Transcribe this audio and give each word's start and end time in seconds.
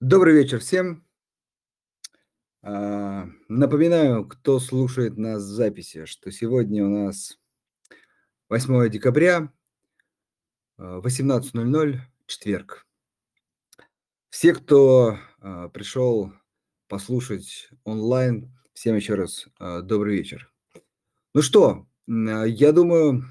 Добрый 0.00 0.32
вечер 0.32 0.60
всем. 0.60 1.04
А, 2.62 3.26
напоминаю, 3.48 4.28
кто 4.28 4.60
слушает 4.60 5.16
нас 5.16 5.42
в 5.42 5.46
записи, 5.46 6.04
что 6.04 6.30
сегодня 6.30 6.86
у 6.86 6.88
нас 6.88 7.36
8 8.48 8.88
декабря, 8.90 9.52
а, 10.76 11.00
18:00, 11.00 12.00
четверг. 12.26 12.86
Все, 14.30 14.54
кто 14.54 15.18
а, 15.40 15.68
пришел 15.70 16.32
послушать 16.86 17.68
онлайн, 17.82 18.56
всем 18.74 18.94
еще 18.94 19.16
раз 19.16 19.48
а, 19.58 19.82
добрый 19.82 20.16
вечер. 20.16 20.48
Ну 21.34 21.42
что, 21.42 21.88
а, 22.06 22.44
я 22.44 22.70
думаю, 22.70 23.24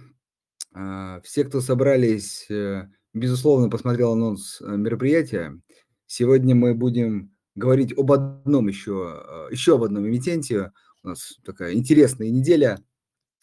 а, 0.74 1.22
все, 1.22 1.46
кто 1.46 1.62
собрались, 1.62 2.46
э, 2.52 2.90
безусловно, 3.14 3.70
посмотрел 3.70 4.12
анонс 4.12 4.60
э, 4.60 4.66
мероприятия. 4.66 5.62
Сегодня 6.08 6.56
мы 6.56 6.74
будем 6.74 7.36
говорить 7.56 7.92
об 7.98 8.14
одном 8.14 8.70
еще, 8.70 9.22
а, 9.26 9.48
еще 9.52 9.76
об 9.76 9.84
одном 9.84 10.08
эмитенте. 10.08 10.72
У 11.04 11.10
нас 11.10 11.38
такая 11.44 11.74
интересная 11.74 12.30
неделя 12.30 12.80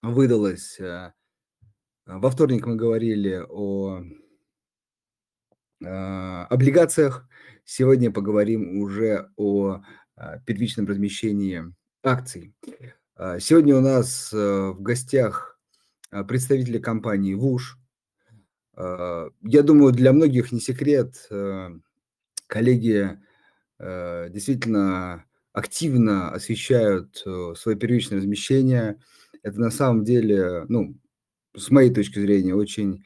выдалась. 0.00 0.80
А, 0.80 1.12
Во 2.06 2.30
вторник 2.30 2.66
мы 2.66 2.76
говорили 2.76 3.44
о 3.46 4.02
а, 5.84 6.46
облигациях. 6.46 7.28
Сегодня 7.66 8.10
поговорим 8.10 8.80
уже 8.80 9.30
о 9.36 9.82
первичном 10.46 10.86
размещении 10.86 11.64
акций. 12.02 12.54
Сегодня 13.40 13.76
у 13.76 13.80
нас 13.80 14.32
э, 14.32 14.36
в 14.36 14.80
гостях 14.82 15.58
представители 16.28 16.78
компании 16.78 17.34
ВУШ. 17.34 17.78
Я 18.76 19.62
думаю, 19.62 19.92
для 19.92 20.12
многих 20.12 20.52
не 20.52 20.60
секрет, 20.60 21.26
э, 21.30 21.70
коллеги 22.54 23.18
э, 23.80 24.28
действительно 24.30 25.24
активно 25.52 26.30
освещают 26.30 27.20
э, 27.26 27.54
свое 27.56 27.76
первичное 27.76 28.18
размещение. 28.18 29.00
Это 29.42 29.58
на 29.58 29.70
самом 29.72 30.04
деле, 30.04 30.64
ну, 30.68 30.96
с 31.56 31.72
моей 31.72 31.92
точки 31.92 32.20
зрения, 32.20 32.54
очень 32.54 33.02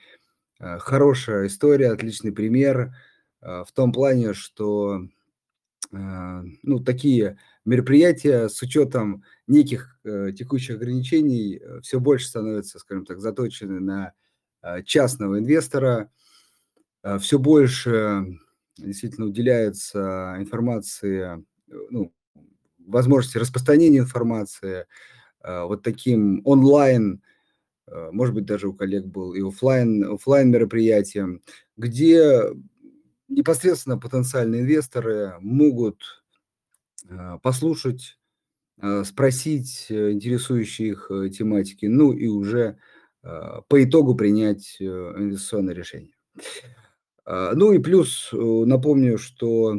э, 0.61 0.79
хорошая 0.81 1.47
история, 1.47 1.93
отличный 1.93 2.31
пример 2.31 2.93
э, 3.41 3.65
в 3.67 3.73
том 3.73 3.91
плане, 3.91 4.35
что 4.35 5.01
э, 5.93 6.43
ну, 6.63 6.81
такие 6.81 7.39
мероприятия 7.65 8.51
с 8.51 8.61
учетом 8.61 9.25
неких 9.47 9.99
э, 10.05 10.33
текущих 10.37 10.77
ограничений 10.77 11.59
все 11.81 12.01
больше 12.01 12.27
становятся, 12.27 12.79
скажем 12.81 13.07
так, 13.07 13.19
заточены 13.21 13.81
на 13.81 14.13
э, 14.61 14.83
частного 14.83 15.39
инвестора, 15.39 16.11
все 17.21 17.39
больше 17.39 18.27
действительно 18.79 19.27
уделяется 19.27 20.37
информации, 20.39 21.39
э, 21.39 21.77
ну, 21.91 22.13
возможности 22.87 23.39
распространения 23.39 23.99
информации, 23.99 24.87
э, 25.43 25.63
вот 25.65 25.83
таким 25.83 26.41
онлайн, 26.45 27.23
э, 27.87 28.11
может 28.13 28.35
быть, 28.35 28.47
даже 28.47 28.69
у 28.69 28.75
коллег 28.75 29.07
был 29.07 29.35
и 29.35 29.43
оффлайн, 29.43 30.05
оффлайн 30.15 30.51
мероприятиям, 30.51 31.43
где 31.77 32.43
непосредственно 33.29 33.99
потенциальные 33.99 34.63
инвесторы 34.63 35.35
могут 35.41 36.25
послушать, 37.43 38.19
спросить 39.05 39.87
интересующие 39.91 40.89
их 40.91 41.11
тематики, 41.37 41.87
ну 41.87 42.13
и 42.13 42.27
уже 42.27 42.79
по 43.23 43.83
итогу 43.85 44.15
принять 44.15 44.77
инвестиционное 44.81 45.75
решение. 45.75 46.15
А, 47.29 47.55
Ну 47.55 47.73
и 47.73 47.79
плюс 47.79 48.31
э, 48.33 48.37
напомню, 48.37 49.19
что 49.19 49.79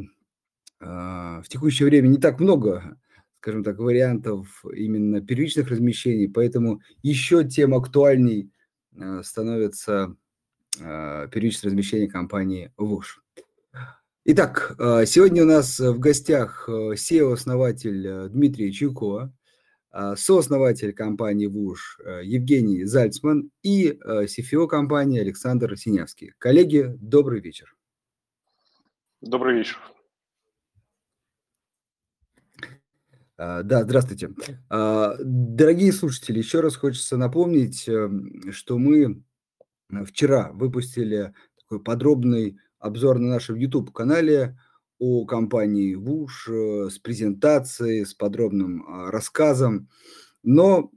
а, 0.79 1.41
в 1.41 1.49
текущее 1.49 1.87
время 1.87 2.07
не 2.07 2.19
так 2.19 2.39
много, 2.39 2.97
скажем 3.41 3.63
так, 3.63 3.79
вариантов 3.79 4.63
именно 4.71 5.19
первичных 5.19 5.69
размещений, 5.69 6.29
поэтому 6.29 6.81
еще 7.01 7.43
тем 7.43 7.73
актуальней 7.73 8.51
э, 8.95 9.23
становится 9.23 10.15
а, 10.79 11.27
первичное 11.27 11.69
размещение 11.69 12.07
компании 12.07 12.71
ВУШ. 12.77 13.23
Итак, 14.25 14.75
сегодня 15.07 15.41
у 15.41 15.47
нас 15.47 15.79
в 15.79 15.97
гостях 15.97 16.69
SEO-основатель 16.69 18.05
э, 18.05 18.29
Дмитрий 18.29 18.71
Чуйко, 18.71 19.33
сооснователь 20.15 20.93
компании 20.93 21.47
ВУШ 21.47 21.99
э, 22.05 22.21
Евгений 22.23 22.83
Зальцман 22.85 23.51
и 23.63 23.87
э, 23.87 24.25
CFO 24.25 24.67
компании 24.67 25.19
Александр 25.19 25.75
Синявский. 25.77 26.33
Коллеги, 26.37 26.95
добрый 26.99 27.41
вечер. 27.41 27.75
Добрый 29.21 29.57
вечер. 29.57 29.77
Да, 33.37 33.83
здравствуйте. 33.83 34.31
Дорогие 34.69 35.93
слушатели, 35.93 36.39
еще 36.39 36.59
раз 36.59 36.75
хочется 36.75 37.15
напомнить, 37.15 37.87
что 38.51 38.77
мы 38.77 39.23
э, 39.91 40.05
вчера 40.05 40.51
выпустили 40.51 41.33
такой 41.57 41.81
подробный 41.81 42.59
обзор 42.79 43.19
на 43.19 43.29
нашем 43.29 43.55
YouTube-канале 43.55 44.57
о 44.99 45.25
компании 45.25 45.95
ВУШ 45.95 46.49
с 46.91 46.99
презентацией, 46.99 48.05
с 48.05 48.13
подробным 48.13 48.85
а, 48.87 49.11
рассказом. 49.11 49.89
Но, 50.43 50.91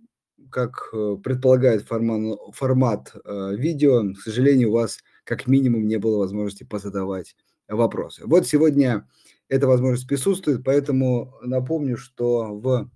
как 0.51 0.91
э, 0.93 1.17
предполагает 1.23 1.87
формат 1.87 3.15
э, 3.15 3.57
видео, 3.57 4.13
к 4.13 4.21
сожалению, 4.21 4.71
у 4.71 4.75
вас 4.75 4.99
как 5.25 5.47
минимум 5.47 5.87
не 5.87 5.99
было 5.99 6.19
возможности 6.19 6.65
позадавать 6.65 7.37
вопросы. 7.69 8.23
Вот 8.27 8.47
сегодня 8.47 9.09
эта 9.49 9.67
возможность 9.67 10.09
присутствует, 10.09 10.65
поэтому 10.65 11.35
напомню, 11.43 11.97
что 11.97 12.55
в 12.55 12.91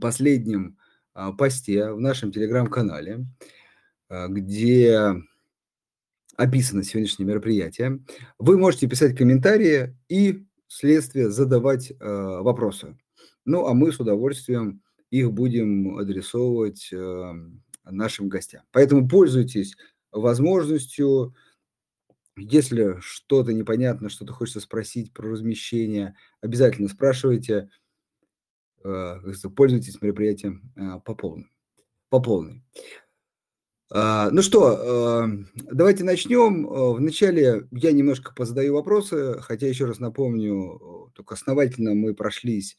последнем 0.00 0.76
а, 1.14 1.32
посте 1.32 1.92
в 1.92 2.00
нашем 2.00 2.32
телеграм-канале, 2.32 3.24
а, 4.08 4.28
где 4.28 5.14
описано 6.36 6.82
сегодняшнее 6.82 7.26
мероприятие, 7.26 8.00
вы 8.38 8.58
можете 8.58 8.88
писать 8.88 9.16
комментарии 9.16 9.96
и 10.08 10.46
вследствие 10.66 11.30
задавать 11.30 11.92
а, 12.00 12.42
вопросы. 12.42 12.98
Ну, 13.44 13.66
а 13.66 13.74
мы 13.74 13.92
с 13.92 14.00
удовольствием 14.00 14.82
их 15.10 15.32
будем 15.32 15.98
адресовывать 15.98 16.90
а, 16.92 17.34
нашим 17.84 18.28
гостям. 18.28 18.62
Поэтому 18.72 19.08
пользуйтесь 19.08 19.76
возможностью, 20.12 21.34
если 22.36 22.96
что-то 23.00 23.52
непонятно, 23.52 24.08
что-то 24.08 24.32
хочется 24.32 24.60
спросить 24.60 25.12
про 25.12 25.30
размещение, 25.30 26.16
обязательно 26.40 26.88
спрашивайте, 26.88 27.70
э, 28.84 29.16
пользуйтесь 29.54 30.00
мероприятием 30.02 30.72
а, 30.76 30.98
по 31.00 31.14
полной. 31.14 31.50
По 32.08 32.20
полной. 32.20 32.62
А, 33.90 34.30
Ну 34.30 34.42
что, 34.42 35.24
э, 35.24 35.62
давайте 35.72 36.02
начнем. 36.04 36.66
Э, 36.66 36.92
Вначале 36.94 37.68
я 37.70 37.92
немножко 37.92 38.32
позадаю 38.34 38.74
вопросы, 38.74 39.36
хотя 39.40 39.68
еще 39.68 39.84
раз 39.84 40.00
напомню, 40.00 41.08
э, 41.10 41.14
только 41.14 41.34
основательно 41.34 41.94
мы 41.94 42.14
прошлись 42.14 42.76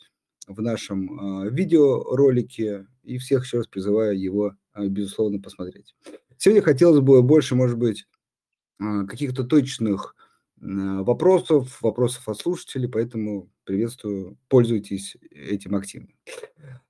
в 0.47 0.61
нашем 0.61 1.49
видеоролике, 1.53 2.87
и 3.03 3.17
всех 3.17 3.43
еще 3.43 3.57
раз 3.57 3.67
призываю 3.67 4.17
его, 4.17 4.55
безусловно, 4.77 5.41
посмотреть. 5.41 5.93
Сегодня 6.37 6.61
хотелось 6.61 7.01
бы 7.01 7.21
больше, 7.21 7.53
может 7.55 7.77
быть, 7.77 8.05
каких-то 8.79 9.43
точных 9.43 10.15
вопросов, 10.59 11.81
вопросов 11.81 12.27
от 12.27 12.37
слушателей, 12.39 12.89
поэтому 12.89 13.49
приветствую, 13.63 14.37
пользуйтесь 14.49 15.15
этим 15.31 15.75
активно. 15.75 16.09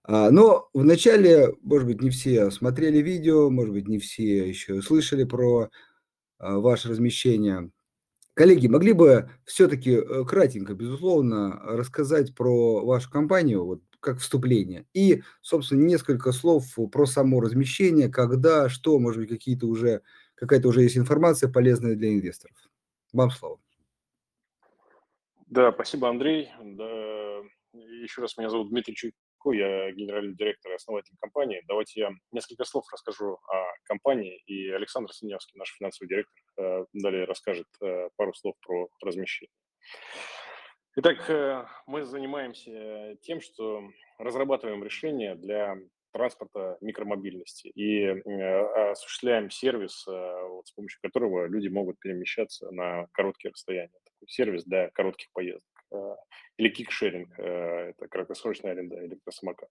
А, 0.03 0.31
Но 0.31 0.69
вначале, 0.73 1.53
может 1.61 1.88
быть, 1.88 2.01
не 2.01 2.09
все 2.09 2.51
смотрели 2.51 3.00
видео, 3.00 3.50
может 3.50 3.73
быть, 3.73 3.88
не 3.88 4.00
все 4.00 4.47
еще 4.47 4.81
слышали 4.81 5.23
про 5.25 5.69
а, 6.39 6.59
ваше 6.59 6.89
размещение. 6.89 7.72
Коллеги, 8.35 8.67
могли 8.67 8.94
бы 8.94 9.31
все-таки 9.45 9.99
кратенько, 10.28 10.73
безусловно, 10.75 11.59
рассказать 11.63 12.35
про 12.35 12.85
вашу 12.85 13.09
компанию, 13.11 13.66
вот 13.66 13.81
как 13.99 14.20
вступление, 14.20 14.85
и, 14.93 15.23
собственно, 15.41 15.81
несколько 15.84 16.31
слов 16.31 16.66
про 16.91 17.05
само 17.08 17.41
размещение, 17.41 18.09
когда, 18.09 18.70
что, 18.70 18.99
может 18.99 19.22
быть, 19.22 19.29
какие-то 19.29 19.67
уже, 19.67 20.02
какая-то 20.35 20.70
уже 20.70 20.84
есть 20.84 20.97
информация 20.97 21.49
полезная 21.52 21.96
для 21.96 22.13
инвесторов. 22.13 22.55
Вам 23.14 23.30
слово. 23.32 23.59
Да, 25.48 25.72
спасибо, 25.72 26.09
Андрей. 26.09 26.50
Да, 26.62 27.42
еще 27.74 28.22
раз, 28.22 28.38
меня 28.38 28.50
зовут 28.50 28.70
Дмитрий 28.70 28.96
Чуйко, 28.96 29.16
я 29.54 29.92
генеральный 29.92 30.36
директор 30.36 30.72
и 30.72 30.76
основатель 30.76 31.16
компании. 31.20 31.64
Давайте 31.68 32.02
я 32.02 32.12
несколько 32.32 32.66
слов 32.66 32.86
расскажу 32.92 33.40
о 33.48 33.74
компании, 33.86 34.42
и 34.46 34.70
Александр 34.70 35.14
Синявский, 35.14 35.58
наш 35.58 35.74
финансовый 35.78 36.09
директор, 36.09 36.36
э, 36.58 36.86
далее 36.94 37.26
расскажет 37.26 37.68
э, 37.82 38.09
пару 38.18 38.34
слов 38.34 38.56
про 38.66 38.88
размещение. 39.02 39.54
Итак, 40.98 41.30
э, 41.30 41.66
мы 41.86 42.04
занимаемся 42.04 43.16
тем, 43.22 43.40
что 43.40 43.84
разрабатываем 44.18 44.84
решения 44.84 45.36
для 45.36 45.78
транспорта 46.12 46.78
микромобильности 46.82 47.68
и 47.68 48.02
э, 48.02 48.92
осуществляем 48.92 49.50
сервис, 49.50 50.06
э, 50.08 50.48
вот, 50.48 50.68
с 50.68 50.72
помощью 50.72 51.00
которого 51.02 51.48
люди 51.48 51.68
могут 51.68 52.00
перемещаться 52.00 52.72
на 52.72 53.08
короткие 53.14 53.52
расстояния. 53.52 54.00
Такой 54.04 54.28
сервис 54.28 54.64
для 54.64 54.90
коротких 54.92 55.32
поездок. 55.34 55.64
Э, 55.94 56.16
или 56.58 56.70
кикшеринг, 56.70 57.38
это 57.38 58.08
краткосрочная 58.09 58.72
аренда 58.72 59.06
электросамокатов. 59.06 59.70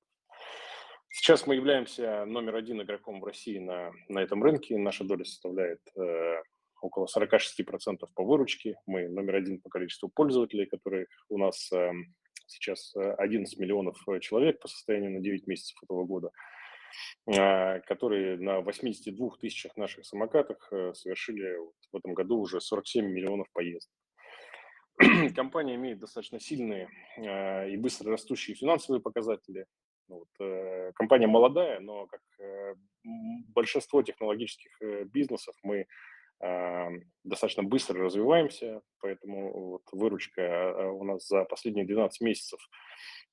Сейчас 1.18 1.46
мы 1.46 1.54
являемся 1.54 2.24
номер 2.26 2.56
один 2.56 2.82
игроком 2.82 3.20
в 3.20 3.24
России 3.24 3.58
на, 3.58 3.90
на 4.08 4.20
этом 4.20 4.42
рынке. 4.42 4.76
Наша 4.76 5.02
доля 5.02 5.24
составляет 5.24 5.80
э, 5.96 6.42
около 6.82 7.06
46% 7.06 8.06
по 8.14 8.22
выручке. 8.22 8.78
Мы 8.86 9.08
номер 9.08 9.36
один 9.36 9.60
по 9.60 9.70
количеству 9.70 10.10
пользователей, 10.10 10.66
которые 10.66 11.06
у 11.28 11.38
нас 11.38 11.72
э, 11.72 11.90
сейчас 12.46 12.94
11 12.96 13.58
миллионов 13.58 13.96
человек 14.20 14.60
по 14.60 14.68
состоянию 14.68 15.12
на 15.12 15.20
9 15.20 15.46
месяцев 15.46 15.76
этого 15.82 16.04
года. 16.04 16.30
А, 17.28 17.80
которые 17.80 18.38
на 18.38 18.60
82 18.60 19.30
тысячах 19.40 19.76
наших 19.76 20.06
самокатах 20.06 20.68
э, 20.72 20.94
совершили 20.94 21.56
в 21.92 21.96
этом 21.96 22.14
году 22.14 22.38
уже 22.38 22.60
47 22.60 23.04
миллионов 23.04 23.48
поездок. 23.52 23.92
Компания 25.34 25.74
имеет 25.74 25.98
достаточно 25.98 26.38
сильные 26.38 26.88
а, 27.18 27.66
и 27.66 27.76
быстро 27.76 28.12
растущие 28.12 28.56
финансовые 28.56 29.02
показатели. 29.02 29.66
Вот, 30.08 30.28
э, 30.40 30.92
компания 30.94 31.26
молодая, 31.26 31.80
но 31.80 32.06
как 32.06 32.20
э, 32.38 32.74
большинство 33.48 34.02
технологических 34.02 35.10
бизнесов 35.10 35.56
мы 35.64 35.86
достаточно 37.24 37.62
быстро 37.62 38.04
развиваемся, 38.04 38.82
поэтому 39.00 39.70
вот 39.70 39.82
выручка 39.92 40.90
у 40.92 41.04
нас 41.04 41.26
за 41.26 41.44
последние 41.44 41.86
12 41.86 42.20
месяцев 42.20 42.60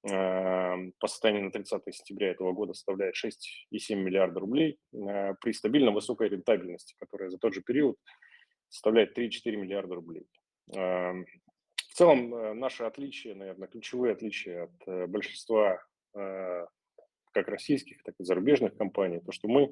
по 0.01 1.07
состоянию 1.07 1.45
на 1.45 1.51
30 1.51 1.81
сентября 1.93 2.31
этого 2.31 2.53
года 2.53 2.73
составляет 2.73 3.15
6,7 3.15 3.95
миллиарда 3.95 4.39
рублей 4.39 4.79
при 4.91 5.51
стабильно 5.51 5.91
высокой 5.91 6.29
рентабельности, 6.29 6.95
которая 6.97 7.29
за 7.29 7.37
тот 7.37 7.53
же 7.53 7.61
период 7.61 7.97
составляет 8.69 9.17
3,4 9.17 9.55
миллиарда 9.57 9.95
рублей. 9.95 10.25
В 10.67 11.95
целом, 11.95 12.57
наши 12.59 12.83
отличия, 12.83 13.35
наверное, 13.35 13.67
ключевые 13.67 14.13
отличия 14.13 14.63
от 14.63 14.87
э, 14.87 15.05
большинства 15.05 15.79
как 17.33 17.47
российских, 17.47 18.01
так 18.03 18.15
и 18.19 18.23
зарубежных 18.23 18.77
компаний, 18.77 19.19
то, 19.19 19.31
что 19.31 19.47
мы 19.47 19.63
а, 19.63 19.71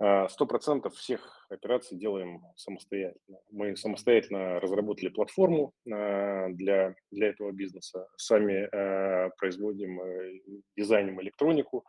сто 0.00 0.46
процентов 0.46 0.94
всех 0.94 1.46
операций 1.50 1.98
делаем 1.98 2.42
самостоятельно. 2.56 3.38
Мы 3.50 3.76
самостоятельно 3.76 4.58
разработали 4.58 5.10
платформу 5.10 5.74
а, 5.92 6.48
для, 6.48 6.94
для 7.10 7.28
этого 7.28 7.52
бизнеса, 7.52 8.08
сами 8.16 8.66
а, 8.72 9.28
производим, 9.36 10.00
э, 10.00 10.40
дизайним 10.74 11.20
электронику, 11.20 11.84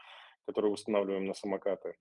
которую 0.46 0.74
устанавливаем 0.74 1.26
на 1.26 1.34
самокаты, 1.34 1.96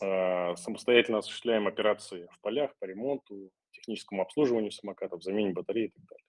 самостоятельно 0.00 1.18
осуществляем 1.18 1.68
операции 1.68 2.26
в 2.32 2.40
полях 2.40 2.72
по 2.80 2.86
ремонту, 2.86 3.50
техническому 3.70 4.22
обслуживанию 4.22 4.72
самокатов, 4.72 5.22
замене 5.22 5.52
батареи 5.52 5.86
и 5.86 5.90
так 5.90 6.02
далее. 6.06 6.26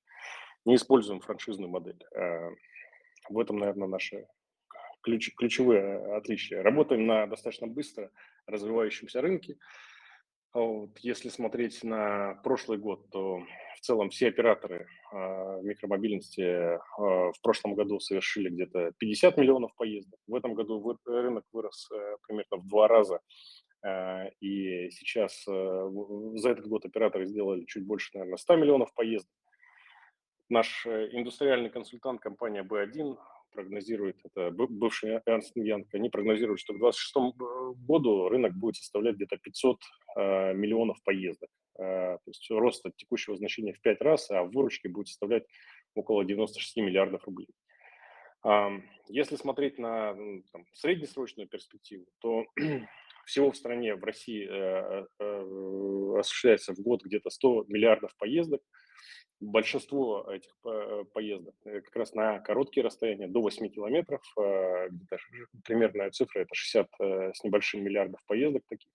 Не 0.66 0.76
используем 0.76 1.22
франшизную 1.22 1.72
модель. 1.72 1.98
В 3.30 3.40
этом, 3.40 3.58
наверное, 3.58 3.88
наша 3.88 4.28
ключ, 5.02 5.34
ключевые 5.36 6.16
отличия. 6.16 6.62
Работаем 6.62 7.08
на 7.08 7.26
достаточно 7.26 7.66
быстро 7.66 8.12
развивающемся 8.48 9.22
рынке. 9.22 9.58
Вот, 10.54 11.00
если 11.00 11.30
смотреть 11.30 11.84
на 11.84 12.36
прошлый 12.44 12.78
год, 12.78 13.10
то 13.10 13.40
в 13.76 13.80
целом 13.82 14.12
все 14.12 14.28
операторы 14.28 14.86
э, 15.12 15.62
микромобильности 15.64 16.42
э, 16.42 16.78
в 16.98 17.42
прошлом 17.42 17.74
году 17.74 18.00
совершили 18.00 18.50
где-то 18.50 18.92
50 19.00 19.38
миллионов 19.38 19.76
поездок. 19.76 20.20
В 20.28 20.36
этом 20.36 20.54
году 20.54 20.80
вы, 20.80 20.96
рынок 21.06 21.44
вырос 21.52 21.90
э, 21.92 22.18
примерно 22.28 22.58
в 22.58 22.68
два 22.68 22.88
раза. 22.88 23.20
Э, 23.84 24.30
и 24.42 24.92
сейчас 24.92 25.44
э, 25.48 25.90
за 26.36 26.50
этот 26.52 26.68
год 26.68 26.86
операторы 26.86 27.26
сделали 27.26 27.66
чуть 27.66 27.86
больше, 27.86 28.12
наверное, 28.14 28.38
100 28.38 28.56
миллионов 28.56 28.94
поездок. 28.94 29.34
Наш 30.50 30.86
э, 30.86 31.10
индустриальный 31.14 31.72
консультант, 31.72 32.22
компания 32.22 32.64
B1, 32.64 33.18
прогнозирует, 33.54 34.18
это 34.24 34.52
бывший 34.52 35.18
Ernst 35.28 35.54
Young, 35.58 35.86
они 35.94 36.10
прогнозируют, 36.10 36.60
что 36.60 36.74
к 36.74 36.80
2026 36.80 37.16
э, 37.16 37.86
году 37.88 38.30
рынок 38.30 38.54
будет 38.54 38.76
составлять 38.76 39.16
где-то 39.16 39.38
500 39.38 39.78
э, 40.16 40.54
миллионов 40.54 40.98
поездок. 41.04 41.50
Э, 41.80 42.18
то 42.18 42.28
есть 42.28 42.50
рост 42.52 42.86
от 42.86 42.96
текущего 42.96 43.36
значения 43.36 43.74
в 43.74 43.82
5 43.82 44.02
раз, 44.02 44.30
а 44.32 44.44
в 44.44 44.52
выручке 44.52 44.90
будет 44.90 45.08
составлять 45.08 45.46
около 45.96 46.26
96 46.26 46.78
миллиардов 46.78 47.24
рублей. 47.26 47.50
Если 49.08 49.38
смотреть 49.38 49.78
на 49.78 50.14
ну, 50.14 50.44
там, 50.52 50.66
среднесрочную 50.74 51.48
перспективу, 51.48 52.06
то 52.20 52.46
всего 53.26 53.52
в 53.52 53.56
стране, 53.56 53.96
в 53.96 54.04
России 54.04 54.46
осуществляется 56.20 56.74
в 56.74 56.80
год 56.80 57.06
где-то 57.06 57.30
100 57.30 57.66
миллиардов 57.70 58.14
поездок– 58.18 58.62
большинство 59.44 60.26
этих 60.32 60.52
поездок 61.14 61.56
э, 61.66 61.82
как 61.82 61.96
раз 61.96 62.14
на 62.14 62.40
короткие 62.40 62.84
расстояния, 62.84 63.28
до 63.28 63.42
8 63.42 63.70
километров, 63.70 64.22
э, 64.38 64.90
где-то 64.90 65.18
примерная 65.64 66.12
цифра, 66.12 66.42
это 66.42 66.56
60 66.56 66.88
э, 67.00 67.32
с 67.34 67.44
небольшим 67.44 67.84
миллиардов 67.84 68.22
поездок 68.26 68.64
таких. 68.68 68.90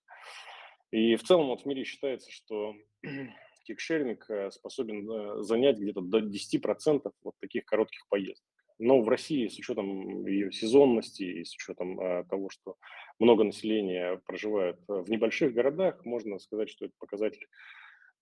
И 0.91 1.17
в 1.17 1.23
целом 1.23 1.49
вот 1.49 1.63
в 1.63 1.67
мире 1.67 1.85
считается, 1.85 2.31
что 2.31 2.75
кикшеринг 3.65 4.27
способен 4.51 5.43
занять 5.45 5.79
где-то 5.79 6.01
до 6.01 6.21
10% 6.21 7.13
вот 7.23 7.35
таких 7.41 7.67
коротких 7.67 8.07
поездок. 8.09 8.45
Но 8.81 9.03
в 9.03 9.09
России 9.09 9.49
с 9.49 9.59
учетом 9.59 10.25
ее 10.25 10.53
сезонности 10.53 11.25
и 11.25 11.45
с 11.45 11.53
учетом 11.53 12.25
того, 12.27 12.49
что 12.49 12.77
много 13.19 13.43
населения 13.43 14.21
проживает 14.25 14.79
в 14.87 15.11
небольших 15.11 15.53
городах, 15.53 16.05
можно 16.05 16.39
сказать, 16.39 16.71
что 16.71 16.85
этот 16.85 16.97
показатель 16.97 17.45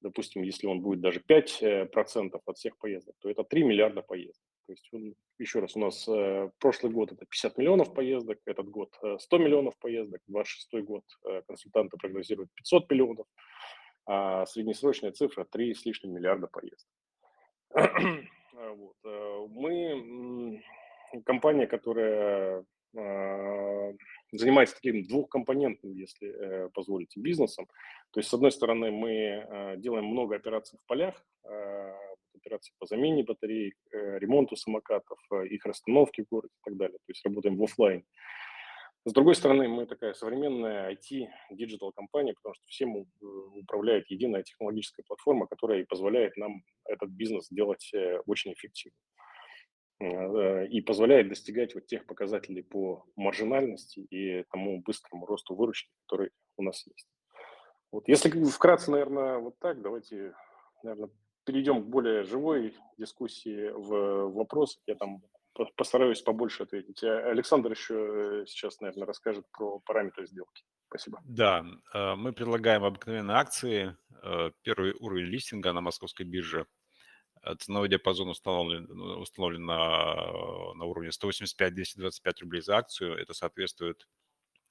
допустим, 0.00 0.42
если 0.42 0.66
он 0.66 0.80
будет 0.80 1.00
даже 1.00 1.20
5% 1.20 1.60
э, 1.62 2.38
от 2.44 2.56
всех 2.56 2.76
поездок, 2.78 3.14
то 3.20 3.30
это 3.30 3.44
3 3.44 3.64
миллиарда 3.64 4.02
поездок. 4.02 4.44
То 4.66 4.72
есть, 4.72 4.90
еще 5.38 5.60
раз, 5.60 5.76
у 5.76 5.80
нас 5.80 6.08
э, 6.08 6.50
прошлый 6.58 6.92
год 6.92 7.12
это 7.12 7.24
50 7.26 7.58
миллионов 7.58 7.94
поездок, 7.94 8.38
этот 8.44 8.68
год 8.68 8.94
100 9.18 9.36
э, 9.36 9.40
миллионов 9.40 9.76
поездок, 9.78 10.20
26 10.26 10.84
год 10.84 11.04
консультанты 11.46 11.96
прогнозируют 11.96 12.50
500 12.54 12.90
миллионов, 12.90 13.26
а 14.06 14.46
среднесрочная 14.46 15.12
цифра 15.12 15.44
3 15.44 15.74
с 15.74 15.84
лишним 15.84 16.14
миллиарда 16.14 16.48
поездок. 16.48 16.90
вот. 18.52 18.96
Мы 19.50 20.62
компания, 21.24 21.66
которая 21.66 22.64
занимается 24.32 24.74
таким 24.74 25.04
двухкомпонентным, 25.04 25.92
если 25.92 26.28
э, 26.28 26.68
позволите, 26.70 27.20
бизнесом. 27.20 27.66
То 28.12 28.20
есть, 28.20 28.28
с 28.28 28.34
одной 28.34 28.52
стороны, 28.52 28.90
мы 28.90 29.12
э, 29.12 29.76
делаем 29.78 30.06
много 30.06 30.36
операций 30.36 30.78
в 30.78 30.86
полях, 30.86 31.24
э, 31.44 31.92
операции 32.34 32.72
по 32.78 32.86
замене 32.86 33.24
батарей, 33.24 33.74
э, 33.92 34.18
ремонту 34.18 34.56
самокатов, 34.56 35.18
э, 35.32 35.46
их 35.48 35.64
расстановке 35.66 36.24
в 36.24 36.28
городе 36.28 36.54
и 36.54 36.64
так 36.64 36.76
далее. 36.76 36.98
То 36.98 37.10
есть, 37.10 37.24
работаем 37.24 37.56
в 37.56 37.62
офлайн. 37.62 38.04
С 39.04 39.12
другой 39.12 39.36
стороны, 39.36 39.68
мы 39.68 39.86
такая 39.86 40.14
современная 40.14 40.90
IT-digital 40.90 41.92
компания, 41.92 42.34
потому 42.34 42.54
что 42.56 42.66
всем 42.66 43.06
управляет 43.54 44.10
единая 44.10 44.42
технологическая 44.42 45.04
платформа, 45.04 45.46
которая 45.46 45.80
и 45.80 45.84
позволяет 45.84 46.36
нам 46.36 46.64
этот 46.84 47.10
бизнес 47.10 47.46
делать 47.48 47.92
очень 48.26 48.52
эффективно. 48.52 48.98
Э, 49.98 50.66
и 50.66 50.82
позволяет 50.82 51.28
достигать 51.28 51.74
вот 51.74 51.86
тех 51.86 52.04
показателей 52.06 52.62
по 52.62 53.06
маржинальности 53.16 54.00
и 54.00 54.44
тому 54.50 54.82
быстрому 54.82 55.24
росту 55.24 55.54
выручки, 55.54 55.90
который 56.06 56.30
у 56.58 56.62
нас 56.62 56.86
есть. 56.86 57.08
Вот. 57.90 58.06
Если 58.06 58.28
вкратце, 58.44 58.90
наверное, 58.90 59.38
вот 59.38 59.58
так, 59.58 59.80
давайте, 59.80 60.34
наверное, 60.82 61.08
перейдем 61.44 61.82
к 61.82 61.86
более 61.86 62.24
живой 62.24 62.74
дискуссии 62.98 63.70
в 63.70 64.34
вопросах. 64.34 64.82
Я 64.86 64.96
там 64.96 65.22
постараюсь 65.76 66.20
побольше 66.20 66.64
ответить. 66.64 67.02
А 67.02 67.30
Александр 67.30 67.70
еще 67.70 68.42
э, 68.42 68.46
сейчас, 68.46 68.80
наверное, 68.80 69.06
расскажет 69.06 69.46
про 69.50 69.80
параметры 69.80 70.26
сделки. 70.26 70.64
Спасибо. 70.88 71.22
Да, 71.24 71.64
э, 71.94 72.14
мы 72.16 72.34
предлагаем 72.34 72.84
обыкновенные 72.84 73.36
акции. 73.36 73.96
Первый 74.62 74.92
уровень 74.98 75.26
листинга 75.26 75.72
на 75.72 75.80
московской 75.80 76.26
бирже 76.26 76.66
Э, 77.42 77.54
ценовой 77.58 77.88
диапазон 77.88 78.28
установлен, 78.28 78.86
ну, 78.88 79.20
установлен 79.20 79.64
на, 79.64 80.74
на 80.74 80.84
уровне 80.84 81.10
185-225 81.10 82.40
рублей 82.40 82.62
за 82.62 82.76
акцию. 82.76 83.16
Это 83.16 83.34
соответствует 83.34 84.06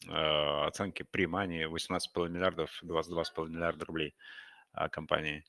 э, 0.07 0.11
оценке 0.11 1.05
при 1.05 1.27
мании 1.27 1.67
18,5 1.67 2.29
миллиардов, 2.29 2.81
22,5 2.83 3.49
миллиарда 3.49 3.85
рублей 3.85 4.15
э, 4.73 4.89
компании. 4.89 5.43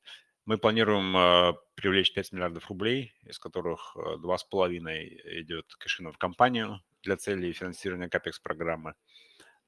Мы 0.44 0.58
планируем 0.58 1.16
э, 1.16 1.54
привлечь 1.74 2.12
5 2.14 2.32
миллиардов 2.32 2.68
рублей, 2.68 3.12
из 3.22 3.38
которых 3.38 3.96
2,5 3.96 4.88
э, 4.88 5.40
идет 5.40 5.74
кэшину 5.74 6.12
в 6.12 6.18
компанию 6.18 6.80
для 7.02 7.16
целей 7.16 7.52
финансирования 7.52 8.08
капекс-программы 8.08 8.94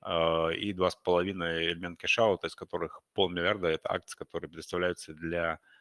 э, 0.04 0.54
и 0.54 0.72
2,5 0.72 1.72
элемент 1.72 1.98
кэшаута, 1.98 2.46
из 2.46 2.54
которых 2.54 3.00
полмиллиарда– 3.14 3.68
это 3.68 3.90
акции, 3.90 4.16
которые 4.16 4.48
предоставляются 4.48 5.14
для 5.14 5.54
Э, 5.54 5.77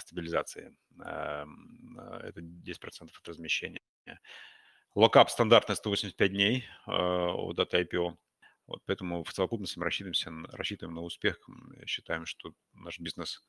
стабилизации. 0.00 0.76
Эм, 1.04 1.98
э, 1.98 2.28
это 2.28 2.40
10% 2.40 3.10
от 3.18 3.28
размещения. 3.28 3.80
Локап 4.94 5.30
стандартный 5.30 5.76
185 5.76 6.30
дней 6.30 6.64
э, 6.86 6.90
у 6.90 7.52
даты 7.52 7.82
IPO. 7.82 8.16
Вот 8.66 8.82
поэтому 8.86 9.22
в 9.22 9.32
совокупности 9.32 9.78
мы 9.78 9.84
рассчитываемся, 9.84 10.30
рассчитываем 10.52 10.94
на 10.94 11.02
успех. 11.02 11.38
Считаем, 11.86 12.26
что 12.26 12.52
наш 12.72 12.98
бизнес 12.98 13.46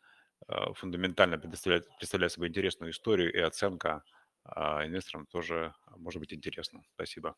фундаментально 0.76 1.40
представляет, 1.40 1.88
представляет 1.98 2.32
собой 2.32 2.50
интересную 2.50 2.92
историю 2.92 3.34
и 3.34 3.40
оценка 3.40 4.04
инвесторам 4.46 5.26
тоже 5.26 5.74
может 5.96 6.20
быть 6.20 6.32
интересно. 6.32 6.84
Спасибо. 6.94 7.36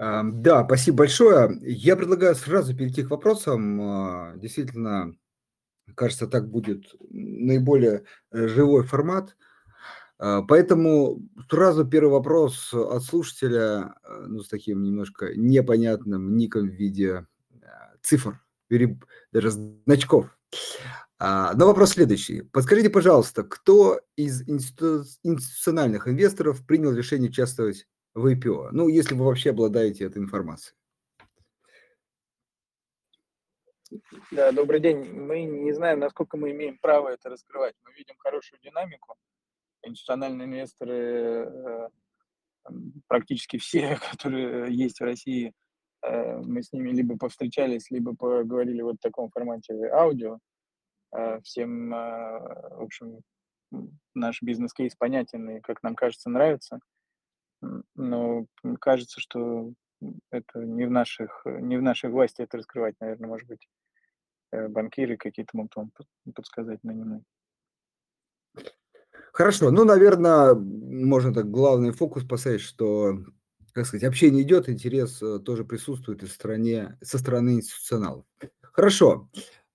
Да, 0.00 0.64
спасибо 0.64 0.96
большое. 0.98 1.58
Я 1.60 1.94
предлагаю 1.94 2.34
сразу 2.34 2.74
перейти 2.74 3.02
к 3.02 3.10
вопросам. 3.10 3.80
А, 3.82 4.32
действительно, 4.36 5.14
кажется, 5.94 6.26
так 6.26 6.48
будет 6.48 6.94
наиболее 7.10 8.04
э, 8.32 8.46
живой 8.48 8.84
формат. 8.84 9.36
А, 10.18 10.42
поэтому 10.42 11.22
сразу 11.50 11.86
первый 11.86 12.10
вопрос 12.10 12.74
от 12.74 13.02
слушателя, 13.02 13.94
э, 14.04 14.24
ну, 14.26 14.40
с 14.40 14.48
таким 14.48 14.82
немножко 14.82 15.34
непонятным 15.34 16.36
ником 16.36 16.68
в 16.68 16.72
виде 16.72 17.26
э, 17.52 17.66
цифр, 18.02 18.40
даже 19.32 19.50
значков. 19.50 20.26
А, 21.18 21.54
но 21.54 21.66
вопрос 21.66 21.90
следующий. 21.90 22.42
Подскажите, 22.42 22.90
пожалуйста, 22.90 23.42
кто 23.42 24.00
из 24.16 24.42
институциональных 24.48 26.08
инвесторов 26.08 26.64
принял 26.66 26.92
решение 26.92 27.30
участвовать 27.30 27.86
в 28.14 28.26
IPO? 28.26 28.68
Ну, 28.72 28.88
если 28.88 29.14
вы 29.14 29.26
вообще 29.26 29.50
обладаете 29.50 30.04
этой 30.04 30.18
информацией. 30.18 30.74
Да, 34.30 34.52
добрый 34.52 34.80
день. 34.80 35.12
Мы 35.12 35.42
не 35.42 35.72
знаем, 35.72 36.00
насколько 36.00 36.36
мы 36.36 36.52
имеем 36.52 36.78
право 36.78 37.08
это 37.08 37.28
раскрывать. 37.28 37.74
Мы 37.84 37.92
видим 37.94 38.14
хорошую 38.18 38.60
динамику. 38.60 39.16
Институциональные 39.82 40.46
инвесторы, 40.46 40.94
э, 40.94 41.88
практически 43.08 43.58
все, 43.58 43.98
которые 44.10 44.74
есть 44.74 45.00
в 45.00 45.04
России, 45.04 45.52
э, 46.02 46.36
мы 46.38 46.62
с 46.62 46.72
ними 46.72 46.90
либо 46.90 47.16
повстречались, 47.18 47.90
либо 47.90 48.14
поговорили 48.14 48.82
вот 48.82 48.96
в 48.96 49.02
таком 49.02 49.30
формате 49.30 49.74
аудио. 49.92 50.38
Э, 51.16 51.40
всем, 51.40 51.90
в 51.90 52.82
общем, 52.82 53.20
наш 54.14 54.42
бизнес-кейс 54.42 54.94
понятен 54.96 55.48
и, 55.50 55.60
как 55.60 55.82
нам 55.82 55.94
кажется, 55.94 56.30
нравится 56.30 56.80
но 57.94 58.46
кажется, 58.80 59.20
что 59.20 59.72
это 60.30 60.60
не 60.60 60.86
в 60.86 60.90
наших, 60.90 61.42
не 61.44 61.76
в 61.76 61.82
нашей 61.82 62.10
власти 62.10 62.42
это 62.42 62.56
раскрывать, 62.56 62.94
наверное, 63.00 63.28
может 63.28 63.46
быть, 63.48 63.68
банкиры 64.52 65.16
какие-то 65.16 65.56
могут 65.56 65.76
вам 65.76 65.92
подсказать 66.34 66.82
на 66.84 66.92
нем. 66.92 67.24
Хорошо, 69.32 69.70
ну, 69.70 69.84
наверное, 69.84 70.54
можно 70.54 71.32
так 71.32 71.50
главный 71.50 71.92
фокус 71.92 72.24
поставить, 72.24 72.60
что, 72.60 73.18
как 73.72 73.86
сказать, 73.86 74.04
общение 74.04 74.42
идет, 74.42 74.68
интерес 74.68 75.22
э, 75.22 75.38
тоже 75.38 75.64
присутствует 75.64 76.22
в 76.22 76.28
стране, 76.28 76.98
со 77.00 77.18
стороны 77.18 77.54
институционалов. 77.54 78.24
Хорошо. 78.60 79.30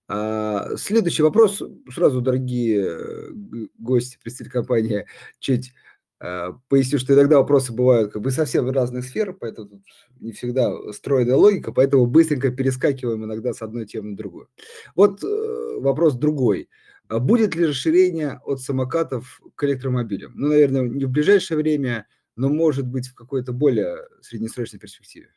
А, 0.07 0.75
следующий 0.75 1.23
вопрос. 1.23 1.63
Сразу, 1.89 2.21
дорогие 2.21 2.85
э, 2.85 3.31
гости, 3.77 4.19
представители 4.21 4.51
компании, 4.51 5.07
чуть 5.39 5.73
Э, 5.73 5.84
поясню, 6.19 6.99
что 6.99 7.13
иногда 7.13 7.37
вопросы 7.37 7.73
бывают 7.73 8.11
как 8.13 8.21
бы 8.21 8.31
совсем 8.31 8.69
разных 8.69 9.05
сфер, 9.05 9.33
поэтому 9.33 9.69
тут 9.69 9.81
не 10.19 10.31
всегда 10.31 10.71
стройная 10.93 11.35
логика, 11.35 11.71
поэтому 11.71 12.05
быстренько 12.05 12.51
перескакиваем 12.51 13.25
иногда 13.25 13.53
с 13.53 13.61
одной 13.61 13.85
темы 13.85 14.11
на 14.11 14.17
другую. 14.17 14.49
Вот 14.95 15.23
э, 15.23 15.79
вопрос 15.79 16.15
другой. 16.15 16.69
А 17.07 17.19
будет 17.19 17.55
ли 17.55 17.67
расширение 17.67 18.39
от 18.45 18.61
самокатов 18.61 19.41
к 19.55 19.63
электромобилям? 19.63 20.31
Ну, 20.35 20.47
наверное, 20.47 20.81
не 20.81 21.05
в 21.05 21.11
ближайшее 21.11 21.57
время, 21.57 22.07
но 22.35 22.49
может 22.49 22.87
быть 22.87 23.07
в 23.07 23.13
какой-то 23.13 23.53
более 23.53 24.07
среднесрочной 24.21 24.79
перспективе. 24.79 25.29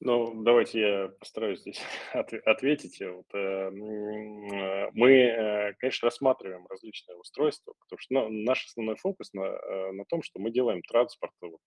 Ну, 0.00 0.42
давайте 0.42 0.80
я 0.80 1.08
постараюсь 1.18 1.60
здесь 1.60 1.80
ответить. 2.44 3.00
Вот, 3.00 3.26
э, 3.32 3.38
э, 3.38 4.90
мы, 4.92 5.10
э, 5.10 5.72
конечно, 5.78 6.06
рассматриваем 6.06 6.66
различные 6.68 7.16
устройства, 7.16 7.74
потому 7.80 7.98
что 7.98 8.14
ну, 8.14 8.28
наш 8.28 8.66
основной 8.66 8.96
фокус 8.96 9.32
на, 9.32 9.44
э, 9.44 9.92
на 9.92 10.04
том, 10.04 10.22
что 10.22 10.38
мы 10.38 10.50
делаем 10.50 10.82
транспорт 10.82 11.32
вот, 11.40 11.60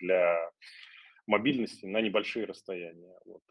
для 0.00 0.50
мобильности 1.28 1.86
на 1.86 2.00
небольшие 2.00 2.46
расстояния. 2.46 3.16
Вот. 3.24 3.42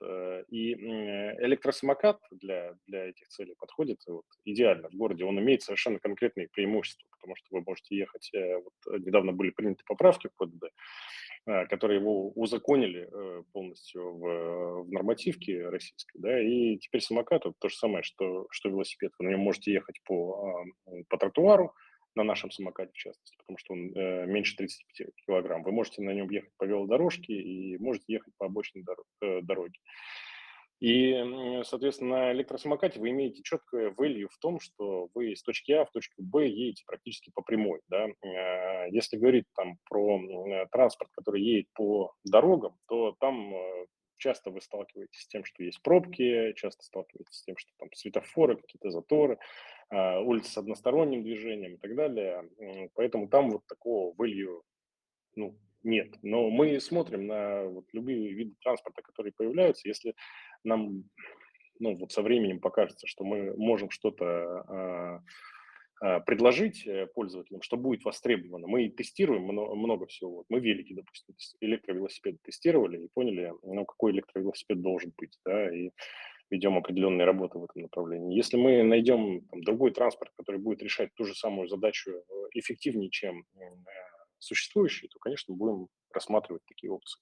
И 0.49 0.73
электросамокат 0.73 2.19
для, 2.31 2.75
для 2.87 3.05
этих 3.05 3.29
целей 3.29 3.55
подходит 3.57 3.99
вот, 4.07 4.25
идеально 4.43 4.89
в 4.89 4.93
городе. 4.93 5.23
Он 5.23 5.39
имеет 5.39 5.61
совершенно 5.61 5.99
конкретные 5.99 6.49
преимущества, 6.49 7.07
потому 7.11 7.37
что 7.37 7.47
вы 7.51 7.63
можете 7.65 7.95
ехать, 7.95 8.29
вот, 8.33 8.99
недавно 8.99 9.31
были 9.31 9.51
приняты 9.51 9.83
поправки 9.87 10.27
в 10.27 10.35
ПДД, 10.35 10.65
которые 11.45 11.99
его 11.99 12.29
узаконили 12.31 13.09
э, 13.11 13.43
полностью 13.51 14.17
в, 14.17 14.83
в 14.83 14.91
нормативке 14.91 15.69
российской, 15.69 16.19
да, 16.19 16.39
и 16.39 16.77
теперь 16.77 17.01
самокат 17.01 17.45
это 17.45 17.53
то 17.57 17.69
же 17.69 17.75
самое, 17.75 18.03
что, 18.03 18.47
что 18.51 18.69
велосипед. 18.69 19.11
Вы 19.17 19.25
на 19.25 19.29
нем 19.31 19.39
можете 19.39 19.73
ехать 19.73 20.01
по, 20.05 20.65
по 21.09 21.17
тротуару, 21.17 21.73
на 22.15 22.23
нашем 22.23 22.51
самокате 22.51 22.91
в 22.93 22.97
частности, 22.97 23.37
потому 23.37 23.57
что 23.57 23.73
он 23.73 23.93
э, 23.95 24.25
меньше 24.25 24.55
35 24.57 25.07
килограмм. 25.25 25.63
Вы 25.63 25.71
можете 25.71 26.01
на 26.01 26.11
нем 26.11 26.29
ехать 26.29 26.51
по 26.57 26.65
велодорожке 26.65 27.33
и 27.33 27.77
можете 27.77 28.13
ехать 28.13 28.33
по 28.37 28.47
обочине 28.47 28.83
дор- 28.83 29.05
э, 29.21 29.41
дороги. 29.41 29.79
И, 30.81 31.61
соответственно, 31.63 32.17
на 32.17 32.31
электросамокате 32.31 32.99
вы 32.99 33.11
имеете 33.11 33.43
четкое 33.43 33.91
value 33.91 34.27
в 34.31 34.37
том, 34.39 34.59
что 34.59 35.09
вы 35.13 35.35
с 35.35 35.43
точки 35.43 35.71
А 35.73 35.85
в 35.85 35.91
точку 35.91 36.23
Б 36.23 36.47
едете 36.47 36.83
практически 36.87 37.31
по 37.35 37.43
прямой. 37.43 37.81
Да? 37.87 38.07
А, 38.25 38.87
если 38.87 39.17
говорить 39.17 39.45
там 39.55 39.77
про 39.87 40.19
транспорт, 40.71 41.11
который 41.15 41.43
едет 41.43 41.67
по 41.75 42.13
дорогам, 42.23 42.75
то 42.87 43.15
там 43.19 43.53
э, 43.53 43.85
часто 44.17 44.49
вы 44.49 44.59
сталкиваетесь 44.59 45.21
с 45.21 45.27
тем, 45.27 45.45
что 45.45 45.63
есть 45.63 45.83
пробки, 45.83 46.53
часто 46.53 46.83
сталкиваетесь 46.83 47.37
с 47.37 47.43
тем, 47.43 47.57
что 47.57 47.71
там 47.77 47.89
светофоры, 47.93 48.57
какие-то 48.57 48.89
заторы, 48.89 49.37
а, 49.89 50.19
улицы 50.21 50.51
с 50.51 50.57
односторонним 50.57 51.21
движением 51.21 51.75
и 51.75 51.77
так 51.77 51.95
далее. 51.95 52.49
Поэтому 52.95 53.27
там 53.27 53.51
вот 53.51 53.67
такого 53.67 54.15
value 54.15 54.61
ну, 55.35 55.55
нет. 55.83 56.15
Но 56.21 56.49
мы 56.49 56.79
смотрим 56.79 57.27
на 57.27 57.65
вот 57.65 57.85
любые 57.93 58.33
виды 58.33 58.55
транспорта, 58.61 59.01
которые 59.01 59.33
появляются. 59.33 59.87
Если 59.87 60.15
нам 60.63 61.03
ну, 61.79 61.97
вот 61.97 62.11
со 62.11 62.21
временем 62.21 62.59
покажется, 62.59 63.07
что 63.07 63.23
мы 63.23 63.55
можем 63.57 63.89
что-то 63.89 64.25
а, 64.25 65.23
а, 65.99 66.19
предложить 66.21 66.85
э, 66.85 67.07
пользователям, 67.07 67.61
что 67.61 67.77
будет 67.77 68.03
востребовано. 68.03 68.67
Мы 68.67 68.89
тестируем 68.89 69.43
много, 69.43 70.05
всего. 70.05 70.45
Мы 70.49 70.59
велики, 70.59 70.93
допустим, 70.93 71.35
электровелосипеды 71.59 72.37
тестировали 72.43 73.03
и 73.03 73.09
поняли, 73.13 73.53
ну, 73.63 73.85
какой 73.85 74.11
электровелосипед 74.11 74.81
должен 74.81 75.11
быть, 75.17 75.37
да, 75.45 75.75
и 75.75 75.89
ведем 76.51 76.77
определенные 76.77 77.25
работы 77.25 77.57
в 77.57 77.63
этом 77.63 77.83
направлении. 77.83 78.35
Если 78.35 78.57
мы 78.57 78.83
найдем 78.83 79.41
там, 79.49 79.63
другой 79.63 79.91
транспорт, 79.91 80.31
который 80.37 80.59
будет 80.59 80.83
решать 80.83 81.13
ту 81.15 81.23
же 81.23 81.33
самую 81.33 81.67
задачу 81.67 82.11
э, 82.11 82.23
эффективнее, 82.53 83.09
чем 83.09 83.45
э, 83.55 83.63
существующий, 84.37 85.07
то, 85.07 85.19
конечно, 85.19 85.55
будем 85.55 85.87
рассматривать 86.13 86.63
такие 86.67 86.91
опции. 86.91 87.21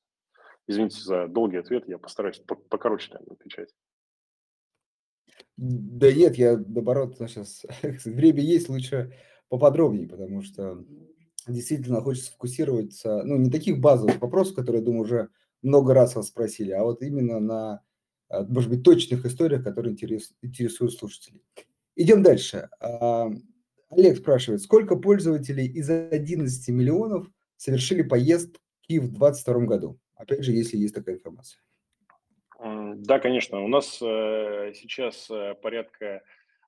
Извините 0.69 1.01
за 1.01 1.27
долгий 1.27 1.57
ответ, 1.57 1.87
я 1.87 1.97
постараюсь 1.97 2.43
покороче 2.69 3.09
наверное, 3.11 3.33
отвечать. 3.33 3.69
Да 5.57 6.13
нет, 6.13 6.37
я 6.37 6.57
наоборот, 6.57 7.17
сейчас 7.17 7.65
время 8.05 8.41
есть, 8.41 8.69
лучше 8.69 9.11
поподробнее, 9.47 10.07
потому 10.07 10.43
что 10.43 10.85
действительно 11.47 12.01
хочется 12.01 12.31
фокусироваться, 12.33 13.23
ну, 13.23 13.37
не 13.37 13.49
таких 13.49 13.79
базовых 13.79 14.21
вопросов, 14.21 14.57
которые, 14.57 14.81
я 14.81 14.85
думаю, 14.85 15.05
уже 15.05 15.29
много 15.63 15.95
раз 15.95 16.13
вас 16.13 16.27
спросили, 16.27 16.69
а 16.69 16.83
вот 16.83 17.01
именно 17.01 17.39
на, 17.39 17.83
а, 18.29 18.43
может 18.43 18.69
быть, 18.69 18.83
точных 18.83 19.25
историях, 19.25 19.63
которые 19.63 19.93
интересуют 19.93 20.93
слушателей. 20.93 21.41
Идем 21.95 22.21
дальше. 22.21 22.69
А, 22.79 23.31
Олег 23.89 24.19
спрашивает, 24.19 24.61
сколько 24.61 24.97
пользователей 24.97 25.65
из 25.65 25.89
11 25.89 26.69
миллионов 26.69 27.27
совершили 27.57 28.03
поездки 28.03 28.59
в 28.99 29.09
2022 29.09 29.65
году? 29.65 29.99
Опять 30.19 30.43
же, 30.43 30.51
если 30.51 30.77
есть 30.77 30.93
такая 30.93 31.15
информация. 31.15 31.61
Да, 32.59 33.19
конечно. 33.19 33.63
У 33.63 33.69
нас 33.69 34.01
э, 34.01 34.73
сейчас 34.75 35.31
э, 35.31 35.55
порядка 35.61 36.05
э, 36.05 36.21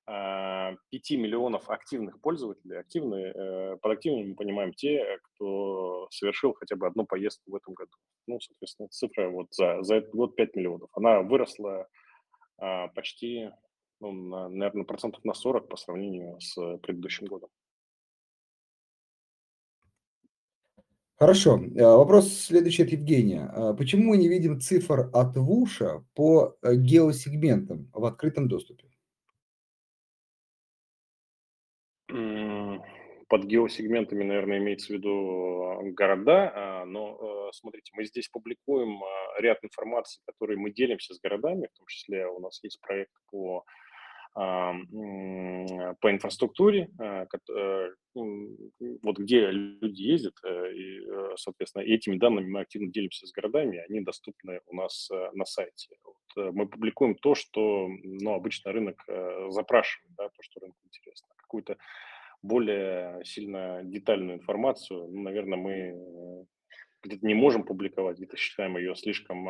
а, 0.05 0.75
5 0.89 1.11
миллионов 1.11 1.69
активных 1.69 2.21
пользователей. 2.21 2.79
Активные, 2.79 3.33
э, 3.35 3.77
под 3.81 3.91
активными 3.91 4.29
мы 4.29 4.35
понимаем 4.35 4.71
те, 4.71 5.19
кто 5.21 6.07
совершил 6.11 6.53
хотя 6.53 6.77
бы 6.77 6.87
одну 6.87 7.05
поездку 7.05 7.51
в 7.51 7.55
этом 7.55 7.73
году. 7.73 7.91
Ну, 8.25 8.39
соответственно, 8.39 8.87
цифра 8.87 9.29
вот 9.29 9.47
за, 9.51 9.83
за 9.83 9.95
этот 9.95 10.11
год 10.11 10.37
5 10.37 10.55
миллионов. 10.55 10.89
Она 10.93 11.21
выросла 11.21 11.87
э, 12.61 12.87
почти, 12.95 13.49
ну, 13.99 14.13
на, 14.13 14.47
наверное, 14.47 14.85
процентов 14.85 15.25
на 15.25 15.33
40 15.33 15.67
по 15.67 15.75
сравнению 15.75 16.39
с 16.39 16.55
предыдущим 16.77 17.27
годом. 17.27 17.49
Хорошо. 21.21 21.59
Э, 21.75 21.83
вопрос 21.83 22.33
следующий 22.33 22.81
от 22.81 22.89
Евгения. 22.89 23.47
А 23.53 23.75
почему 23.75 24.09
мы 24.09 24.17
не 24.17 24.27
видим 24.27 24.59
цифр 24.59 25.11
от 25.13 25.37
ВУШа 25.37 26.03
по 26.15 26.57
э, 26.63 26.73
геосегментам 26.73 27.91
в 27.93 28.05
открытом 28.05 28.47
доступе? 28.47 28.87
Под 32.07 33.43
геосегментами, 33.45 34.23
наверное, 34.23 34.57
имеется 34.57 34.87
в 34.87 34.95
виду 34.95 35.83
э, 35.83 35.91
города, 35.91 36.51
а, 36.55 36.85
но 36.85 37.51
смотрите, 37.53 37.91
мы 37.95 38.05
здесь 38.05 38.27
публикуем 38.27 38.99
ряд 39.37 39.59
информации, 39.63 40.23
которые 40.25 40.57
мы 40.57 40.71
делимся 40.71 41.13
с 41.13 41.19
городами, 41.19 41.69
в 41.71 41.77
том 41.77 41.85
числе 41.85 42.25
у 42.25 42.39
нас 42.39 42.59
есть 42.63 42.81
проект 42.81 43.13
по 43.29 43.63
по 44.33 46.09
инфраструктуре, 46.09 46.89
вот 48.13 49.17
где 49.17 49.51
люди 49.51 50.01
ездят, 50.01 50.33
и, 50.45 51.01
соответственно, 51.35 51.83
этими 51.83 52.17
данными 52.17 52.49
мы 52.49 52.61
активно 52.61 52.91
делимся 52.91 53.27
с 53.27 53.31
городами, 53.31 53.83
они 53.89 54.01
доступны 54.01 54.61
у 54.67 54.75
нас 54.75 55.09
на 55.33 55.45
сайте. 55.45 55.95
Вот 56.03 56.53
мы 56.53 56.67
публикуем 56.67 57.15
то, 57.15 57.35
что 57.35 57.87
ну, 58.03 58.33
обычно 58.33 58.71
рынок 58.71 59.03
запрашивает, 59.49 60.15
да, 60.17 60.29
то, 60.29 60.41
что 60.41 60.59
рынку 60.61 60.79
интересно. 60.85 61.27
Какую-то 61.37 61.77
более 62.41 63.23
сильно 63.23 63.81
детальную 63.83 64.37
информацию, 64.37 65.07
ну, 65.09 65.21
наверное, 65.21 65.57
мы 65.57 66.45
где-то 67.03 67.25
не 67.25 67.33
можем 67.33 67.63
публиковать, 67.63 68.17
где-то 68.17 68.37
считаем 68.37 68.77
ее 68.77 68.95
слишком 68.95 69.43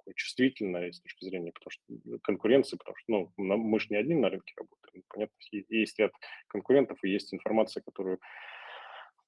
такой 0.00 0.14
чувствительной 0.14 0.92
с 0.92 1.00
точки 1.00 1.24
зрения 1.24 1.52
потому 1.52 1.70
что, 1.70 2.18
конкуренции, 2.22 2.76
потому 2.76 2.96
что 2.96 3.04
ну, 3.08 3.56
мы 3.56 3.80
же 3.80 3.86
не 3.90 3.96
один 3.96 4.20
на 4.20 4.30
рынке 4.30 4.54
работаем. 4.56 5.04
Понятно, 5.08 5.36
есть 5.50 5.98
ряд 5.98 6.12
конкурентов 6.48 6.98
и 7.04 7.10
есть 7.10 7.32
информация, 7.32 7.82
которую 7.82 8.18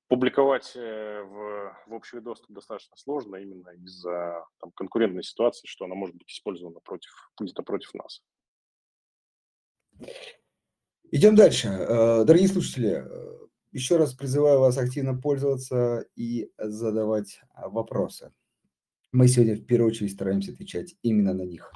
публиковать 0.08 0.72
э, 0.74 1.22
в, 1.22 1.76
в 1.86 1.94
общий 1.94 2.20
доступ 2.20 2.50
достаточно 2.54 2.96
сложно 2.96 3.36
именно 3.36 3.70
из-за 3.70 4.44
там, 4.60 4.70
конкурентной 4.72 5.22
ситуации, 5.22 5.66
что 5.66 5.86
она 5.86 5.94
может 5.94 6.16
быть 6.16 6.30
использована 6.30 6.80
против, 6.80 7.10
где-то 7.40 7.62
против 7.62 7.94
нас. 7.94 8.22
Идем 11.10 11.34
дальше. 11.34 11.68
Э, 11.68 12.24
дорогие 12.24 12.48
слушатели, 12.48 13.04
э, 13.06 13.46
еще 13.70 13.96
раз 13.96 14.12
призываю 14.12 14.60
вас 14.60 14.76
активно 14.76 15.18
пользоваться 15.18 16.04
и 16.14 16.50
задавать 16.58 17.40
вопросы. 17.54 18.32
Мы 19.12 19.28
сегодня 19.28 19.56
в 19.56 19.66
первую 19.66 19.90
очередь 19.90 20.12
стараемся 20.12 20.52
отвечать 20.52 20.96
именно 21.02 21.34
на 21.34 21.42
них. 21.42 21.70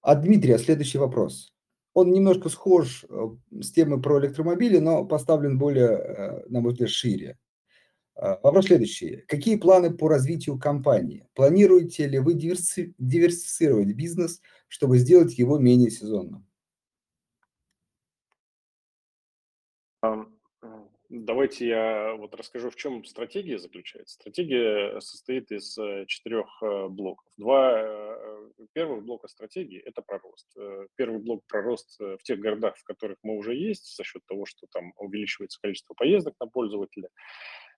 От 0.00 0.22
Дмитрия 0.22 0.58
следующий 0.58 0.98
вопрос. 0.98 1.54
Он 1.94 2.12
немножко 2.12 2.48
схож 2.48 3.04
э, 3.08 3.28
с 3.60 3.72
темой 3.72 4.02
про 4.02 4.20
электромобили, 4.20 4.78
но 4.78 5.04
поставлен 5.04 5.58
более, 5.58 5.88
э, 5.88 6.48
на 6.48 6.60
мой 6.60 6.72
взгляд, 6.72 6.90
шире. 6.90 7.38
А, 8.16 8.38
вопрос 8.42 8.66
следующий. 8.66 9.24
Какие 9.28 9.56
планы 9.56 9.96
по 9.96 10.08
развитию 10.08 10.58
компании? 10.58 11.28
Планируете 11.34 12.08
ли 12.08 12.18
вы 12.18 12.34
диверсифицировать 12.34 13.94
бизнес, 13.94 14.40
чтобы 14.66 14.98
сделать 14.98 15.38
его 15.38 15.58
менее 15.58 15.90
сезонным? 15.90 16.44
Давайте 21.10 21.66
я 21.66 22.14
вот 22.16 22.34
расскажу, 22.34 22.68
в 22.68 22.76
чем 22.76 23.02
стратегия 23.06 23.58
заключается. 23.58 24.16
Стратегия 24.16 25.00
состоит 25.00 25.50
из 25.50 25.78
э, 25.78 26.04
четырех 26.06 26.46
э, 26.62 26.88
блоков. 26.88 27.24
Два 27.38 27.80
э, 27.80 28.36
первых 28.74 29.04
блока 29.04 29.26
стратегии– 29.28 29.80
это 29.86 30.02
про 30.02 30.18
рост. 30.18 30.54
Первый 30.96 31.20
блок 31.20 31.46
про 31.46 31.62
рост 31.62 31.98
в 31.98 32.18
тех 32.24 32.38
городах, 32.38 32.76
в 32.76 32.84
которых 32.84 33.16
мы 33.22 33.38
уже 33.38 33.54
есть, 33.54 33.96
за 33.96 34.04
счет 34.04 34.22
того, 34.26 34.44
что 34.44 34.66
там 34.70 34.92
увеличивается 34.98 35.58
количество 35.62 35.94
поездок 35.94 36.34
на 36.40 36.46
пользователя. 36.46 37.08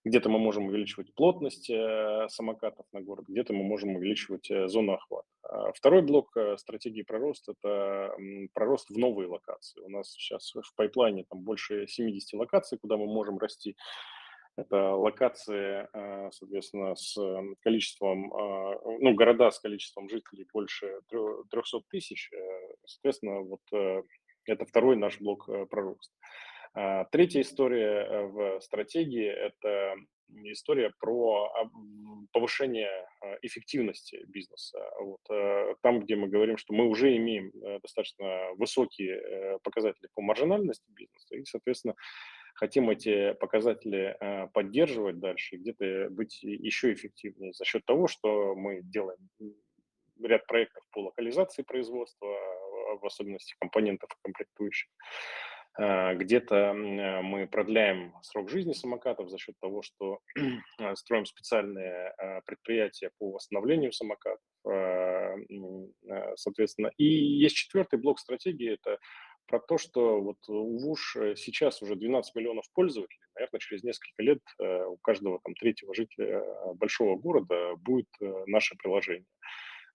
Где-то 0.02 0.30
мы 0.30 0.38
можем 0.38 0.66
увеличивать 0.66 1.14
плотность 1.14 1.68
э, 1.68 2.26
самокатов 2.28 2.86
на 2.92 3.02
город, 3.02 3.26
где-то 3.28 3.52
мы 3.52 3.62
можем 3.62 3.96
увеличивать 3.96 4.50
э, 4.50 4.66
зону 4.66 4.94
охвата. 4.94 5.28
А 5.42 5.72
второй 5.72 6.00
блок 6.00 6.34
э, 6.36 6.56
стратегии 6.56 7.02
пророст– 7.02 7.48
это 7.48 8.14
пророст 8.54 8.88
в 8.88 8.96
новые 8.96 9.28
локации. 9.28 9.82
У 9.82 9.90
нас 9.90 10.12
сейчас 10.12 10.54
в 10.54 10.74
пайплайне 10.74 11.24
там 11.28 11.40
больше 11.40 11.86
70 11.86 12.32
локаций, 12.32 12.78
куда 12.78 12.96
мы 12.96 13.06
можем 13.06 13.36
расти. 13.36 13.76
Это 14.56 14.94
локации, 14.94 15.88
соответственно, 16.32 16.94
с 16.94 17.16
количеством, 17.62 18.30
ну, 19.00 19.14
города 19.14 19.50
с 19.50 19.60
количеством 19.60 20.08
жителей 20.10 20.46
больше 20.52 21.00
300 21.08 21.80
тысяч. 21.88 22.30
Соответственно, 22.84 23.40
вот 23.40 23.60
это 24.44 24.66
второй 24.66 24.96
наш 24.96 25.18
блок 25.18 25.48
пророста. 25.70 26.12
А, 26.72 27.04
третья 27.06 27.40
история 27.40 28.04
э, 28.04 28.26
в 28.26 28.60
стратегии– 28.60 29.26
это 29.26 29.96
история 30.44 30.92
про 31.00 31.50
повышение 32.32 33.08
а, 33.20 33.36
эффективности 33.42 34.24
бизнеса. 34.28 34.78
Вот. 35.00 35.20
Э, 35.30 35.74
там, 35.82 36.00
где 36.00 36.14
мы 36.14 36.28
говорим, 36.28 36.56
что 36.56 36.72
мы 36.72 36.86
уже 36.86 37.16
имеем 37.16 37.50
э, 37.50 37.80
достаточно 37.80 38.52
высокие 38.54 39.58
показатели 39.64 40.08
по 40.14 40.22
маржинальности 40.22 40.88
бизнеса, 40.90 41.34
и, 41.34 41.44
соответственно, 41.44 41.94
хотим 42.54 42.90
эти 42.90 43.32
показатели 43.34 44.16
поддерживать 44.52 45.18
дальше 45.18 45.56
где-то 45.56 46.08
быть 46.10 46.42
еще 46.42 46.92
эффективнее 46.92 47.52
за 47.52 47.64
счет 47.64 47.84
того, 47.86 48.06
что 48.06 48.54
мы 48.54 48.82
делаем 48.82 49.18
ряд 50.22 50.46
проектов 50.46 50.84
по 50.92 51.00
локализации 51.00 51.62
производства, 51.62 52.28
в 53.00 53.06
особенности 53.06 53.54
компонентов 53.58 54.10
и 54.10 54.22
комплектующих. 54.22 54.90
А, 55.78 56.14
где-то 56.14 56.70
а, 56.70 57.22
мы 57.22 57.46
продляем 57.46 58.12
срок 58.22 58.50
жизни 58.50 58.72
самокатов 58.72 59.30
за 59.30 59.38
счет 59.38 59.54
того, 59.60 59.82
что 59.82 60.18
а, 60.78 60.94
строим 60.96 61.24
специальные 61.26 62.14
предприятия 62.46 63.10
по 63.18 63.32
восстановлению 63.32 63.92
самокатов, 63.92 64.40
соответственно. 66.36 66.90
И 66.96 67.04
есть 67.04 67.56
четвертый 67.56 67.98
блок 67.98 68.18
стратегии, 68.18 68.74
это 68.74 68.98
про 69.46 69.58
то, 69.58 69.78
что 69.78 70.20
вот 70.20 70.36
у 70.48 70.78
ВУШ 70.78 71.16
сейчас 71.36 71.82
уже 71.82 71.96
12 71.96 72.34
миллионов 72.36 72.64
пользователей, 72.72 73.20
наверное, 73.34 73.58
через 73.58 73.82
несколько 73.82 74.22
лет 74.22 74.40
у 74.58 74.96
каждого 74.98 75.40
там 75.42 75.54
третьего 75.54 75.94
жителя 75.94 76.44
большого 76.74 77.16
города 77.16 77.74
будет 77.76 78.08
наше 78.46 78.76
приложение. 78.76 79.26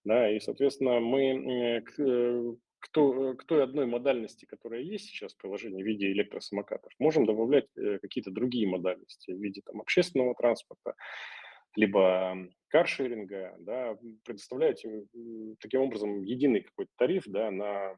Да, 0.05 0.29
и, 0.29 0.39
соответственно, 0.39 0.99
мы 0.99 1.81
э, 1.97 2.55
то, 2.89 3.33
к 3.35 3.43
той 3.45 3.63
одной 3.63 3.85
модальности, 3.85 4.45
которая 4.45 4.81
есть 4.81 5.05
сейчас 5.05 5.33
в 5.33 5.37
приложении 5.37 5.83
в 5.83 5.85
виде 5.85 6.11
электросамокатов, 6.11 6.91
можем 6.99 7.25
добавлять 7.25 7.67
э, 7.77 7.99
какие-то 7.99 8.31
другие 8.31 8.67
модальности 8.67 9.31
в 9.31 9.41
виде 9.41 9.61
там, 9.65 9.81
общественного 9.81 10.35
транспорта, 10.35 10.95
либо 11.75 12.37
каршеринга, 12.69 13.55
да, 13.59 13.97
предоставляете 14.23 15.05
таким 15.59 15.81
образом 15.81 16.23
единый 16.23 16.61
какой-то 16.61 16.91
тариф 16.97 17.23
да, 17.27 17.51
на 17.51 17.95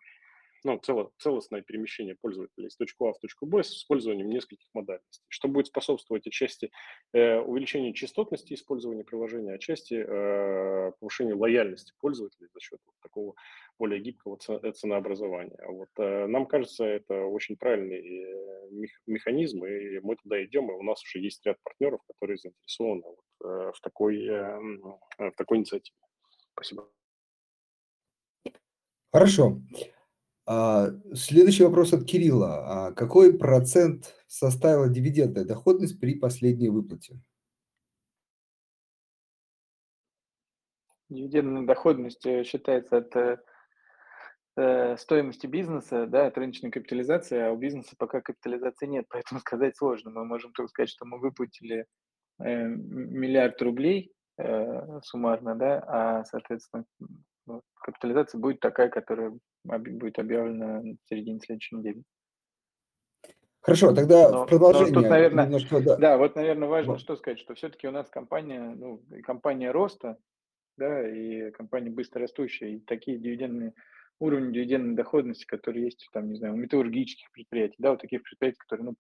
ну, 0.68 0.78
цело, 0.80 1.12
целостное 1.18 1.62
перемещение 1.62 2.16
пользователя 2.20 2.68
из 2.68 2.76
точки 2.76 2.98
А 3.00 3.14
в 3.14 3.20
точку 3.20 3.46
Б 3.46 3.64
с 3.64 3.72
использованием 3.72 4.30
нескольких 4.30 4.68
модальностей, 4.74 5.24
что 5.30 5.48
будет 5.48 5.68
способствовать 5.68 6.28
отчасти 6.28 6.72
э, 7.14 7.40
увеличению 7.40 7.94
частотности 7.94 8.54
использования 8.54 9.06
приложения, 9.06 9.54
отчасти 9.54 9.94
э, 9.94 10.92
повышению 11.00 11.38
лояльности 11.38 11.94
пользователей 12.02 12.50
за 12.54 12.60
счет 12.60 12.82
вот 12.86 12.96
такого 13.02 13.36
более 13.80 14.02
гибкого 14.02 14.38
э, 14.50 14.72
ценообразования. 14.74 15.58
Вот, 15.70 15.90
э, 16.00 16.28
нам 16.28 16.46
кажется, 16.46 16.84
это 16.84 17.24
очень 17.24 17.56
правильный 17.56 18.26
э, 18.26 18.88
механизм, 19.06 19.64
и 19.64 20.00
мы 20.00 20.18
туда 20.18 20.44
идем, 20.44 20.70
и 20.70 20.74
у 20.74 20.84
нас 20.84 21.02
уже 21.02 21.20
есть 21.20 21.46
ряд 21.46 21.56
партнеров, 21.64 22.02
которые 22.08 22.36
заинтересованы 22.36 23.04
вот, 23.04 23.50
э, 23.50 23.72
в, 23.74 23.80
такой, 23.80 24.26
э, 24.26 24.60
в 25.18 25.32
такой 25.38 25.60
инициативе. 25.60 25.96
Спасибо. 26.52 26.90
Хорошо. 29.14 29.62
А, 30.50 30.92
следующий 31.14 31.66
вопрос 31.66 31.92
от 31.92 32.06
Кирилла. 32.06 32.88
А 32.88 32.92
какой 32.94 33.38
процент 33.38 34.16
составила 34.28 34.88
дивидендная 34.88 35.44
доходность 35.44 36.00
при 36.00 36.18
последней 36.18 36.70
выплате? 36.70 37.20
Дивидендная 41.10 41.66
доходность 41.66 42.26
э, 42.26 42.46
считается 42.46 42.98
от 42.98 43.14
э, 43.18 43.38
э, 44.56 44.96
стоимости 44.96 45.48
бизнеса, 45.48 46.06
да, 46.08 46.28
от 46.28 46.38
рыночной 46.38 46.72
капитализации, 46.72 47.40
а 47.40 47.52
у 47.52 47.58
бизнеса 47.58 47.96
пока 47.98 48.22
капитализации 48.22 48.86
нет, 48.86 49.06
поэтому 49.10 49.42
сказать 49.42 49.76
сложно. 49.76 50.12
Мы 50.12 50.24
можем 50.24 50.54
только 50.54 50.70
сказать, 50.70 50.90
что 50.90 51.06
мы 51.06 51.20
выплатили 51.20 51.86
миллиард 52.40 53.60
рублей 53.64 54.14
суммарно, 55.02 55.56
да, 55.56 55.84
а, 55.88 56.24
соответственно, 56.26 56.86
капитализация 57.76 58.40
будет 58.40 58.60
такая, 58.60 58.90
которая 58.90 59.38
будет 59.64 60.20
объявлена 60.20 60.82
в 60.82 61.10
середине 61.10 61.40
следующей 61.40 61.76
недели. 61.76 62.04
Хорошо, 63.62 63.94
тогда 63.94 64.30
но, 64.30 64.46
в 64.46 64.50
продолжение. 64.50 64.94
Но 64.94 65.02
тут, 65.02 65.10
наверное, 65.10 65.46
немножко, 65.46 65.82
да. 65.82 65.98
да, 65.98 66.18
вот, 66.18 66.36
наверное, 66.36 66.70
важно 66.70 66.94
вот. 66.94 67.02
что 67.02 67.18
сказать, 67.18 67.40
что 67.40 67.54
все-таки 67.54 67.88
у 67.88 67.92
нас 67.92 68.10
компания, 68.10 68.62
ну, 68.62 69.04
компания 69.24 69.72
роста, 69.72 70.18
да, 70.78 71.06
и 71.10 71.52
компания 71.52 71.90
быстрорастущая, 71.90 72.76
и 72.76 72.80
такие 72.80 73.18
дивидендные 73.18 73.74
уровни 74.20 74.54
дивидендной 74.54 74.96
доходности, 74.96 75.46
которые 75.46 75.86
есть, 75.86 76.08
там, 76.14 76.30
не 76.30 76.36
знаю, 76.36 76.54
у 76.54 76.58
металлургических 76.58 77.30
предприятий, 77.32 77.76
да, 77.80 77.92
у 77.92 77.98
таких 77.98 78.24
предприятий, 78.24 78.60
которые, 78.60 78.86
ну, 78.86 78.96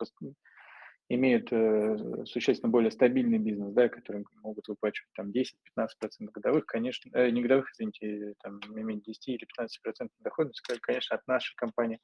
имеют 1.09 1.47
э, 1.51 2.25
существенно 2.25 2.69
более 2.69 2.91
стабильный 2.91 3.37
бизнес, 3.37 3.73
да, 3.73 3.87
которые 3.87 4.25
могут 4.43 4.67
выплачивать 4.67 5.09
там 5.15 5.31
10-15% 5.31 5.87
годовых, 6.33 6.65
конечно, 6.65 7.09
э, 7.13 7.29
не 7.29 7.41
годовых, 7.41 7.71
извините, 7.71 8.33
там 8.41 8.59
иметь 8.75 9.03
10 9.03 9.27
или 9.29 9.47
15% 9.57 10.09
доходности, 10.19 10.79
конечно, 10.81 11.15
от 11.15 11.25
нашей 11.27 11.55
компании 11.55 11.99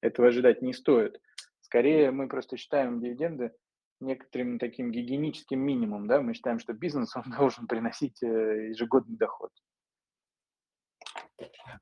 этого 0.00 0.28
ожидать 0.28 0.62
не 0.62 0.74
стоит. 0.74 1.20
Скорее, 1.60 2.10
мы 2.10 2.28
просто 2.28 2.56
считаем 2.56 3.00
дивиденды 3.00 3.52
некоторым 4.00 4.58
таким 4.58 4.90
гигиеническим 4.90 5.58
минимумом, 5.58 6.06
да, 6.06 6.20
мы 6.20 6.34
считаем, 6.34 6.58
что 6.58 6.74
бизнес, 6.74 7.16
он 7.16 7.24
должен 7.36 7.66
приносить 7.66 8.22
э, 8.22 8.68
ежегодный 8.70 9.16
доход. 9.16 9.50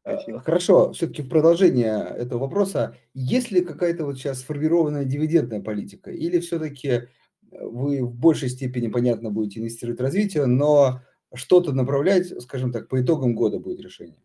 Спасибо. 0.01 0.41
Хорошо, 0.41 0.93
все-таки 0.93 1.23
в 1.23 1.29
продолжение 1.29 2.05
этого 2.17 2.41
вопроса. 2.41 2.97
Есть 3.15 3.51
ли 3.51 3.65
какая-то 3.65 4.05
вот 4.05 4.17
сейчас 4.17 4.41
сформированная 4.41 5.05
дивидендная 5.05 5.61
политика? 5.61 6.11
Или 6.11 6.41
все-таки 6.41 7.09
вы 7.51 8.03
в 8.03 8.15
большей 8.15 8.49
степени, 8.49 8.88
понятно, 8.88 9.31
будете 9.31 9.61
инвестировать 9.61 10.01
в 10.01 10.03
развитие, 10.03 10.47
но 10.47 11.03
что-то 11.35 11.73
направлять, 11.73 12.43
скажем 12.43 12.73
так, 12.73 12.88
по 12.88 13.01
итогам 13.01 13.35
года 13.35 13.59
будет 13.59 13.81
решение? 13.81 14.23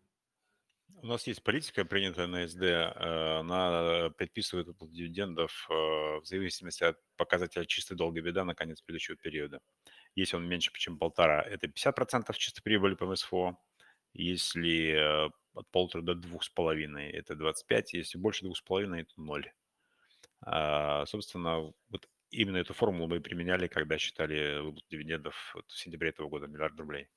У 1.00 1.06
нас 1.06 1.26
есть 1.28 1.44
политика, 1.44 1.84
принятая 1.84 2.26
на 2.26 2.48
СД, 2.48 2.62
э, 2.62 3.38
она 3.38 4.10
предписывает 4.16 4.66
выплату 4.66 4.92
дивидендов 4.92 5.68
э, 5.70 5.72
в 5.72 6.22
зависимости 6.24 6.82
от 6.82 6.98
показателя 7.16 7.64
чистой 7.66 7.96
долга 7.96 8.20
беда 8.20 8.44
на 8.44 8.56
конец 8.56 8.82
предыдущего 8.82 9.16
периода. 9.16 9.60
Если 10.16 10.34
он 10.34 10.48
меньше, 10.48 10.72
чем 10.74 10.98
полтора, 10.98 11.40
это 11.42 11.68
50% 11.68 12.34
чистой 12.36 12.62
прибыли 12.62 12.94
по 12.94 13.06
МСФО. 13.06 13.56
Если 14.18 15.26
э, 15.26 15.30
от 15.54 15.70
полутора 15.70 16.02
до 16.02 16.14
двух 16.16 16.42
с 16.42 16.48
половиной, 16.48 17.08
это 17.10 17.36
25. 17.36 17.94
Если 17.94 18.18
больше 18.18 18.44
двух 18.44 18.56
с 18.56 18.60
половиной, 18.60 19.02
это 19.02 19.12
ноль. 19.16 19.50
А, 20.40 21.06
собственно, 21.06 21.72
вот 21.88 22.08
именно 22.30 22.56
эту 22.56 22.74
формулу 22.74 23.08
мы 23.08 23.20
применяли, 23.20 23.68
когда 23.68 23.96
считали 23.96 24.60
выплату 24.60 24.86
дивидендов 24.90 25.54
в 25.54 25.78
сентябре 25.78 26.10
этого 26.10 26.28
года, 26.28 26.48
миллиард 26.48 26.78
рублей. 26.80 27.08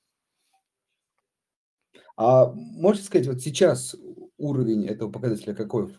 А 2.16 2.52
можете 2.52 3.06
сказать, 3.06 3.26
вот 3.26 3.40
сейчас 3.40 3.96
уровень 4.38 4.86
этого 4.86 5.10
показателя 5.10 5.54
какой? 5.54 5.96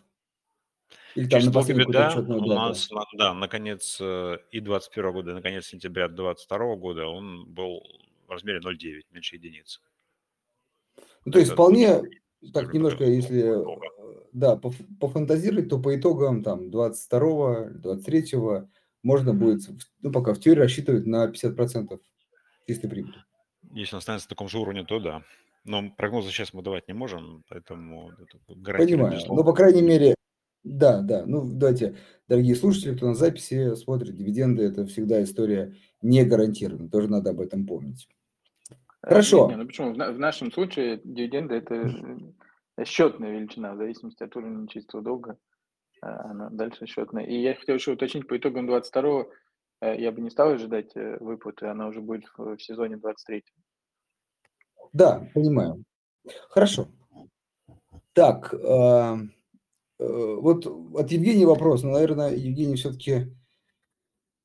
Или 1.16 1.28
там 1.28 1.40
Число 1.40 1.62
на 1.62 1.72
беда 1.74 2.14
у 2.16 2.46
нас, 2.46 2.90
на, 2.90 3.04
да, 3.12 3.34
наконец, 3.34 3.98
э, 4.00 4.38
и 4.50 4.60
21 4.60 5.12
года, 5.12 5.30
и 5.30 5.34
наконец 5.34 5.66
сентября 5.66 6.08
22 6.08 6.76
года 6.76 7.06
он 7.06 7.46
был 7.52 7.82
в 8.26 8.30
размере 8.30 8.60
0,9, 8.60 9.02
меньше 9.10 9.36
единицы. 9.36 9.80
Ну, 11.24 11.32
то 11.32 11.38
есть 11.38 11.52
вполне, 11.52 12.02
так 12.52 12.72
немножко, 12.72 13.04
если, 13.04 13.54
да, 14.32 14.60
пофантазировать, 15.00 15.68
то 15.68 15.80
по 15.80 15.96
итогам 15.96 16.42
там 16.42 16.70
22 16.70 17.70
23 17.70 18.24
можно 19.02 19.34
будет, 19.34 19.62
ну, 20.00 20.12
пока 20.12 20.34
в 20.34 20.40
теории 20.40 20.60
рассчитывать 20.60 21.06
на 21.06 21.30
50% 21.30 22.00
чистой 22.66 22.88
прибыли. 22.88 23.16
Если 23.74 23.94
он 23.94 23.98
останется 23.98 24.26
на 24.26 24.30
таком 24.30 24.48
же 24.48 24.58
уровне, 24.58 24.84
то 24.84 25.00
да. 25.00 25.22
Но 25.64 25.90
прогнозы 25.96 26.30
сейчас 26.30 26.52
мы 26.52 26.62
давать 26.62 26.88
не 26.88 26.94
можем, 26.94 27.42
поэтому 27.48 28.12
Понимаю. 28.46 29.18
Но, 29.28 29.42
по 29.44 29.52
крайней 29.52 29.82
мере, 29.82 30.14
да, 30.62 31.00
да. 31.02 31.24
Ну, 31.26 31.44
давайте, 31.44 31.96
дорогие 32.28 32.56
слушатели, 32.56 32.96
кто 32.96 33.06
на 33.06 33.14
записи 33.14 33.74
смотрит, 33.74 34.16
дивиденды– 34.16 34.62
это 34.64 34.86
всегда 34.86 35.22
история 35.22 35.74
не 36.00 36.24
гарантированная. 36.24 36.88
Тоже 36.88 37.08
надо 37.08 37.30
об 37.30 37.40
этом 37.40 37.66
помнить. 37.66 38.08
Э, 39.04 39.08
Хорошо. 39.08 39.48
Нет, 39.48 39.58
ну 39.58 39.66
почему? 39.66 39.92
В 39.92 40.18
нашем 40.18 40.52
случае 40.52 41.00
дивиденды– 41.04 41.54
это 41.56 42.84
счетная 42.84 43.38
величина, 43.38 43.74
в 43.74 43.76
зависимости 43.76 44.22
от 44.22 44.34
уровня 44.36 44.66
чистого 44.68 45.02
долга. 45.02 45.38
Э, 46.02 46.06
она 46.06 46.50
дальше 46.50 46.86
счетная. 46.86 47.24
И 47.24 47.34
я 47.34 47.54
хотел 47.54 47.76
еще 47.76 47.92
уточнить, 47.92 48.26
по 48.26 48.36
итогам 48.36 48.68
22-го 48.68 49.30
э, 49.80 50.00
я 50.00 50.12
бы 50.12 50.20
не 50.20 50.30
стал 50.30 50.50
ожидать 50.50 50.92
выплаты, 50.94 51.66
она 51.66 51.86
уже 51.88 52.00
будет 52.00 52.24
в 52.36 52.58
сезоне 52.58 52.96
23 52.96 53.44
да, 54.94 55.28
понимаю. 55.34 55.84
Хорошо. 56.48 56.88
Так, 58.12 58.54
э, 58.54 59.16
э, 59.98 60.36
вот 60.40 60.66
от 60.66 61.10
Евгения 61.10 61.46
вопрос, 61.46 61.82
но, 61.82 61.90
наверное, 61.90 62.30
Евгений 62.30 62.76
все-таки, 62.76 63.10
э, 63.12 63.26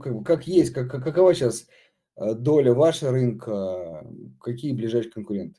как, 0.00 0.24
как 0.24 0.46
есть, 0.46 0.74
как, 0.74 0.90
какова 0.90 1.32
сейчас 1.34 1.68
э, 2.16 2.34
доля 2.34 2.74
вашего 2.74 3.12
рынка, 3.12 4.06
какие 4.40 4.74
ближайшие 4.74 5.12
конкуренты? 5.12 5.58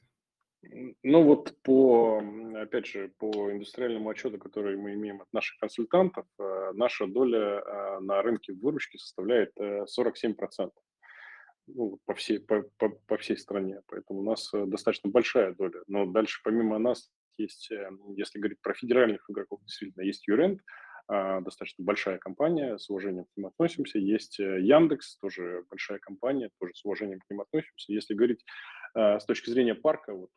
Ну 1.02 1.24
вот 1.24 1.56
по, 1.64 2.22
опять 2.56 2.86
же, 2.86 3.12
по 3.18 3.52
индустриальному 3.52 4.10
отчету, 4.10 4.38
который 4.38 4.78
мы 4.78 4.94
имеем 4.94 5.22
от 5.22 5.34
наших 5.34 5.58
консультантов, 5.58 6.26
э, 6.38 6.72
наша 6.74 7.08
доля 7.08 7.64
э, 7.66 8.00
на 8.02 8.22
рынке 8.22 8.54
выручки 8.54 8.98
составляет 8.98 9.52
47% 9.58 10.70
ну, 11.76 12.00
по, 12.06 12.14
всей, 12.16 12.40
по, 12.40 12.64
по, 12.78 12.90
по 12.90 13.18
всей 13.18 13.38
стране. 13.38 13.82
Поэтому 13.88 14.20
у 14.20 14.24
нас 14.24 14.54
э, 14.54 14.66
достаточно 14.66 15.10
большая 15.10 15.54
доля. 15.54 15.82
Но 15.88 16.06
дальше 16.06 16.42
помимо 16.44 16.78
нас 16.78 17.12
есть, 17.38 17.72
э, 17.72 17.90
если 18.16 18.40
говорить 18.40 18.62
про 18.62 18.74
федеральных 18.74 19.30
игроков, 19.30 19.62
действительно, 19.64 20.04
есть 20.04 20.28
Юрент, 20.28 20.62
а, 21.12 21.42
достаточно 21.42 21.84
большая 21.84 22.20
компания, 22.20 22.78
с 22.78 22.88
уважением 22.90 23.26
к 23.26 23.36
ним 23.36 23.48
относимся. 23.48 23.98
Есть 23.98 24.40
э, 24.40 24.62
Яндекс, 24.62 25.18
тоже 25.18 25.64
большая 25.70 26.00
компания, 26.00 26.52
тоже 26.60 26.74
с 26.76 26.86
уважением 26.86 27.20
к 27.20 27.30
ним 27.30 27.42
относимся. 27.42 27.92
Если 27.94 28.14
говорить 28.14 28.44
с 28.96 29.24
точки 29.26 29.52
зрения 29.52 29.76
парка, 29.76 30.16
вот, 30.16 30.32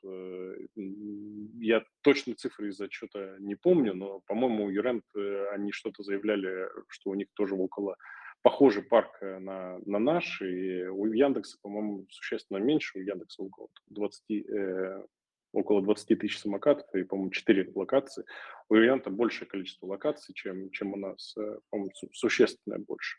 я 0.75 1.83
точно 2.03 2.35
цифры 2.35 2.69
из 2.69 2.79
отчета 2.79 3.37
не 3.39 3.55
помню, 3.55 3.95
но, 3.95 4.21
по-моему, 4.27 4.69
Юрент, 4.69 5.05
они 5.53 5.73
что-то 5.73 6.03
заявляли, 6.03 6.69
что 6.89 7.09
у 7.09 7.15
них 7.15 7.29
тоже 7.35 7.55
около 7.55 7.97
похожий 8.43 8.83
парк 8.83 9.19
э, 9.21 9.39
на, 9.39 9.79
на 9.87 9.99
наш, 9.99 10.43
и 10.43 10.85
у 10.87 11.07
Яндекса, 11.07 11.59
по-моему, 11.63 12.07
существенно 12.11 12.59
меньше, 12.59 12.99
у 12.99 13.03
Яндекса 13.03 13.43
около 13.43 13.69
20, 13.87 14.31
э, 14.31 15.05
около 15.53 15.83
20 15.83 16.19
тысяч 16.19 16.39
самокатов 16.39 16.87
и, 16.95 17.05
по-моему, 17.05 17.31
4 17.31 17.73
локации. 17.75 18.25
У 18.69 18.75
Янта 18.75 19.11
большее 19.11 19.49
количество 19.49 19.87
локаций, 19.87 20.35
чем, 20.35 20.71
чем 20.71 20.93
у 20.93 20.97
нас, 20.97 21.35
э, 21.37 21.59
по-моему, 21.71 21.93
существенно 22.13 22.79
больше. 22.79 23.17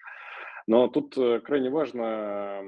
Но 0.68 0.88
тут 0.88 1.18
э, 1.18 1.40
крайне 1.42 1.70
важно 1.70 2.62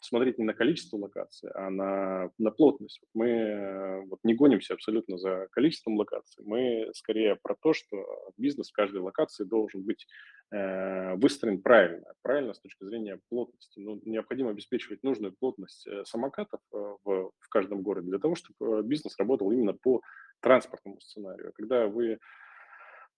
смотреть 0.00 0.38
не 0.38 0.44
на 0.44 0.54
количество 0.54 0.96
локаций, 0.96 1.50
а 1.54 1.70
на, 1.70 2.30
на 2.38 2.50
плотность. 2.50 3.00
Мы 3.14 3.28
э, 3.28 4.00
вот 4.06 4.20
не 4.22 4.34
гонимся 4.34 4.74
абсолютно 4.74 5.18
за 5.18 5.48
количеством 5.50 5.96
локаций, 5.96 6.44
мы 6.44 6.90
скорее 6.94 7.36
про 7.36 7.56
то, 7.60 7.72
что 7.72 7.96
бизнес 8.36 8.70
в 8.70 8.72
каждой 8.74 9.00
локации 9.00 9.44
должен 9.44 9.82
быть 9.82 10.06
э, 10.52 11.14
выстроен 11.16 11.60
правильно, 11.60 12.06
правильно 12.22 12.54
с 12.54 12.60
точки 12.60 12.84
зрения 12.84 13.20
плотности. 13.28 13.80
Ну, 13.80 14.00
необходимо 14.04 14.50
обеспечивать 14.50 15.02
нужную 15.02 15.34
плотность 15.38 15.86
э, 15.86 16.04
самокатов 16.04 16.60
э, 16.72 16.76
в, 16.76 17.32
в 17.38 17.48
каждом 17.48 17.82
городе 17.82 18.08
для 18.08 18.18
того, 18.18 18.34
чтобы 18.34 18.82
бизнес 18.82 19.18
работал 19.18 19.50
именно 19.50 19.74
по 19.74 20.00
транспортному 20.40 21.00
сценарию. 21.00 21.52
Когда 21.54 21.88
вы 21.88 22.18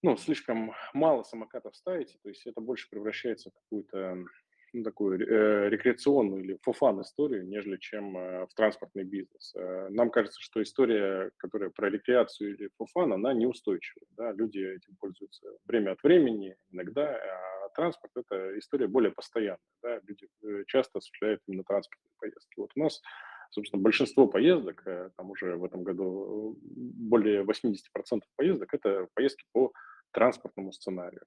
ну, 0.03 0.17
слишком 0.17 0.73
мало 0.95 1.25
самокатов 1.25 1.77
ставите, 1.77 2.19
то 2.23 2.31
есть 2.31 2.47
это 2.47 2.61
больше 2.61 2.89
превращается 2.91 3.51
в 3.51 3.55
какую-то 3.55 4.25
ну, 4.73 4.83
такую 4.83 5.21
э, 5.21 5.69
рекреационную 5.69 6.45
или 6.45 6.59
фуфан 6.63 7.01
историю, 7.03 7.47
нежели 7.47 7.77
чем 7.77 8.17
э, 8.17 8.47
в 8.47 8.55
транспортный 8.55 9.05
бизнес. 9.05 9.53
Э, 9.57 9.89
нам 9.91 10.11
кажется, 10.11 10.41
что 10.41 10.63
история, 10.63 11.31
которая 11.37 11.71
про 11.71 11.91
рекреацию 11.91 12.55
или 12.55 12.71
фуфан, 12.77 13.13
она 13.13 13.33
неустойчива. 13.33 14.07
Да? 14.17 14.33
Люди 14.33 14.59
этим 14.59 14.97
пользуются 14.97 15.47
время 15.67 15.93
от 15.93 16.03
времени, 16.03 16.57
иногда, 16.71 17.15
а 17.15 17.69
транспорт– 17.75 18.13
это 18.17 18.59
история 18.59 18.87
более 18.87 19.13
постоянная. 19.13 19.59
Да? 19.83 20.01
Люди 20.07 20.29
э, 20.43 20.65
часто 20.67 20.99
осуществляют 20.99 21.41
именно 21.47 21.65
транспортные 21.65 22.13
поездки. 22.19 22.59
Вот 22.59 22.71
у 22.75 22.81
нас 22.81 23.01
собственно, 23.51 23.83
большинство 23.83 24.27
поездок, 24.27 24.83
э, 24.87 25.11
там 25.17 25.31
уже 25.31 25.57
в 25.57 25.65
этом 25.65 25.83
году 25.83 26.57
более 26.63 27.43
80% 27.43 28.21
поездок, 28.37 28.73
это 28.73 29.09
поездки 29.15 29.45
по 29.53 29.73
транспортному 30.13 30.73
сценарию. 30.73 31.23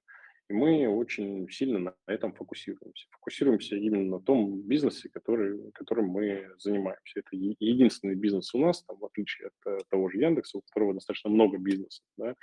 И 0.50 0.52
мы 0.52 0.86
очень 0.88 1.48
сильно 1.50 1.78
на 1.78 1.94
этом 2.06 2.34
фокусируемся. 2.34 3.06
Фокусируемся 3.12 3.76
именно 3.76 4.18
на 4.18 4.20
том 4.20 4.60
бизнесе, 4.60 5.08
который, 5.08 5.72
которым 5.72 6.08
мы 6.08 6.50
занимаемся. 6.58 7.20
Это 7.20 7.28
единственный 7.32 8.14
бизнес 8.14 8.54
у 8.54 8.58
нас, 8.58 8.82
там, 8.82 8.98
в 8.98 9.04
отличие 9.06 9.48
от 9.48 9.72
э, 9.72 9.78
того 9.88 10.10
же 10.10 10.18
Яндекса, 10.18 10.58
у 10.58 10.60
которого 10.60 10.92
достаточно 10.92 11.30
много 11.30 11.56
бизнесов. 11.56 12.04
Да? 12.18 12.34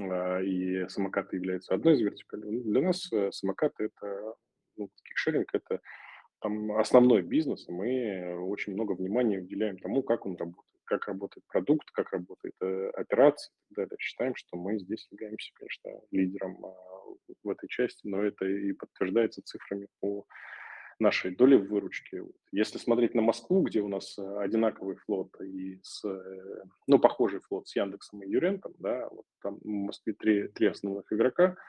А, 0.00 0.40
и 0.40 0.88
самокаты 0.88 1.36
являются 1.36 1.74
одной 1.74 1.94
из 1.94 2.00
вертикалей. 2.00 2.50
Ну, 2.50 2.62
для 2.62 2.82
нас 2.82 3.12
э, 3.12 3.32
самокаты– 3.32 3.84
это 3.96 4.34
ну, 4.76 4.88
кикшеринг– 5.02 5.48
это 5.52 5.80
там 6.40 6.72
основной 6.78 7.22
бизнес, 7.22 7.68
и 7.68 7.72
мы 7.72 8.46
очень 8.46 8.74
много 8.74 8.92
внимания 8.92 9.40
уделяем 9.40 9.76
тому, 9.78 10.02
как 10.02 10.24
он 10.24 10.36
работает 10.36 10.69
как 10.90 11.06
работает 11.06 11.46
продукт, 11.46 11.88
как 11.92 12.12
работает 12.12 12.54
э, 12.60 12.90
операция 12.94 13.52
и 13.70 13.74
так 13.74 13.84
далее. 13.84 13.96
Считаем, 14.00 14.34
что 14.34 14.56
мы 14.56 14.76
здесь 14.78 15.06
являемся, 15.12 15.52
конечно, 15.54 15.90
лидером 16.10 16.64
э, 16.64 17.34
в 17.44 17.48
этой 17.48 17.68
части, 17.68 18.06
но 18.06 18.22
это 18.22 18.44
и 18.44 18.72
подтверждается 18.72 19.40
цифрами 19.42 19.86
по 20.00 20.26
нашей 20.98 21.34
доли 21.34 21.56
в 21.56 21.68
выручке. 21.68 22.24
Если 22.52 22.78
смотреть 22.78 23.14
на 23.14 23.22
Москву, 23.22 23.62
где 23.62 23.80
у 23.80 23.88
нас 23.88 24.18
одинаковый 24.18 24.96
флот 24.96 25.30
и 25.40 25.80
с, 25.82 26.02
ну, 26.86 26.98
похожий 26.98 27.40
флот 27.40 27.68
с 27.68 27.76
Яндексом 27.76 28.22
и 28.22 28.28
Юрентом, 28.28 28.74
да, 28.78 29.08
вот 29.10 29.24
там 29.42 29.58
в 29.60 29.66
Москве 29.66 30.12
три, 30.12 30.48
три 30.48 30.66
основных 30.66 31.10
игрока– 31.12 31.56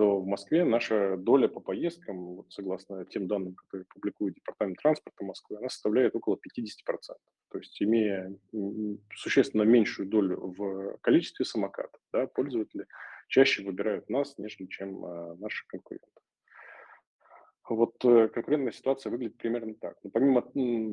то 0.00 0.18
в 0.18 0.26
Москве 0.26 0.64
наша 0.64 1.18
доля 1.18 1.46
по 1.46 1.60
поездкам, 1.60 2.36
вот 2.36 2.46
согласно 2.50 3.04
тем 3.04 3.28
данным, 3.28 3.54
которые 3.54 3.84
публикует 3.84 4.34
Департамент 4.34 4.78
транспорта 4.78 5.24
Москвы, 5.24 5.58
она 5.58 5.68
составляет 5.68 6.16
около 6.16 6.36
50%. 6.36 6.38
То 7.50 7.58
есть 7.58 7.82
имея 7.82 8.34
существенно 9.14 9.60
меньшую 9.60 10.08
долю 10.08 10.54
в 10.56 10.96
количестве 11.02 11.44
самокатов, 11.44 12.00
да, 12.14 12.26
пользователи 12.26 12.86
чаще 13.28 13.62
выбирают 13.62 14.08
нас, 14.08 14.38
нежели 14.38 14.68
чем 14.68 15.04
а, 15.04 15.36
наши 15.38 15.66
конкуренты. 15.66 16.06
Вот 17.68 18.02
э, 18.02 18.28
конкурентная 18.28 18.72
ситуация 18.72 19.10
выглядит 19.10 19.36
примерно 19.36 19.74
так. 19.74 19.98
Но 20.02 20.08
помимо 20.08 20.42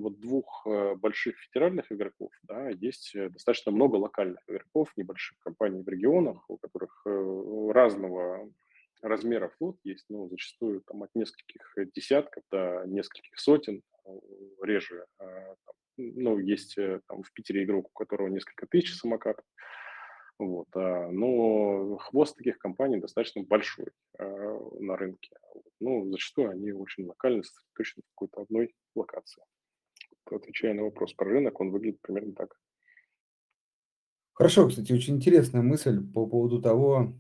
вот 0.01 0.19
двух 0.19 0.67
э, 0.67 0.95
больших 0.95 1.39
федеральных 1.39 1.93
игроков, 1.93 2.31
да, 2.43 2.67
есть 2.71 3.15
э, 3.15 3.29
достаточно 3.29 3.71
много 3.71 3.95
локальных 3.95 4.41
игроков, 4.47 4.91
небольших 4.97 5.39
компаний 5.39 5.81
в 5.81 5.87
регионах, 5.87 6.43
у 6.49 6.57
которых 6.57 7.05
разного 7.73 8.51
размера 9.01 9.49
флот 9.57 9.77
есть, 9.83 10.05
ну, 10.09 10.27
зачастую 10.29 10.81
там 10.81 11.03
от 11.03 11.09
нескольких 11.15 11.73
десятков 11.93 12.43
до 12.51 12.83
нескольких 12.85 13.37
сотен, 13.39 13.81
э, 14.05 14.09
реже. 14.61 15.05
А, 15.19 15.55
там, 15.65 15.75
ну, 15.97 16.37
есть 16.39 16.77
э, 16.77 17.01
там 17.07 17.23
в 17.23 17.31
Питере 17.33 17.63
игрок, 17.63 17.87
у 17.87 17.97
которого 17.97 18.27
несколько 18.27 18.67
тысяч 18.67 18.95
самокатов. 18.95 19.45
Вот, 20.39 20.67
а, 20.75 21.09
но 21.11 21.97
хвост 21.97 22.35
таких 22.35 22.57
компаний 22.59 22.99
достаточно 22.99 23.43
большой 23.43 23.87
на 24.19 24.97
рынке. 24.97 25.35
Ну, 25.79 26.09
зачастую 26.11 26.49
они 26.49 26.71
очень 26.71 27.05
локально 27.05 27.43
сосредоточены 27.43 28.03
в 28.03 28.09
какой-то 28.15 28.41
одной 28.41 28.73
локации. 28.95 29.43
Отвечая 30.25 30.73
на 30.73 30.83
вопрос 30.83 31.13
про 31.13 31.29
рынок, 31.29 31.59
он 31.59 31.71
выглядит 31.71 32.01
примерно 32.01 32.33
так. 32.33 32.55
Хорошо, 34.37 34.67
кстати, 34.67 34.93
очень 34.93 35.15
интересная 35.15 35.63
мысль 35.63 35.99
по 35.99 36.27
поводу 36.27 36.61
того, 36.61 37.15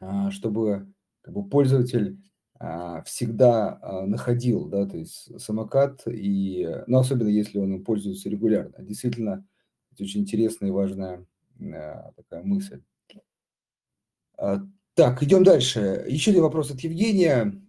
а, 0.00 0.30
чтобы 0.30 0.93
как 1.24 1.34
бы 1.34 1.48
пользователь 1.48 2.20
а, 2.60 3.02
всегда 3.02 3.78
а, 3.82 4.06
находил, 4.06 4.66
да, 4.66 4.86
то 4.86 4.98
есть 4.98 5.40
самокат, 5.40 6.02
и, 6.06 6.68
ну, 6.86 6.98
особенно 6.98 7.28
если 7.28 7.58
он 7.58 7.74
им 7.74 7.84
пользуется 7.84 8.28
регулярно. 8.28 8.74
Действительно, 8.78 9.46
это 9.92 10.04
очень 10.04 10.20
интересная 10.20 10.68
и 10.68 10.72
важная 10.72 11.26
а, 11.60 12.12
такая 12.16 12.42
мысль. 12.42 12.82
Так, 14.36 15.22
идем 15.22 15.42
дальше. 15.42 16.04
Еще 16.08 16.30
один 16.30 16.42
вопрос 16.42 16.70
от 16.70 16.80
Евгения. 16.80 17.60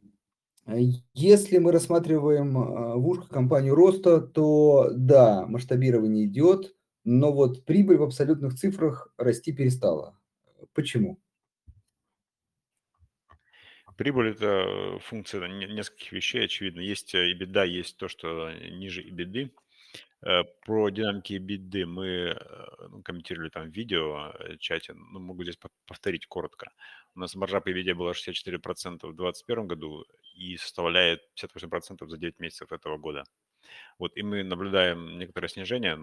Если 1.14 1.58
мы 1.60 1.72
рассматриваем 1.72 2.54
в 2.54 3.08
ушко 3.08 3.28
компанию 3.28 3.76
роста, 3.76 4.20
то 4.20 4.90
да, 4.94 5.46
масштабирование 5.48 6.26
идет, 6.26 6.76
но 7.04 7.32
вот 7.32 7.66
прибыль 7.66 7.98
в 7.98 8.04
абсолютных 8.04 8.56
цифрах 8.56 9.14
расти 9.18 9.54
перестала. 9.54 10.20
Почему? 10.74 11.20
Прибыль– 13.98 14.32
это 14.32 15.00
функция 15.04 15.48
нескольких 15.48 16.12
вещей, 16.12 16.46
очевидно. 16.46 16.82
Есть 16.82 17.16
э, 17.16 17.32
и 17.32 17.34
беда, 17.34 17.64
есть 17.64 17.98
то, 17.98 18.10
что 18.10 18.52
ниже 18.52 19.02
и 19.02 19.10
беды. 19.10 19.54
Э, 20.22 20.44
про 20.66 20.90
динамики 20.90 21.38
беды 21.38 21.86
мы 21.86 22.06
э, 22.06 22.88
ну, 22.90 23.02
комментировали 23.04 23.50
там 23.50 23.72
в 23.72 23.74
видео, 23.74 24.34
чате, 24.60 24.94
ну, 24.94 25.20
могу 25.20 25.44
здесь 25.44 25.58
повторить 25.88 26.28
коротко. 26.28 26.72
У 27.16 27.20
нас 27.20 27.36
маржа 27.36 27.62
по 27.62 27.70
EBITDA 27.70 27.94
была 27.94 28.12
64% 28.12 29.08
в 29.08 29.16
2021 29.16 29.68
году 29.68 30.06
и 30.36 30.58
составляет 30.58 31.22
58% 31.42 32.06
за 32.06 32.18
9 32.18 32.40
месяцев 32.40 32.74
этого 32.74 32.98
года. 32.98 33.24
Вот, 33.98 34.18
и 34.18 34.24
мы 34.24 34.44
наблюдаем 34.44 35.18
некоторое 35.18 35.48
снижение, 35.48 35.98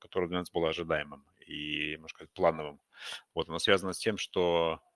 которое 0.00 0.28
для 0.28 0.38
нас 0.38 0.50
было 0.50 0.70
ожидаемым 0.70 1.26
и, 1.46 1.96
можно 1.96 2.08
сказать, 2.08 2.30
плановым. 2.32 2.80
Вот, 3.34 3.50
оно 3.50 3.58
связано 3.58 3.92
с 3.92 3.98
тем, 3.98 4.16
что 4.16 4.80
Э, 4.80 4.91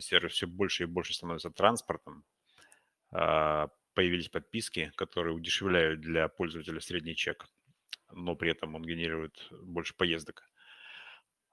сервис 0.00 0.32
все 0.32 0.46
больше 0.46 0.84
и 0.84 0.86
больше 0.86 1.14
становится 1.14 1.50
транспортом. 1.50 2.24
А, 3.10 3.68
появились 3.94 4.28
подписки, 4.28 4.92
которые 4.96 5.34
удешевляют 5.34 6.00
для 6.00 6.28
пользователя 6.28 6.80
средний 6.80 7.16
чек, 7.16 7.46
но 8.12 8.36
при 8.36 8.50
этом 8.50 8.74
он 8.74 8.82
генерирует 8.82 9.48
больше 9.50 9.94
поездок. 9.94 10.44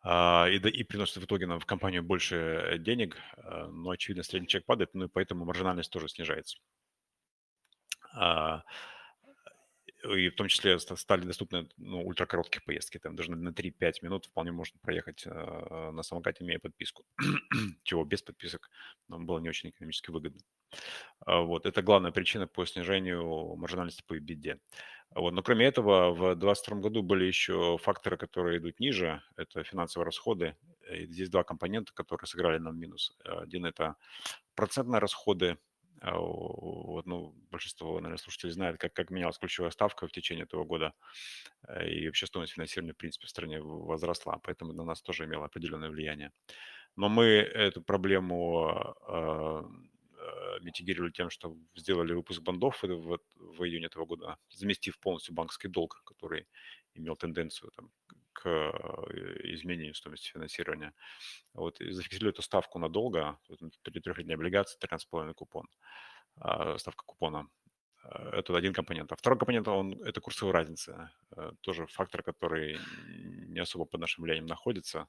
А, 0.02 0.48
и, 0.50 0.58
и 0.58 0.84
приносит 0.84 1.18
в 1.18 1.26
итоге 1.26 1.48
нам 1.48 1.60
в 1.60 1.66
компанию 1.66 2.04
больше 2.04 2.78
денег, 2.80 3.18
а, 3.38 3.68
но, 3.68 3.90
очевидно, 3.92 4.24
средний 4.24 4.48
чек 4.48 4.66
падает, 4.66 4.94
ну 4.94 5.06
и 5.06 5.10
поэтому 5.10 5.46
маржинальность 5.46 5.92
тоже 5.92 6.08
снижается 6.10 6.60
и 10.14 10.30
в 10.30 10.36
том 10.36 10.48
числе 10.48 10.80
стали 10.80 11.22
доступны 11.22 11.68
ну, 11.78 12.06
ультракороткие 12.06 12.62
поездки, 12.62 12.98
там 12.98 13.16
даже 13.16 13.32
на 13.32 13.50
3-5 13.50 13.94
минут 14.02 14.26
вполне 14.26 14.52
можно 14.52 14.80
проехать 14.80 15.24
э, 15.26 15.92
на 15.92 16.04
самокате, 16.04 16.44
имея 16.44 16.60
подписку, 16.60 17.06
чего 17.84 18.04
без 18.04 18.22
подписок 18.22 18.70
нам 19.08 19.26
было 19.26 19.40
не 19.40 19.50
очень 19.50 19.70
экономически 19.70 20.12
выгодно. 20.12 20.42
А, 21.26 21.42
вот, 21.42 21.66
это 21.66 21.82
главная 21.82 22.12
причина 22.12 22.48
по 22.48 22.66
снижению 22.66 23.56
маржинальности 23.56 24.04
по 24.06 24.18
EBITDA. 24.18 24.60
Вот, 25.12 25.32
но 25.32 25.42
кроме 25.44 25.66
этого, 25.66 26.12
в 26.12 26.36
2022 26.36 26.78
году 26.80 27.02
были 27.02 27.26
еще 27.26 27.78
факторы, 27.82 28.18
которые 28.18 28.58
идут 28.58 28.80
ниже, 28.80 29.22
это 29.38 29.64
финансовые 29.64 30.06
расходы. 30.06 30.56
И 30.92 31.06
здесь 31.06 31.30
два 31.30 31.44
компонента, 31.44 31.94
которые 31.94 32.28
сыграли 32.28 32.58
нам 32.58 32.78
минус. 32.78 33.18
Один– 33.24 33.66
это 33.68 33.96
процентные 34.56 35.00
расходы, 35.00 35.52
а, 35.52 35.58
вот, 36.14 37.06
ну, 37.06 37.34
большинство, 37.52 37.96
наверное, 37.96 38.18
слушателей 38.18 38.54
знает, 38.54 38.78
как, 38.78 38.94
как 38.94 39.10
менялась 39.10 39.38
ключевая 39.38 39.72
ставка 39.72 40.08
в 40.08 40.12
течение 40.12 40.44
этого 40.44 40.64
года, 40.64 40.94
э, 41.68 41.90
и 41.90 42.06
вообще 42.06 42.28
стоимость 42.28 42.54
финансирования, 42.54 42.94
в 42.94 42.98
принципе, 42.98 43.28
в 43.28 43.30
стране 43.30 43.62
возросла, 43.62 44.40
поэтому 44.44 44.74
на 44.74 44.84
нас 44.84 45.02
тоже 45.02 45.26
имело 45.26 45.46
определенное 45.46 45.90
влияние. 45.90 46.32
Но 46.96 47.10
мы 47.10 47.26
эту 47.26 47.82
проблему 47.82 48.96
э, 49.08 49.64
митигировали 50.62 51.12
тем, 51.12 51.30
что 51.30 51.58
сделали 51.76 52.14
выпуск 52.14 52.42
бандов 52.42 52.84
в, 52.84 53.20
в 53.36 53.64
июне 53.64 53.88
этого 53.88 54.06
года, 54.06 54.38
заместив 54.50 55.00
полностью 55.00 55.34
банковский 55.34 55.68
долг, 55.68 56.02
который 56.06 56.48
имел 56.94 57.16
тенденцию 57.16 57.72
там, 57.72 57.92
к 58.36 58.48
э, 58.48 59.54
изменению 59.54 59.96
стоимости 59.96 60.30
финансирования. 60.30 60.94
Вот, 61.54 61.82
и 61.82 61.92
зафиксировали 61.92 62.34
эту 62.34 62.42
ставку 62.42 62.80
надолго, 62.80 63.40
трехлетняя 63.84 64.36
облигация, 64.36 64.78
13,5 64.80 65.34
купон, 65.34 65.68
а, 66.36 66.78
ставка 66.78 67.04
купона. 67.06 67.48
Э, 68.04 68.40
это 68.40 68.56
один 68.56 68.74
компонент. 68.74 69.12
А 69.12 69.16
второй 69.16 69.40
компонент, 69.40 69.68
он, 69.68 69.94
это 70.04 70.22
курсовая 70.22 70.54
разница. 70.54 71.12
Э, 71.36 71.52
тоже 71.62 71.88
фактор, 71.88 72.24
который 72.24 72.78
не 73.48 73.60
особо 73.60 73.86
под 73.86 74.02
нашим 74.02 74.24
влиянием 74.24 74.48
находится. 74.48 75.08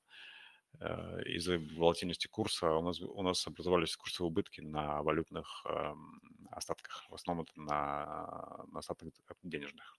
Из-за 1.24 1.58
волатильности 1.58 2.26
курса 2.26 2.70
у 2.72 2.82
нас, 2.82 3.00
у 3.00 3.22
нас 3.22 3.46
образовались 3.46 3.96
курсовые 3.96 4.30
убытки 4.30 4.60
на 4.60 5.02
валютных 5.02 5.64
эм, 5.64 6.20
остатках. 6.50 7.06
В 7.08 7.14
основном 7.14 7.46
это 7.46 7.58
на, 7.58 8.66
на 8.70 8.80
остатках 8.80 9.12
денежных. 9.42 9.96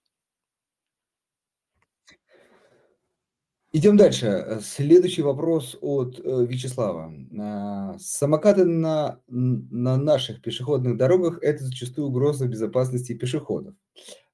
Идем 3.78 3.96
дальше. 3.96 4.58
Следующий 4.60 5.22
вопрос 5.22 5.78
от 5.80 6.18
э, 6.18 6.46
Вячеслава. 6.48 7.14
А, 7.38 7.96
самокаты 8.00 8.64
на, 8.64 9.20
на 9.28 9.96
наших 9.96 10.42
пешеходных 10.42 10.96
дорогах– 10.96 11.38
это 11.42 11.62
зачастую 11.62 12.08
угроза 12.08 12.48
безопасности 12.48 13.14
пешеходов. 13.14 13.76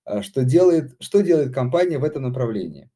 А 0.06 0.22
что 0.22 0.44
делает, 0.44 0.96
что 0.98 1.20
делает 1.20 1.52
компания 1.52 1.98
в 1.98 2.04
этом 2.04 2.22
направлении? 2.22 2.88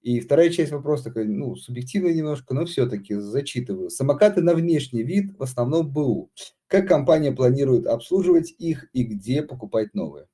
И 0.00 0.20
вторая 0.20 0.48
часть 0.48 0.72
вопроса 0.72 1.04
такая, 1.04 1.26
ну, 1.26 1.54
субъективная 1.54 2.14
немножко, 2.14 2.54
но 2.54 2.64
все-таки 2.64 3.16
зачитываю. 3.16 3.90
Самокаты 3.90 4.40
на 4.40 4.54
внешний 4.54 5.02
вид, 5.02 5.36
в 5.38 5.42
основном 5.42 5.92
БУ. 5.92 6.30
Как 6.66 6.88
компания 6.88 7.30
планирует 7.30 7.86
обслуживать 7.86 8.54
их 8.56 8.88
и 8.94 9.04
где 9.04 9.42
покупать 9.42 9.92
новые? 9.92 10.28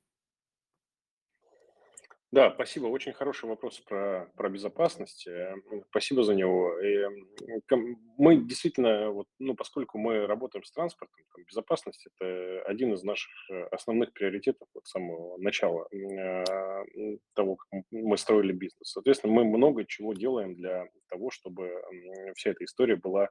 Да, 2.33 2.51
спасибо. 2.53 2.87
Очень 2.89 3.13
хороший 3.13 3.49
вопрос 3.49 3.79
про, 3.79 4.29
про 4.37 4.49
безопасность. 4.49 5.29
Э, 5.29 5.55
спасибо 5.91 6.25
за 6.25 6.35
него. 6.35 6.77
И 6.81 7.07
мы 8.19 8.37
действительно, 8.37 9.11
вот, 9.11 9.29
ну, 9.39 9.55
поскольку 9.55 9.99
мы 9.99 10.27
работаем 10.27 10.65
с 10.65 10.73
транспортом, 10.73 11.25
там, 11.33 11.45
безопасность– 11.45 12.05
это 12.19 12.63
один 12.63 12.93
из 12.95 13.05
наших 13.05 13.31
э, 13.51 13.63
основных 13.71 14.13
приоритетов 14.13 14.67
вот, 14.75 14.85
с 14.87 14.91
самого 14.91 15.39
начала 15.39 15.87
э, 15.93 16.45
того, 17.35 17.57
как 17.57 17.85
мы 17.93 18.19
строили 18.19 18.53
бизнес. 18.53 18.91
Соответственно, 18.91 19.33
мы 19.33 19.45
много 19.45 19.85
чего 19.87 20.13
делаем 20.13 20.57
для 20.57 20.89
того, 21.09 21.31
чтобы 21.31 21.81
вся 22.35 22.51
эта 22.51 22.65
история 22.65 22.97
была 22.97 23.29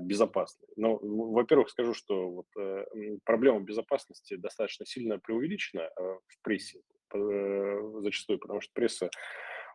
безопасной. 0.00 0.66
Но, 0.76 0.98
во-первых, 1.00 1.70
скажу, 1.70 1.94
что 1.94 2.28
вот, 2.30 2.46
проблема 3.24 3.60
безопасности 3.60 4.34
достаточно 4.34 4.84
сильно 4.84 5.18
преувеличена 5.18 5.88
в 5.96 6.42
прессе. 6.42 6.80
Э, 7.14 8.00
зачастую, 8.02 8.38
потому 8.38 8.60
что 8.60 8.72
пресса 8.74 9.10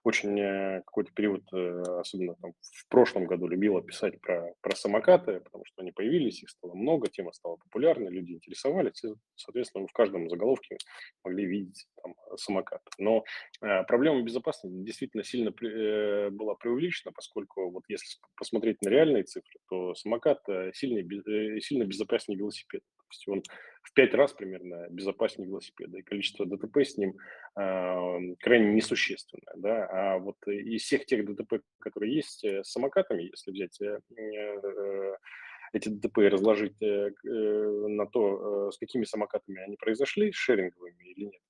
очень 0.04 0.40
э, 0.40 0.82
какой-то 0.86 1.12
период, 1.14 1.44
э, 1.54 1.82
особенно 2.00 2.36
там 2.36 2.54
в 2.60 2.88
прошлом 2.88 3.26
году, 3.28 3.48
любила 3.48 3.84
писать 3.84 4.20
про, 4.20 4.54
про 4.62 4.76
самокаты, 4.76 5.42
потому 5.42 5.64
что 5.66 5.82
они 5.82 5.92
появились, 5.92 6.42
их 6.42 6.50
стало 6.50 6.74
много, 6.74 7.08
тема 7.08 7.32
стала 7.34 7.58
популярной, 7.58 8.12
люди 8.12 8.34
интересовались, 8.34 9.04
и, 9.04 9.10
соответственно, 9.36 9.86
в 9.88 9.94
каждом 9.94 10.28
заголовке 10.30 10.78
могли 11.24 11.46
видеть 11.46 11.86
там, 12.02 12.16
самокат. 12.36 12.82
Но 12.98 13.24
э, 13.62 13.84
проблема 13.84 14.24
безопасности 14.24 14.76
действительно 14.76 15.24
сильно 15.24 15.52
при, 15.52 15.70
э, 15.70 16.30
была 16.32 16.56
преувеличена, 16.56 17.12
поскольку 17.12 17.70
вот 17.70 17.84
если 17.88 18.20
посмотреть 18.36 18.82
на 18.82 18.90
реальные 18.90 19.24
цифры, 19.24 19.60
то 19.70 19.94
самокат 19.94 20.44
сильно, 20.74 21.00
э, 21.00 21.60
сильно 21.60 21.84
безопаснее 21.84 22.40
велосипеда. 22.40 22.84
То 22.84 23.08
есть 23.12 23.28
он 23.28 23.44
в 23.82 23.94
пять 23.94 24.14
раз 24.14 24.34
примерно 24.34 24.88
безопаснее 24.90 25.48
велосипеда, 25.48 25.98
и 25.98 26.04
количество 26.04 26.46
ДТП 26.46 26.78
с 26.78 26.98
ним 26.98 27.18
э, 27.58 28.36
крайне 28.40 28.74
несущественное. 28.74 29.54
Да? 29.58 29.88
А 29.88 30.18
вот 30.18 30.38
из 30.48 30.84
всех 30.84 31.06
тех 31.06 31.26
ДТП, 31.26 31.62
которые 31.80 32.16
есть 32.16 32.44
э, 32.44 32.64
с 32.64 32.72
самокатами, 32.72 33.24
если 33.24 33.52
взять 33.52 33.80
э, 33.82 34.00
э, 34.18 35.16
эти 35.74 35.90
ДТП 35.90 36.20
и 36.20 36.28
разложить 36.28 36.82
э, 36.82 37.12
э, 37.12 37.88
на 37.88 38.06
то, 38.06 38.68
э, 38.68 38.72
с 38.72 38.78
какими 38.78 39.04
самокатами 39.04 39.62
они 39.62 39.78
произошли, 39.78 40.32
шеринговыми 40.32 41.04
или 41.04 41.26
нет, 41.26 41.42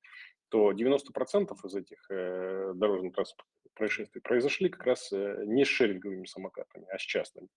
то 0.49 0.71
90% 0.71 1.53
из 1.65 1.75
этих 1.75 2.05
э, 2.09 2.73
дорожно-транспортных 2.75 3.47
происшествий 3.73 4.21
произошли 4.21 4.69
как 4.69 4.85
раз 4.85 5.11
не 5.11 5.65
с 5.65 5.67
шеринговыми 5.67 6.25
самокатами, 6.25 6.85
а 6.91 6.97
с 6.97 7.01
частными. 7.01 7.47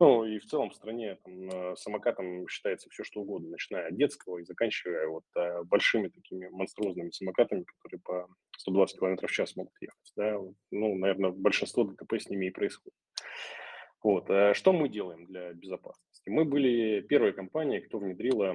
Ну, 0.00 0.24
и 0.24 0.38
в 0.38 0.46
целом 0.46 0.70
в 0.70 0.74
стране 0.74 1.16
там, 1.24 1.48
э, 1.48 1.76
самокатом 1.76 2.48
считается 2.48 2.90
все, 2.90 3.04
что 3.04 3.20
угодно, 3.20 3.50
начиная 3.50 3.88
от 3.88 3.96
детского 3.96 4.38
и 4.38 4.44
заканчивая 4.44 5.06
вот 5.06 5.24
э, 5.36 5.62
большими 5.64 6.08
такими 6.08 6.48
монструозными 6.48 7.10
самокатами, 7.10 7.64
которые 7.64 8.00
по 8.00 8.28
120 8.58 8.98
км 8.98 9.26
в 9.26 9.30
час 9.30 9.54
могут 9.54 9.74
ехать. 9.80 10.12
Да? 10.16 10.36
Ну, 10.72 10.96
наверное, 10.96 11.30
большинство 11.30 11.84
ДТП 11.84 12.14
с 12.14 12.28
ними 12.28 12.46
и 12.46 12.50
происходит. 12.50 12.98
Вот. 14.02 14.28
А 14.28 14.52
что 14.52 14.72
мы 14.72 14.88
делаем 14.88 15.26
для 15.26 15.52
безопасности? 15.52 16.28
Мы 16.28 16.44
были 16.44 17.00
первой 17.00 17.32
компанией, 17.32 17.80
кто 17.80 17.98
внедрила, 17.98 18.54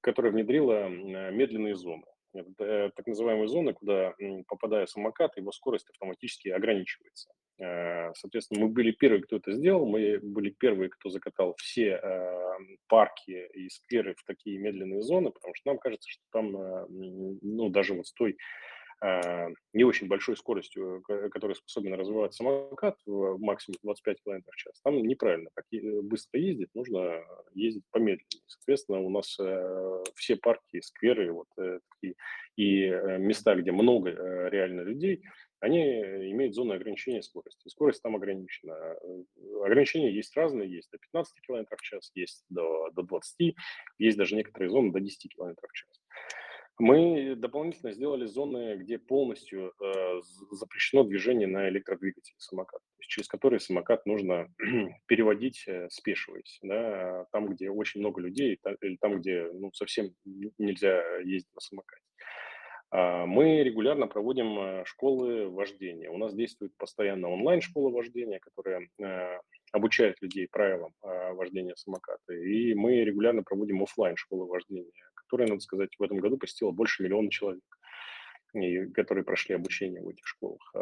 которая 0.00 0.32
внедрила 0.32 0.88
медленные 0.88 1.76
зоны. 1.76 2.04
Это 2.40 2.92
так 2.94 3.06
называемые 3.06 3.48
зоны, 3.48 3.74
куда, 3.74 4.14
попадая 4.48 4.86
самокат, 4.86 5.36
его 5.36 5.52
скорость 5.52 5.88
автоматически 5.90 6.48
ограничивается. 6.48 7.30
Э, 7.58 8.12
соответственно, 8.14 8.66
мы 8.66 8.68
были 8.68 8.90
первые, 8.90 9.22
кто 9.22 9.36
это 9.36 9.52
сделал, 9.52 9.86
мы 9.86 10.18
были 10.20 10.50
первые, 10.50 10.90
кто 10.90 11.08
закатал 11.08 11.54
все 11.58 12.00
э, 12.02 12.58
парки 12.86 13.48
и 13.54 13.68
скверы 13.70 14.14
в 14.14 14.24
такие 14.24 14.58
медленные 14.58 15.02
зоны, 15.02 15.30
потому 15.30 15.54
что 15.54 15.70
нам 15.70 15.78
кажется, 15.78 16.08
что 16.10 16.22
там, 16.32 16.56
э, 16.56 16.86
ну, 16.88 17.70
даже 17.70 17.94
вот 17.94 18.06
с 18.06 18.12
той 18.12 18.36
не 19.02 19.84
очень 19.84 20.08
большой 20.08 20.36
скоростью, 20.36 21.02
которой 21.30 21.54
способен 21.54 21.94
развивать 21.94 22.34
самокат, 22.34 22.96
в 23.04 23.38
максимум 23.38 23.76
25 23.82 24.22
км 24.22 24.50
в 24.50 24.56
час, 24.56 24.80
там 24.82 25.02
неправильно 25.02 25.50
так 25.54 25.64
быстро 26.04 26.40
ездить, 26.40 26.70
нужно 26.74 27.22
ездить 27.52 27.84
помедленнее. 27.90 28.42
Соответственно, 28.46 29.00
у 29.00 29.10
нас 29.10 29.38
все 30.14 30.36
парки, 30.36 30.80
скверы 30.80 31.32
вот, 31.32 31.46
такие, 31.56 32.14
и 32.56 32.88
места, 33.18 33.54
где 33.54 33.70
много 33.70 34.10
реально 34.48 34.80
людей, 34.80 35.22
они 35.60 35.80
имеют 36.32 36.54
зону 36.54 36.74
ограничения 36.74 37.22
скорости. 37.22 37.68
Скорость 37.68 38.02
там 38.02 38.14
ограничена. 38.14 38.72
Э, 38.72 39.22
ограничения 39.64 40.12
есть 40.12 40.36
разные, 40.36 40.70
есть 40.70 40.90
до 40.90 40.98
15 40.98 41.40
км 41.40 41.76
в 41.76 41.80
час, 41.80 42.10
есть 42.14 42.44
до, 42.48 42.90
до 42.90 43.02
20, 43.02 43.54
есть 43.98 44.18
даже 44.18 44.36
некоторые 44.36 44.70
зоны 44.70 44.92
до 44.92 45.00
10 45.00 45.34
км 45.34 45.66
в 45.66 45.72
час. 45.72 45.88
Мы 46.78 47.34
дополнительно 47.36 47.92
сделали 47.92 48.26
зоны, 48.26 48.76
где 48.76 48.98
полностью 48.98 49.72
э, 49.82 50.20
запрещено 50.50 51.04
движение 51.04 51.48
на 51.48 51.68
электродвигателе 51.70 52.36
самоката, 52.38 52.84
через 53.00 53.28
которые 53.28 53.60
самокат 53.60 54.04
нужно 54.04 54.48
переводить, 55.06 55.64
э, 55.66 55.88
спешиваясь, 55.90 56.58
да, 56.62 57.24
там, 57.32 57.48
где 57.48 57.70
очень 57.70 58.00
много 58.00 58.20
людей, 58.20 58.60
или 58.82 58.96
там, 59.00 59.20
где 59.20 59.50
ну, 59.54 59.72
совсем 59.72 60.10
нельзя 60.58 61.02
ездить 61.20 61.54
на 61.54 61.60
самокате. 61.60 62.02
А, 62.90 63.26
мы 63.26 63.62
регулярно 63.62 64.06
проводим 64.06 64.58
э, 64.58 64.84
школы 64.84 65.48
вождения. 65.48 66.08
У 66.10 66.18
нас 66.18 66.34
действует 66.34 66.76
постоянно 66.76 67.28
онлайн-школа 67.28 67.90
вождения, 67.90 68.38
которая 68.38 68.88
э, 68.98 69.40
обучает 69.72 70.20
людей 70.22 70.48
правилам 70.48 70.92
а, 71.02 71.32
вождения 71.34 71.74
самоката. 71.74 72.32
И 72.32 72.74
мы 72.74 73.00
регулярно 73.04 73.42
проводим 73.42 73.82
офлайн 73.82 74.16
школы 74.16 74.46
вождения, 74.46 75.05
которая, 75.26 75.48
надо 75.48 75.60
сказать, 75.60 75.90
в 75.98 76.02
этом 76.02 76.18
году 76.18 76.38
посетила 76.38 76.70
больше 76.70 77.02
миллиона 77.02 77.30
человек, 77.30 77.64
и, 78.54 78.86
которые 78.86 79.24
прошли 79.24 79.54
обучение 79.54 80.02
в 80.02 80.08
этих 80.08 80.26
школах. 80.26 80.74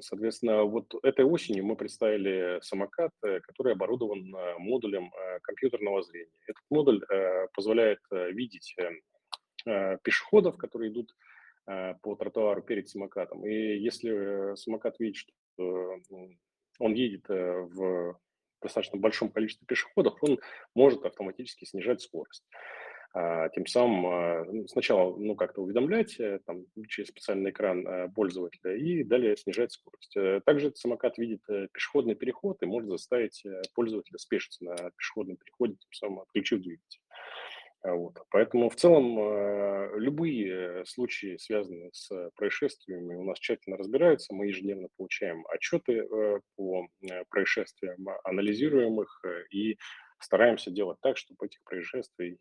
Соответственно, 0.00 0.62
вот 0.62 0.94
этой 1.02 1.26
осенью 1.26 1.66
мы 1.66 1.76
представили 1.76 2.58
самокат, 2.62 3.10
э, 3.22 3.40
который 3.40 3.74
оборудован 3.74 4.34
модулем 4.58 5.12
компьютерного 5.42 6.02
зрения. 6.02 6.38
Этот 6.46 6.64
модуль 6.70 7.04
позволяет 7.52 8.00
видеть 8.10 8.74
Э, 9.66 9.96
пешеходов, 10.02 10.58
которые 10.58 10.90
идут 10.90 11.14
э, 11.66 11.94
по 12.02 12.16
тротуару 12.16 12.60
перед 12.62 12.88
самокатом. 12.88 13.46
И 13.46 13.78
если 13.78 14.52
э, 14.52 14.56
самокат 14.56 14.98
видит, 15.00 15.16
что 15.16 15.98
он 16.80 16.92
едет 16.92 17.26
в 17.28 18.18
достаточно 18.60 18.98
большом 18.98 19.30
количестве 19.30 19.64
пешеходов, 19.66 20.18
он 20.20 20.40
может 20.74 21.04
автоматически 21.04 21.64
снижать 21.64 22.02
скорость. 22.02 22.44
А, 23.16 23.48
тем 23.50 23.66
самым 23.66 24.44
ну, 24.52 24.68
сначала 24.68 25.16
ну, 25.16 25.36
как-то 25.36 25.62
уведомлять 25.62 26.18
там, 26.46 26.64
через 26.88 27.08
специальный 27.08 27.50
экран 27.50 28.12
пользователя 28.12 28.76
и 28.76 29.04
далее 29.04 29.36
снижать 29.36 29.72
скорость. 29.72 30.16
Также 30.44 30.68
этот 30.68 30.78
самокат 30.78 31.16
видит 31.16 31.42
пешеходный 31.72 32.16
переход 32.16 32.62
и 32.62 32.66
может 32.66 32.90
заставить 32.90 33.42
пользователя 33.74 34.18
спешиться 34.18 34.64
на 34.64 34.74
пешеходном 34.98 35.36
переходе, 35.36 35.74
тем 35.74 35.92
самым 35.92 36.20
отключив 36.20 36.60
двигатель. 36.60 37.00
А 37.84 37.94
вот. 37.94 38.16
Поэтому 38.30 38.70
в 38.70 38.76
целом 38.76 39.18
э, 39.18 39.98
любые 39.98 40.86
случаи, 40.86 41.36
связанные 41.36 41.90
с 41.92 42.30
происшествиями, 42.34 43.14
у 43.14 43.24
нас 43.24 43.38
тщательно 43.38 43.76
разбираются. 43.76 44.34
Мы 44.34 44.46
ежедневно 44.46 44.88
получаем 44.96 45.44
отчеты 45.48 45.98
э, 45.98 46.40
по 46.56 46.88
э, 47.02 47.24
происшествиям, 47.28 48.08
анализируем 48.24 49.02
их 49.02 49.22
и 49.50 49.76
стараемся 50.24 50.70
делать 50.70 50.98
так, 51.00 51.16
чтобы 51.16 51.46
этих 51.46 51.62
происшествий 51.62 52.38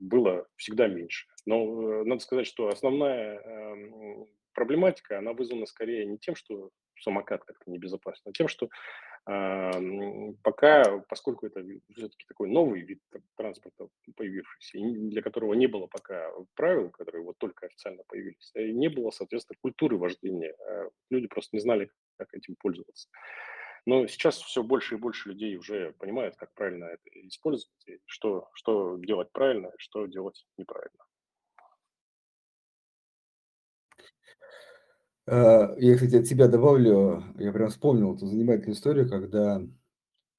было 0.00 0.46
всегда 0.56 0.88
меньше. 0.88 1.26
Но 1.46 2.04
надо 2.04 2.20
сказать, 2.20 2.46
что 2.46 2.68
основная 2.68 3.40
эм, 3.40 4.26
проблематика, 4.54 5.18
она 5.18 5.32
вызвана 5.32 5.66
скорее 5.66 6.06
не 6.06 6.18
тем, 6.18 6.34
что 6.34 6.70
самокат 7.00 7.44
как-то 7.44 7.70
небезопасен, 7.70 8.22
а 8.26 8.32
тем, 8.32 8.48
что 8.48 8.68
Пока, 10.42 11.00
поскольку 11.06 11.44
это 11.46 11.62
все-таки 11.94 12.24
такой 12.26 12.48
новый 12.48 12.80
вид 12.80 13.02
транспорта 13.36 13.88
появившийся, 14.16 14.78
для 15.10 15.20
которого 15.20 15.52
не 15.52 15.66
было 15.66 15.86
пока 15.86 16.30
правил, 16.54 16.88
которые 16.88 17.22
вот 17.22 17.36
только 17.36 17.66
официально 17.66 18.04
появились, 18.08 18.50
не 18.54 18.88
было, 18.88 19.10
соответственно, 19.10 19.58
культуры 19.60 19.98
вождения. 19.98 20.56
Люди 21.10 21.26
просто 21.26 21.56
не 21.56 21.60
знали, 21.60 21.90
как 22.16 22.32
этим 22.32 22.56
пользоваться. 22.58 23.10
Но 23.88 24.06
сейчас 24.06 24.36
все 24.36 24.62
больше 24.62 24.96
и 24.96 24.98
больше 24.98 25.30
людей 25.30 25.56
уже 25.56 25.94
понимают, 25.98 26.36
как 26.36 26.52
правильно 26.52 26.84
это 26.84 27.26
использовать, 27.26 27.72
и 27.86 27.98
что, 28.04 28.50
что 28.52 28.98
делать 28.98 29.32
правильно, 29.32 29.70
что 29.78 30.04
делать 30.04 30.44
неправильно. 30.58 31.04
А, 35.26 35.74
я, 35.78 35.94
кстати, 35.94 36.16
от 36.16 36.26
себя 36.26 36.48
добавлю, 36.48 37.24
я 37.38 37.50
прям 37.50 37.70
вспомнил 37.70 38.14
эту 38.14 38.26
занимательную 38.26 38.74
историю, 38.74 39.08
когда 39.08 39.62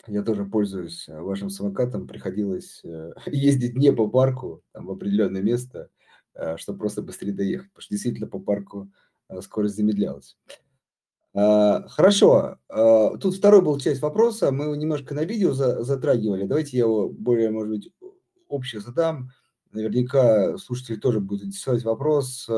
я 0.05 0.21
тоже 0.21 0.45
пользуюсь 0.45 1.09
э, 1.09 1.19
вашим 1.19 1.49
самокатом, 1.49 2.05
приходилось 2.05 2.85
э, 2.85 3.13
ездить 3.25 3.75
не 3.75 3.91
по 3.91 4.07
парку, 4.07 4.61
там, 4.73 4.85
в 4.85 4.91
определенное 4.91 5.41
место, 5.41 5.89
э, 6.35 6.55
чтобы 6.57 6.77
просто 6.77 7.01
быстрее 7.01 7.31
доехать, 7.31 7.69
потому 7.69 7.81
что 7.81 7.95
действительно 7.95 8.27
по 8.27 8.37
парку 8.37 8.91
скорость 9.41 9.75
замедлялась. 9.75 10.37
А, 11.33 11.87
хорошо, 11.87 12.57
а, 12.69 13.17
тут 13.17 13.35
второй 13.35 13.61
был 13.61 13.77
часть 13.79 14.01
вопроса, 14.01 14.51
мы 14.51 14.65
его 14.65 14.75
немножко 14.75 15.13
на 15.13 15.23
видео 15.25 15.53
затрагивали, 15.53 16.45
давайте 16.45 16.77
я 16.77 16.83
его 16.85 17.09
более, 17.09 17.51
может 17.51 17.69
быть, 17.69 17.93
общий 18.47 18.79
задам, 18.79 19.29
наверняка 19.71 20.57
слушатели 20.57 20.95
тоже 20.95 21.19
будут 21.19 21.45
интересовать 21.45 21.83
вопрос, 21.83 22.49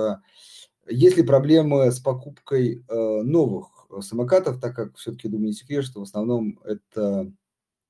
есть 0.88 1.17
ли 1.17 1.23
проблемы 1.23 1.91
с 1.91 1.99
покупкой 1.99 2.84
э, 2.88 3.21
новых 3.23 3.88
э, 3.89 4.01
самокатов, 4.01 4.60
так 4.60 4.76
как 4.76 4.97
все-таки, 4.97 5.28
думаю, 5.28 5.47
не 5.47 5.53
секрет, 5.53 5.86
что 5.86 5.99
в 5.99 6.03
основном 6.03 6.59
это 6.63 7.32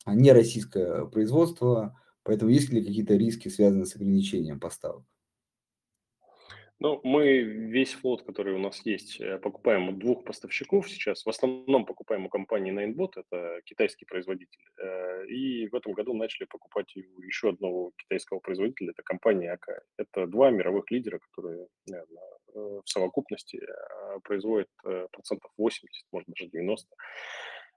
не 0.06 0.32
российское 0.32 1.06
производство, 1.06 1.98
поэтому 2.24 2.52
есть 2.52 2.70
ли 2.70 2.84
какие-то 2.84 3.16
риски, 3.16 3.50
связанные 3.50 3.86
с 3.86 3.96
ограничением 3.96 4.60
поставок? 4.60 5.04
Ну, 6.82 7.00
мы 7.04 7.42
весь 7.42 7.94
флот, 7.94 8.24
который 8.24 8.56
у 8.56 8.58
нас 8.58 8.84
есть, 8.86 9.22
э, 9.22 9.38
покупаем 9.38 9.90
у 9.90 9.92
двух 9.92 10.24
поставщиков 10.24 10.90
сейчас. 10.90 11.24
В 11.24 11.30
основном 11.30 11.86
покупаем 11.86 12.26
у 12.26 12.30
компании 12.30 12.74
Ninebot, 12.74 13.12
это 13.18 13.62
китайский 13.66 14.06
производитель. 14.06 14.66
Э, 14.82 15.28
и 15.28 15.68
в 15.68 15.76
этом 15.76 15.94
году 15.94 16.16
начали 16.16 16.48
покупать 16.48 16.92
у 16.98 17.22
еще 17.22 17.50
одного 17.50 17.92
китайского 17.98 18.40
производителя, 18.40 18.94
это 18.94 19.04
компания 19.04 19.52
АК. 19.52 19.84
Это 19.98 20.26
два 20.26 20.50
мировых 20.50 20.90
лидера, 20.90 21.20
которые 21.20 21.68
наверное, 21.86 22.40
в 22.56 22.82
совокупности 22.86 23.62
производят 24.24 24.70
процентов 25.12 25.52
80, 25.58 26.08
может 26.12 26.30
даже 26.30 26.50
90 26.50 26.88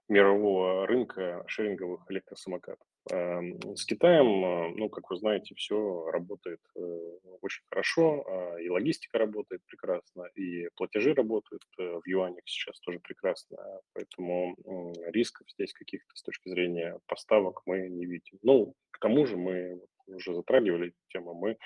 мирового 0.07 0.85
рынка 0.87 1.43
шеринговых 1.47 2.05
электросамокатов. 2.09 2.85
Эм, 3.11 3.59
с 3.75 3.85
Китаем, 3.85 4.45
э, 4.45 4.73
ну, 4.75 4.89
как 4.89 5.09
вы 5.11 5.17
знаете, 5.17 5.53
все 5.55 6.09
работает 6.09 6.59
э, 6.75 6.79
очень 7.41 7.63
хорошо, 7.69 8.25
а, 8.27 8.59
и 8.59 8.67
логистика 8.67 9.19
работает 9.19 9.61
прекрасно, 9.67 10.23
и 10.35 10.69
платежи 10.75 11.13
работают 11.13 11.63
э, 11.77 11.99
в 12.03 12.07
юанях 12.07 12.41
сейчас 12.45 12.79
тоже 12.79 12.99
прекрасно, 12.99 13.57
поэтому 13.93 14.55
рисков 15.07 15.47
здесь 15.51 15.73
каких-то 15.73 16.15
с 16.15 16.23
точки 16.23 16.49
зрения 16.49 16.99
поставок 17.05 17.61
мы 17.65 17.87
не 17.89 18.05
видим. 18.05 18.39
Ну, 18.41 18.73
к 18.89 18.99
тому 18.99 19.27
же 19.27 19.37
мы 19.37 19.81
уже 20.07 20.33
затрагивали 20.33 20.87
эту 20.87 20.97
тему, 21.09 21.33
мы 21.35 21.57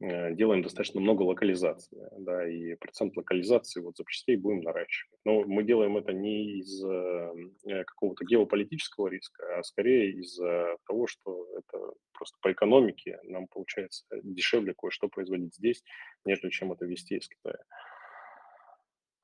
делаем 0.00 0.62
достаточно 0.62 1.00
много 1.00 1.22
локализации, 1.22 2.08
да, 2.18 2.48
и 2.48 2.74
процент 2.76 3.16
локализации 3.16 3.80
вот 3.80 3.98
запчастей 3.98 4.36
будем 4.36 4.62
наращивать. 4.62 5.18
Но 5.26 5.44
мы 5.44 5.62
делаем 5.62 5.98
это 5.98 6.14
не 6.14 6.58
из 6.58 6.82
э, 6.82 7.32
э, 7.66 7.84
какого-то 7.84 8.24
геополитического 8.24 9.08
риска, 9.08 9.58
а 9.58 9.62
скорее 9.62 10.12
из-за 10.12 10.76
того, 10.86 11.06
что 11.06 11.46
это 11.54 11.92
просто 12.14 12.38
по 12.40 12.50
экономике 12.50 13.18
нам 13.24 13.46
получается 13.48 14.06
дешевле 14.22 14.74
кое-что 14.74 15.08
производить 15.08 15.54
здесь, 15.54 15.82
нежели 16.24 16.48
чем 16.48 16.72
это 16.72 16.86
везти 16.86 17.16
из 17.16 17.28
Китая. 17.28 17.58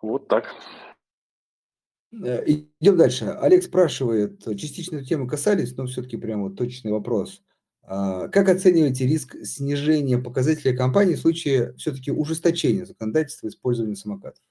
Вот 0.03 0.29
так. 0.29 0.55
Идем 2.13 2.97
дальше. 2.99 3.25
Олег 3.25 3.63
спрашивает, 3.63 4.45
частично 4.59 4.97
эту 4.97 5.07
тему 5.07 5.27
касались, 5.27 5.75
но 5.77 5.87
все-таки 5.87 6.19
прямо 6.19 6.45
вот 6.45 6.57
точный 6.57 6.93
вопрос. 6.93 7.43
А, 7.89 8.29
как 8.29 8.49
оцениваете 8.49 9.07
риск 9.07 9.37
снижения 9.45 10.19
показателей 10.19 10.77
компании 10.77 11.15
в 11.15 11.21
случае 11.21 11.73
все-таки 11.75 12.11
ужесточения 12.11 12.85
законодательства 12.85 13.47
использования 13.47 13.95
самокатов? 13.95 14.43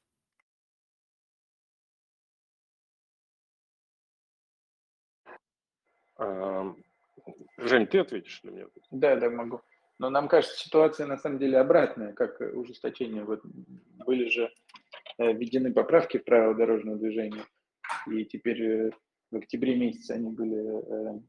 Жень, 7.58 7.88
ты 7.88 8.00
ответишь 8.00 8.42
на 8.44 8.52
меня? 8.52 8.66
Да, 8.92 9.16
да, 9.16 9.30
могу. 9.30 9.62
Но 9.98 10.10
нам 10.10 10.28
кажется, 10.28 10.58
ситуация 10.58 11.08
на 11.08 11.18
самом 11.18 11.40
деле 11.40 11.58
обратная, 11.58 12.14
как 12.14 12.40
ужесточение. 12.40 13.24
Вот 13.24 13.42
были 14.06 14.30
же 14.30 14.52
э, 15.18 15.34
введены 15.34 15.74
поправки 15.74 16.18
в 16.18 16.26
правила 16.26 16.54
дорожного 16.54 16.98
движения, 16.98 17.44
и 18.08 18.26
теперь 18.26 18.62
э, 18.62 18.92
в 19.32 19.38
октябре 19.38 19.76
месяце 19.76 20.12
они 20.12 20.32
были 20.32 21.18
э, 21.18 21.20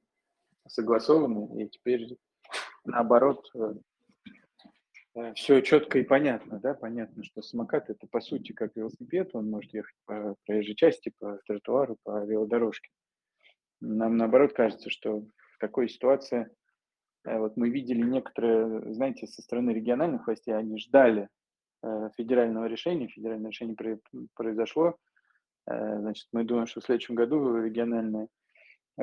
согласованы, 0.68 1.62
и 1.62 1.68
теперь 1.68 2.16
наоборот 2.84 3.50
э, 3.54 3.74
э, 5.14 5.34
все 5.34 5.60
четко 5.60 5.98
и 5.98 6.04
понятно, 6.04 6.60
да, 6.60 6.74
понятно, 6.74 7.24
что 7.24 7.42
самокат 7.42 7.90
это 7.90 8.06
по 8.06 8.20
сути 8.20 8.52
как 8.52 8.76
велосипед, 8.76 9.30
он 9.34 9.50
может 9.50 9.72
ехать 9.74 9.94
по 10.06 10.36
проезжей 10.46 10.74
части, 10.74 11.12
по 11.18 11.38
тротуару, 11.46 11.96
по 12.02 12.24
велодорожке. 12.24 12.90
Нам 13.80 14.16
наоборот 14.16 14.52
кажется, 14.52 14.90
что 14.90 15.20
в 15.20 15.58
такой 15.58 15.88
ситуации, 15.88 16.48
э, 17.24 17.38
вот 17.38 17.56
мы 17.56 17.70
видели 17.70 18.02
некоторые, 18.02 18.92
знаете, 18.94 19.26
со 19.26 19.42
стороны 19.42 19.70
региональных 19.70 20.26
властей, 20.26 20.56
они 20.56 20.78
ждали 20.78 21.28
федерального 22.16 22.64
решения, 22.64 23.06
федеральное 23.06 23.50
решение 23.50 23.76
произошло, 24.34 24.96
значит, 25.66 26.26
мы 26.32 26.42
думаем, 26.42 26.66
что 26.66 26.80
в 26.80 26.84
следующем 26.84 27.14
году 27.14 27.58
региональные 27.58 28.28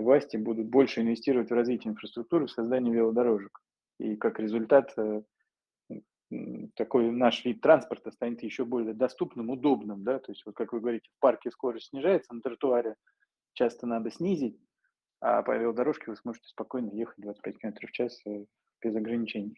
власти 0.01 0.37
будут 0.37 0.67
больше 0.67 1.01
инвестировать 1.01 1.49
в 1.49 1.53
развитие 1.53 1.91
инфраструктуры, 1.91 2.47
в 2.47 2.51
создание 2.51 2.93
велодорожек. 2.93 3.59
И 3.99 4.15
как 4.15 4.39
результат 4.39 4.93
э, 4.97 5.21
такой 6.75 7.11
наш 7.11 7.45
вид 7.45 7.61
транспорта 7.61 8.11
станет 8.11 8.41
еще 8.43 8.65
более 8.65 8.93
доступным, 8.93 9.49
удобным, 9.49 10.03
да, 10.03 10.19
то 10.19 10.31
есть 10.31 10.45
вот 10.45 10.55
как 10.55 10.73
вы 10.73 10.79
говорите, 10.79 11.09
в 11.15 11.19
парке 11.19 11.51
скорость 11.51 11.89
снижается, 11.89 12.33
на 12.33 12.41
тротуаре 12.41 12.95
часто 13.53 13.85
надо 13.85 14.09
снизить, 14.11 14.57
а 15.21 15.43
по 15.43 15.55
велодорожке 15.55 16.05
вы 16.07 16.17
сможете 16.17 16.47
спокойно 16.47 16.89
ехать 16.91 17.17
25 17.17 17.57
км 17.59 17.87
в 17.87 17.91
час 17.91 18.19
э, 18.25 18.45
без 18.81 18.95
ограничений. 18.95 19.55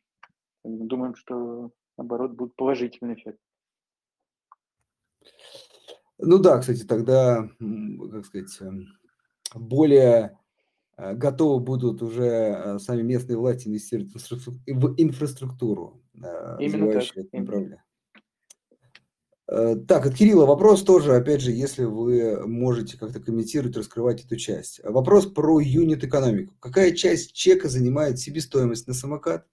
Думаем, 0.64 1.16
что 1.16 1.72
наоборот 1.98 2.32
будет 2.32 2.56
положительный 2.56 3.16
эффект. 3.16 3.40
Ну 6.18 6.40
да, 6.40 6.60
кстати, 6.60 6.84
тогда, 6.86 7.50
как 8.12 8.26
сказать, 8.26 8.62
эм, 8.62 8.86
более 9.56 10.38
э, 10.98 11.14
готовы 11.14 11.60
будут 11.64 12.02
уже 12.02 12.26
э, 12.26 12.80
сами 12.80 13.02
местные 13.02 13.38
власти 13.38 13.68
инвестировать 13.68 14.14
в 14.14 14.96
инфраструктуру, 14.98 16.02
э, 16.22 16.58
Именно 16.60 16.94
так. 16.94 17.04
это 17.16 17.38
направление. 17.38 17.84
Так, 19.48 20.08
от 20.08 20.16
Кирилла 20.16 20.48
вопрос 20.48 20.82
тоже, 20.82 21.16
опять 21.16 21.40
же, 21.40 21.52
если 21.52 21.84
вы 21.84 22.48
можете 22.48 22.98
как-то 22.98 23.20
комментировать, 23.20 23.78
раскрывать 23.78 24.26
эту 24.26 24.38
часть. 24.38 24.82
Вопрос 24.84 25.28
про 25.28 25.60
юнит-экономику. 25.60 26.56
Какая 26.60 26.94
часть 26.94 27.32
чека 27.34 27.70
занимает 27.70 28.18
себестоимость 28.18 28.88
на 28.88 28.96
самокат? 28.96 29.46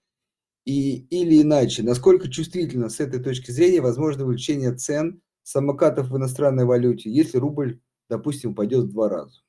И, 0.65 1.01
или 1.11 1.43
иначе, 1.43 1.83
насколько 1.83 2.31
чувствительно 2.31 2.89
с 2.89 3.01
этой 3.01 3.23
точки 3.23 3.51
зрения 3.51 3.83
возможно 3.83 4.25
увеличение 4.25 4.73
цен 4.73 5.21
самокатов 5.43 6.09
в 6.09 6.17
иностранной 6.17 6.65
валюте, 6.65 7.11
если 7.11 7.37
рубль, 7.37 7.81
допустим, 8.09 8.53
упадет 8.53 8.85
в 8.85 8.93
два 8.93 9.11
раза? 9.11 9.43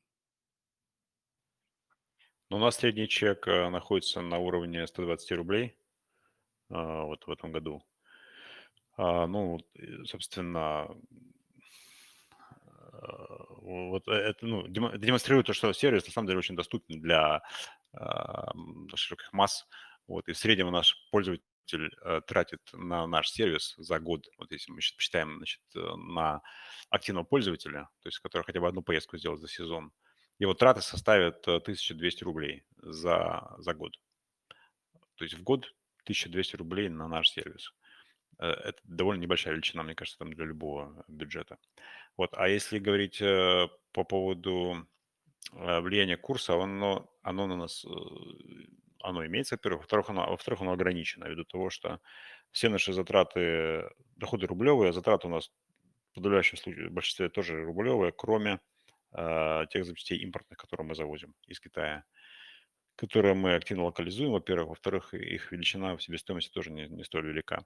Ну, 2.53 2.57
у 2.57 2.61
нас 2.61 2.75
средний 2.75 3.07
чек 3.07 3.47
э, 3.47 3.69
находится 3.69 4.21
на 4.21 4.37
уровне 4.37 4.85
120 4.85 5.31
рублей 5.31 5.75
а, 6.69 7.03
вот 7.05 7.25
в 7.25 7.31
этом 7.31 7.51
году. 7.51 7.83
А, 8.95 9.25
ну, 9.25 9.57
собственно, 10.05 10.87
а, 12.91 13.27
вот 13.59 14.07
это, 14.07 14.45
ну, 14.45 14.67
демонстрирует 14.67 15.47
то, 15.47 15.53
что 15.53 15.73
сервис 15.73 16.05
на 16.05 16.11
самом 16.11 16.27
деле 16.27 16.37
очень 16.37 16.55
доступен 16.55 17.01
для 17.01 17.41
широких 18.93 19.33
масс. 19.33 19.65
Вот, 20.05 20.29
и 20.29 20.33
в 20.33 20.37
среднем 20.37 20.69
наш 20.69 20.95
пользователь 21.09 21.89
э, 22.03 22.21
тратит 22.27 22.61
на 22.73 23.07
наш 23.07 23.31
сервис 23.31 23.73
за 23.77 23.99
год, 23.99 24.27
вот 24.37 24.51
если 24.51 24.71
мы 24.71 24.77
посчитаем 24.77 25.37
значит, 25.37 25.61
э, 25.75 25.79
на 25.95 26.43
активного 26.91 27.23
пользователя, 27.23 27.89
то 28.03 28.09
есть 28.09 28.19
который 28.19 28.43
хотя 28.43 28.59
бы 28.59 28.67
одну 28.67 28.83
поездку 28.83 29.17
сделал 29.17 29.37
за 29.37 29.47
сезон, 29.47 29.91
его 30.39 30.53
траты 30.53 30.81
составят 30.81 31.47
1200 31.47 32.23
э, 32.23 32.25
рублей 32.25 32.63
за, 32.77 33.55
за 33.59 33.73
год. 33.73 33.99
То 35.15 35.25
есть 35.25 35.35
в 35.35 35.43
год 35.43 35.65
1200 36.03 36.55
рублей 36.55 36.89
на 36.89 37.07
наш 37.07 37.29
сервис. 37.29 37.73
Э, 38.39 38.47
это 38.47 38.79
довольно 38.83 39.21
небольшая 39.21 39.53
величина, 39.53 39.83
мне 39.83 39.95
кажется, 39.95 40.19
там 40.19 40.33
для 40.33 40.45
любого 40.45 41.03
бюджета. 41.07 41.57
Вот. 42.17 42.31
А 42.33 42.47
если 42.47 42.79
говорить 42.79 43.21
э, 43.21 43.67
по 43.91 44.03
поводу 44.03 44.87
влияния 45.51 46.17
курса, 46.17 46.55
оно, 46.55 47.13
оно 47.21 47.47
на 47.47 47.57
нас 47.57 47.85
оно 49.03 49.25
имеется, 49.25 49.55
во-первых. 49.55 49.81
Во-вторых, 49.81 50.09
оно, 50.09 50.29
во-вторых, 50.29 50.61
оно 50.61 50.71
ограничено 50.71 51.25
ввиду 51.25 51.43
того, 51.43 51.69
что 51.69 51.99
все 52.51 52.69
наши 52.69 52.93
затраты, 52.93 53.89
доходы 54.15 54.47
рублевые, 54.47 54.93
затраты 54.93 55.27
у 55.27 55.29
нас 55.29 55.51
в 56.11 56.15
подавляющем 56.15 56.57
случае, 56.57 56.89
в 56.89 56.93
большинстве 56.93 57.29
тоже 57.29 57.63
рублевые, 57.63 58.11
кроме 58.11 58.61
тех 59.69 59.85
запчастей 59.85 60.17
импортных, 60.19 60.57
которые 60.57 60.87
мы 60.87 60.95
завозим 60.95 61.35
из 61.47 61.59
Китая, 61.59 62.03
которые 62.95 63.33
мы 63.33 63.55
активно 63.55 63.85
локализуем, 63.85 64.31
во-первых. 64.31 64.69
Во-вторых, 64.69 65.13
их 65.13 65.51
величина 65.51 65.95
в 65.95 66.03
себестоимости 66.03 66.51
тоже 66.51 66.71
не, 66.71 66.87
не 66.87 67.03
столь 67.03 67.27
велика. 67.27 67.65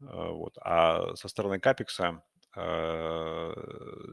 Э, 0.00 0.30
вот. 0.30 0.56
А 0.60 1.14
со 1.16 1.28
стороны 1.28 1.60
капекса 1.60 2.22
э, 2.56 3.54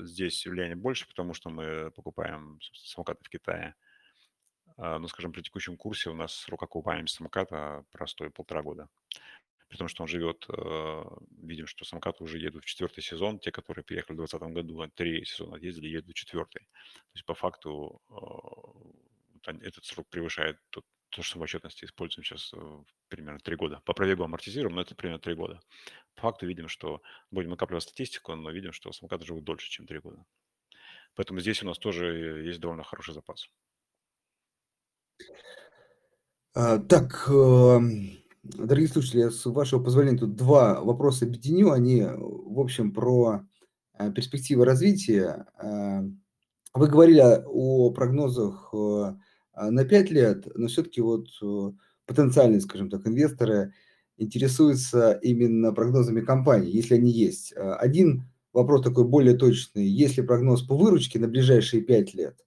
здесь 0.01 0.45
влияние 0.45 0.75
больше, 0.75 1.07
потому 1.07 1.33
что 1.33 1.49
мы 1.49 1.91
покупаем 1.91 2.59
самокаты 2.73 3.23
в 3.23 3.29
Китае. 3.29 3.75
Ну, 4.75 5.07
скажем, 5.07 5.31
при 5.31 5.41
текущем 5.43 5.77
курсе 5.77 6.09
у 6.09 6.15
нас 6.15 6.33
срок 6.33 6.63
окупаемости 6.63 7.17
самоката 7.17 7.85
простой 7.91 8.31
полтора 8.31 8.63
года 8.63 8.89
при 9.73 9.79
том, 9.79 9.87
что 9.87 10.03
он 10.03 10.07
живет, 10.07 10.45
э, 10.49 11.03
видим, 11.41 11.65
что 11.65 11.83
самокаты 11.83 12.23
уже 12.23 12.37
едут 12.37 12.63
в 12.63 12.67
четвертый 12.67 13.01
сезон, 13.01 13.39
те, 13.39 13.51
которые 13.51 13.83
приехали 13.83 14.13
в 14.13 14.19
2020 14.19 14.53
году, 14.53 14.81
а 14.81 14.87
три 14.87 15.25
сезона 15.25 15.55
ездили, 15.55 15.87
едут 15.87 16.11
в 16.11 16.13
четвертый. 16.13 16.59
То 16.59 17.15
есть 17.15 17.25
по 17.25 17.33
факту 17.33 17.99
э, 19.47 19.51
этот 19.61 19.83
срок 19.83 20.07
превышает 20.09 20.59
тот, 20.69 20.85
то, 21.09 21.23
что 21.23 21.39
в 21.39 21.41
отчетности 21.41 21.85
используем 21.85 22.23
сейчас 22.23 22.53
э, 22.53 22.83
примерно 23.07 23.39
три 23.39 23.55
года. 23.55 23.81
По 23.83 23.93
пробегу 23.93 24.23
амортизируем, 24.23 24.75
но 24.75 24.81
это 24.83 24.93
примерно 24.93 25.19
три 25.19 25.33
года. 25.33 25.59
По 26.13 26.21
факту 26.21 26.45
видим, 26.45 26.67
что 26.67 27.01
будем 27.31 27.49
накапливать 27.49 27.81
статистику, 27.81 28.35
но 28.35 28.51
видим, 28.51 28.73
что 28.73 28.91
самокаты 28.91 29.25
живут 29.25 29.43
дольше, 29.43 29.71
чем 29.71 29.87
три 29.87 29.97
года. 29.97 30.23
Поэтому 31.15 31.39
здесь 31.39 31.63
у 31.63 31.65
нас 31.65 31.79
тоже 31.79 32.43
есть 32.45 32.59
довольно 32.59 32.83
хороший 32.83 33.15
запас. 33.15 33.49
А, 36.53 36.77
так, 36.77 37.27
эм, 37.29 38.22
Дорогие 38.43 38.89
слушатели, 38.89 39.21
я, 39.21 39.31
с 39.31 39.45
вашего 39.45 39.81
позволения, 39.81 40.17
тут 40.17 40.35
два 40.35 40.81
вопроса 40.81 41.23
объединю. 41.23 41.71
Они, 41.71 42.01
в 42.03 42.59
общем, 42.59 42.91
про 42.91 43.47
э, 43.97 44.11
перспективы 44.11 44.65
развития. 44.65 45.45
Э, 45.57 46.01
вы 46.73 46.87
говорили 46.89 47.23
о 47.45 47.91
прогнозах 47.91 48.69
э, 48.73 49.13
на 49.55 49.85
5 49.85 50.11
лет, 50.11 50.47
но 50.55 50.67
все-таки 50.67 50.99
вот 50.99 51.27
потенциальные, 52.05 52.59
скажем 52.59 52.89
так, 52.89 53.07
инвесторы 53.07 53.73
интересуются 54.17 55.13
именно 55.21 55.71
прогнозами 55.71 56.19
компании, 56.19 56.75
если 56.75 56.95
они 56.95 57.11
есть. 57.11 57.53
Один 57.55 58.25
вопрос 58.51 58.83
такой 58.83 59.05
более 59.05 59.37
точный. 59.37 59.87
Есть 59.87 60.17
ли 60.17 60.23
прогноз 60.23 60.63
по 60.63 60.75
выручке 60.75 61.17
на 61.17 61.29
ближайшие 61.29 61.81
5 61.81 62.13
лет? 62.13 62.45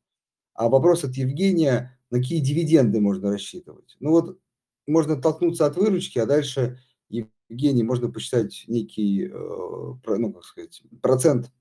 А 0.53 0.69
вопрос 0.69 1.05
от 1.05 1.15
Евгения, 1.15 1.99
на 2.11 2.19
какие 2.19 2.41
дивиденды 2.41 3.01
можно 3.01 3.31
рассчитывать? 3.31 3.97
Ну 4.01 4.11
вот 4.11 4.39
можно 4.87 5.21
толкнуться 5.21 5.67
от 5.67 5.77
выручки, 5.77 6.19
а 6.19 6.27
дальше, 6.27 6.81
Евгений, 7.09 7.83
можно 7.83 8.11
посчитать 8.11 8.65
некий, 8.67 9.27
э, 9.27 9.31
ну, 9.33 10.33
как 10.33 10.45
сказать, 10.45 10.83
процент 11.03 11.53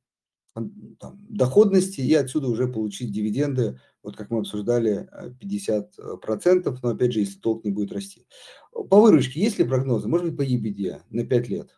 там, 0.54 0.72
доходности 1.30 2.02
и 2.02 2.14
отсюда 2.14 2.48
уже 2.48 2.68
получить 2.68 3.12
дивиденды, 3.12 3.80
вот 4.02 4.16
как 4.16 4.30
мы 4.30 4.40
обсуждали, 4.40 5.10
50%, 5.42 6.80
но 6.82 6.90
опять 6.90 7.12
же, 7.12 7.20
если 7.20 7.40
толк 7.40 7.66
не 7.66 7.72
будет 7.72 7.92
расти. 7.92 8.26
По 8.72 9.02
выручке 9.02 9.42
есть 9.42 9.60
ли 9.60 9.66
прогнозы? 9.66 10.08
Может 10.08 10.28
быть, 10.28 10.38
по 10.38 10.42
EBITDA 10.44 11.02
на 11.10 11.26
5 11.26 11.50
лет? 11.50 11.78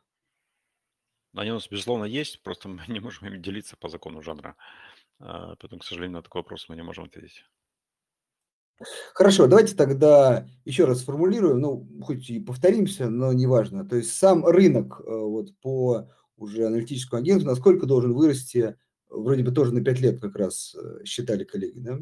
Они 1.33 1.51
у 1.51 1.55
нас, 1.55 1.67
безусловно, 1.69 2.05
есть, 2.05 2.41
просто 2.43 2.69
мы 2.69 2.81
не 2.87 2.99
можем 2.99 3.27
им 3.27 3.41
делиться 3.41 3.77
по 3.77 3.89
закону 3.89 4.21
жанра. 4.21 4.55
А, 5.19 5.55
поэтому, 5.55 5.81
к 5.81 5.85
сожалению, 5.85 6.17
на 6.17 6.23
такой 6.23 6.41
вопрос 6.41 6.69
мы 6.69 6.75
не 6.75 6.83
можем 6.83 7.05
ответить. 7.05 7.43
Хорошо, 9.13 9.47
давайте 9.47 9.75
тогда 9.75 10.45
еще 10.63 10.86
раз 10.86 10.99
сформулируем, 10.99 11.59
ну, 11.59 11.88
хоть 12.01 12.30
и 12.30 12.39
повторимся, 12.39 13.09
но 13.09 13.34
неважно. 13.34 13.88
То 13.88 13.95
есть 13.95 14.15
сам 14.15 14.45
рынок 14.45 15.01
э, 15.01 15.09
вот 15.09 15.57
по 15.61 16.09
уже 16.38 16.67
аналитическому 16.67 17.21
агентству, 17.21 17.49
насколько 17.49 17.88
должен 17.88 18.13
вырасти, 18.13 18.78
вроде 19.09 19.43
бы 19.43 19.51
тоже 19.51 19.73
на 19.73 19.84
5 19.84 19.99
лет 19.99 20.21
как 20.21 20.36
раз 20.36 20.75
э, 20.75 21.03
считали 21.05 21.43
коллеги, 21.43 21.80
да? 21.80 21.99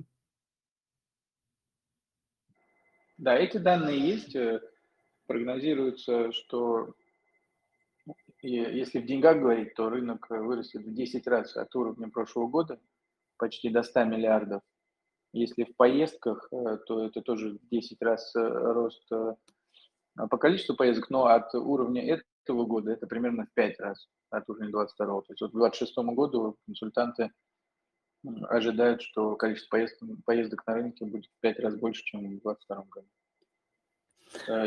Да, 3.18 3.38
эти 3.38 3.58
данные 3.58 4.00
есть. 4.00 4.36
Э, 4.36 4.60
прогнозируется, 5.28 6.34
что 6.34 6.94
если 8.42 9.00
в 9.00 9.06
деньгах 9.06 9.40
говорить, 9.40 9.74
то 9.76 9.90
рынок 9.90 10.30
вырастет 10.30 10.86
в 10.86 10.94
10 10.94 11.26
раз 11.26 11.56
от 11.56 11.74
уровня 11.76 12.10
прошлого 12.10 12.48
года, 12.48 12.80
почти 13.38 13.70
до 13.70 13.82
100 13.82 14.04
миллиардов. 14.04 14.62
Если 15.36 15.66
в 15.66 15.76
поездках, 15.76 16.48
э, 16.54 16.78
то 16.88 17.06
это 17.06 17.22
тоже 17.22 17.60
10 17.70 18.02
раз 18.02 18.34
э, 18.38 18.40
рост 18.40 19.06
э, 19.12 19.36
по 20.30 20.38
количеству 20.38 20.78
поездок, 20.78 21.10
но 21.10 21.26
от 21.26 21.54
уровня 21.54 22.22
этого 22.46 22.66
года 22.66 22.94
это 22.94 23.06
примерно 23.06 23.46
в 23.46 23.54
5 23.54 23.80
раз 23.82 24.08
от 24.30 24.50
уровня 24.50 24.72
22 24.72 25.06
То 25.06 25.26
есть 25.28 25.42
вот 25.42 25.52
к 25.52 25.56
2026 25.56 25.98
году 26.16 26.58
консультанты 26.66 27.32
ожидают, 28.44 29.02
что 29.02 29.36
количество 29.36 29.72
поездок, 29.72 30.10
поездок 30.24 30.66
на 30.68 30.74
рынке 30.76 31.04
будет 31.04 31.26
в 31.26 31.42
5 31.42 31.60
раз 31.60 31.76
больше, 31.76 32.02
чем 32.06 32.22
в 32.22 32.30
2022 32.30 32.86
году. 32.90 33.08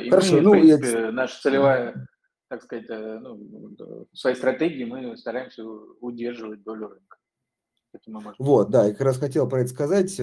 И 0.05 0.11
Хорошо, 0.11 0.35
мы, 0.35 0.41
ну, 0.43 0.51
в 0.51 0.53
принципе, 0.53 1.01
я... 1.01 1.13
наша 1.13 1.41
целевая, 1.41 2.07
так 2.49 2.63
сказать, 2.63 2.89
ну, 2.91 4.07
в 4.13 4.17
своей 4.17 4.37
стратегии 4.37 4.85
мы 4.85 5.17
стараемся 5.17 5.65
удерживать 5.65 6.63
долю 6.63 6.89
рынка. 6.89 7.17
Вот, 8.39 8.71
да, 8.71 8.85
я 8.85 8.93
как 8.93 9.01
раз 9.01 9.19
хотел 9.19 9.49
про 9.49 9.61
это 9.61 9.71
сказать 9.71 10.21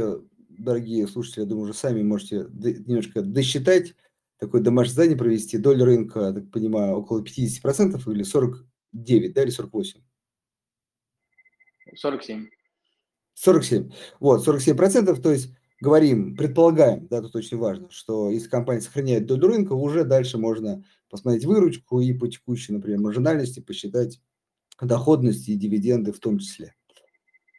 дорогие 0.58 1.08
слушатели, 1.08 1.42
я 1.42 1.46
думаю, 1.48 1.66
уже 1.66 1.74
сами 1.74 2.02
можете 2.02 2.48
немножко 2.54 3.22
досчитать, 3.22 3.96
такое 4.38 4.62
домашнее 4.62 4.96
задание 4.96 5.18
провести. 5.18 5.58
Доля 5.58 5.86
рынка, 5.86 6.34
так 6.34 6.52
понимаю, 6.52 6.96
около 6.96 7.24
50% 7.24 8.02
или 8.12 8.24
49, 8.24 9.34
да, 9.34 9.44
или 9.44 9.50
48? 9.50 10.02
47. 11.96 12.48
47. 13.34 13.92
Вот, 14.20 14.44
47 14.44 14.76
процентов, 14.76 15.22
то 15.22 15.32
есть 15.32 15.54
говорим, 15.82 16.36
предполагаем, 16.36 17.08
да, 17.08 17.22
тут 17.22 17.36
очень 17.36 17.58
важно, 17.58 17.90
что 17.92 18.30
если 18.30 18.50
компания 18.50 18.82
сохраняет 18.82 19.26
долю 19.26 19.48
рынка, 19.48 19.74
уже 19.74 20.04
дальше 20.04 20.38
можно 20.38 20.84
посмотреть 21.10 21.46
выручку 21.46 22.00
и 22.00 22.14
по 22.14 22.28
текущей, 22.28 22.74
например, 22.74 23.00
маржинальности 23.00 23.60
посчитать 23.60 24.22
доходности 24.82 25.52
и 25.52 25.56
дивиденды 25.56 26.12
в 26.12 26.20
том 26.20 26.40
числе. 26.40 26.76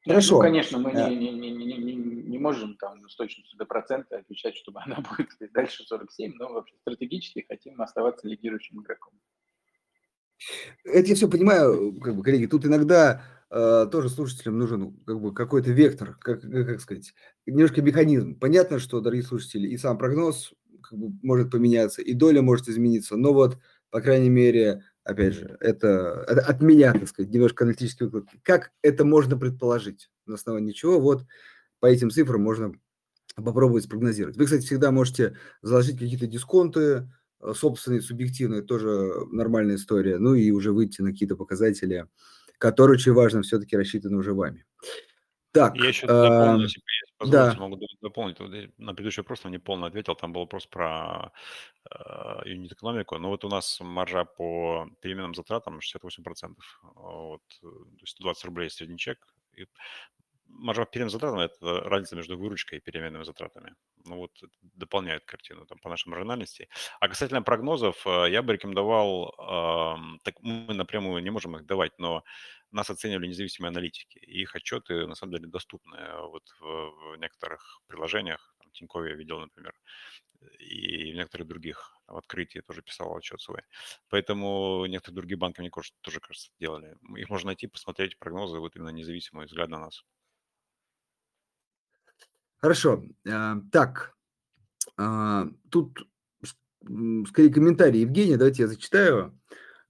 Ну, 0.07 0.13
Хорошо. 0.13 0.37
Ну, 0.37 0.41
конечно, 0.41 0.79
мы 0.79 0.93
не, 0.93 1.17
не, 1.17 1.33
не, 1.33 1.51
не, 1.51 1.77
не, 1.79 1.95
не 1.95 2.39
можем 2.39 2.77
там 2.77 3.09
с 3.09 3.17
точностью 3.17 3.59
до 3.59 3.65
процента 3.65 4.19
отвечать, 4.19 4.57
чтобы 4.57 4.81
она 4.81 4.99
будет 5.19 5.53
дальше 5.53 5.83
47, 5.85 6.35
но 6.37 6.53
вообще 6.53 6.77
стратегически 6.81 7.45
хотим 7.49 7.81
оставаться 7.81 8.29
лидирующим 8.29 8.81
игроком. 8.81 9.15
Это 10.85 11.09
я 11.09 11.15
все 11.17 11.29
понимаю, 11.29 11.99
как 12.01 12.15
бы, 12.15 12.23
коллеги, 12.23 12.47
тут 12.47 12.65
иногда 12.67 13.25
э, 13.51 13.87
тоже 13.91 14.09
слушателям 14.09 14.59
нужен 14.59 14.97
как 15.07 15.21
бы 15.21 15.35
какой-то 15.35 15.73
вектор, 15.73 16.17
как, 16.21 16.43
как 16.43 16.81
сказать, 16.81 17.13
немножко 17.45 17.83
механизм. 17.83 18.39
Понятно, 18.39 18.79
что, 18.79 19.01
дорогие 19.01 19.25
слушатели, 19.25 19.67
и 19.67 19.77
сам 19.77 19.99
прогноз 19.99 20.53
как 20.83 20.97
бы, 20.97 21.09
может 21.23 21.51
поменяться, 21.51 22.01
и 22.01 22.13
доля 22.13 22.43
может 22.43 22.69
измениться, 22.69 23.17
но 23.17 23.33
вот, 23.33 23.59
по 23.91 24.01
крайней 24.01 24.31
мере, 24.31 24.85
опять 25.07 25.35
же, 25.35 25.57
это 25.61 26.23
от 26.23 26.61
меня, 26.61 26.93
так 26.93 27.09
сказать, 27.09 27.33
немножко 27.33 27.65
аналитический 27.65 28.07
выклад. 28.07 28.29
Как 28.43 28.73
это 28.83 29.05
можно 29.05 29.39
предположить? 29.39 30.11
На 30.27 30.35
основании 30.35 30.73
чего? 30.73 31.01
Вот 31.01 31.25
по 31.81 31.87
этим 31.87 32.11
цифрам 32.11 32.41
можно 32.41 32.73
попробовать 33.37 33.85
спрогнозировать. 33.85 34.37
Вы, 34.37 34.45
кстати, 34.45 34.65
всегда 34.65 34.91
можете 34.91 35.37
заложить 35.63 35.99
какие-то 35.99 36.27
дисконты, 36.27 37.09
э, 37.41 37.53
собственные, 37.55 38.01
субъективные, 38.01 38.63
тоже 38.63 39.13
нормальная 39.31 39.77
история. 39.77 40.19
Ну 40.19 40.35
и 40.35 40.51
уже 40.51 40.73
выйти 40.73 41.03
на 41.03 41.13
какие-то 41.13 41.37
показатели, 41.37 42.07
которые 42.59 42.95
очень 42.95 43.13
важно 43.13 43.43
все-таки 43.43 43.77
рассчитаны 43.77 44.17
уже 44.17 44.35
вами. 44.35 44.65
Так, 45.53 45.77
Я 45.77 45.89
еще 45.89 46.07
дополню, 46.07 46.65
если 46.65 46.81
да. 47.21 47.55
могу 47.59 47.79
дополнить. 48.03 48.39
На 48.79 48.95
предыдущий 48.95 49.23
вопрос 49.23 49.45
я 49.45 49.51
не 49.51 49.59
полно 49.59 49.87
ответил. 49.87 50.15
Там 50.15 50.33
был 50.33 50.43
вопрос 50.43 50.67
про 50.67 51.33
э, 51.91 52.49
юнит-экономику. 52.49 53.19
Но 53.19 53.29
вот 53.29 53.45
у 53.45 53.49
нас 53.49 53.81
маржа 53.81 54.25
по 54.25 54.87
переменным 55.01 55.35
затратам 55.35 55.79
68%. 55.79 56.55
Вот, 56.95 57.43
то 57.61 57.69
есть 58.01 58.17
120 58.17 58.45
рублей 58.45 58.71
средний 58.71 58.99
чек. 58.99 59.19
И 59.55 59.67
маржа 60.49 60.85
по 60.85 60.91
переменным 60.91 61.11
затратам– 61.11 61.41
это 61.41 61.81
разница 61.89 62.17
между 62.17 62.37
выручкой 62.37 62.79
и 62.79 62.81
переменными 62.83 63.25
затратами. 63.25 63.75
Ну 64.05 64.17
вот 64.17 64.31
дополняет 64.63 65.25
картину 65.25 65.67
там, 65.67 65.79
по 65.79 65.89
нашей 65.89 66.09
маржинальности. 66.09 66.69
А 67.01 67.09
касательно 67.09 67.43
прогнозов, 67.43 68.07
э, 68.07 68.31
я 68.31 68.43
бы 68.43 68.53
рекомендовал, 68.53 69.35
э, 69.39 70.19
так 70.23 70.35
мы 70.43 70.75
напрямую 70.75 71.23
не 71.23 71.31
можем 71.31 71.57
их 71.57 71.67
давать, 71.67 71.99
но 71.99 72.25
нас 72.71 72.91
оценивали 72.91 73.27
независимые 73.27 73.69
аналитики. 73.69 74.19
И 74.19 74.43
их 74.43 74.55
отчеты, 74.55 75.07
на 75.07 75.15
самом 75.15 75.35
деле, 75.35 75.49
доступны 75.49 75.99
вот 76.23 76.49
в, 76.61 76.65
в 76.65 77.17
некоторых 77.17 77.81
приложениях. 77.87 78.55
Там, 78.59 78.71
Тинькове 78.73 79.11
я 79.11 79.17
видел, 79.17 79.41
например, 79.41 79.75
и 80.59 81.13
в 81.13 81.17
некоторых 81.17 81.47
других. 81.47 81.97
В 82.07 82.17
открытии 82.17 82.61
тоже 82.61 82.83
писал 82.83 83.17
отчет 83.17 83.41
свой. 83.41 83.63
Поэтому 84.09 84.85
некоторые 84.87 85.17
другие 85.17 85.39
банки, 85.39 85.61
мне 85.61 85.71
кажется, 85.71 85.99
тоже, 86.03 86.21
кажется, 86.21 86.51
делали. 86.61 86.97
Их 87.17 87.29
можно 87.29 87.49
найти, 87.49 87.67
посмотреть 87.67 88.19
прогнозы, 88.19 88.59
вот 88.59 88.77
именно 88.77 88.91
независимый 88.91 89.47
взгляд 89.47 89.69
на 89.69 89.79
нас. 89.79 90.05
Хорошо. 92.59 93.03
Э, 93.25 93.55
так, 93.71 94.17
а, 94.97 95.47
тут 95.71 96.09
скорее 97.29 97.53
комментарий 97.53 98.01
Евгения, 98.03 98.37
давайте 98.37 98.63
я 98.63 98.69
зачитаю. 98.69 99.39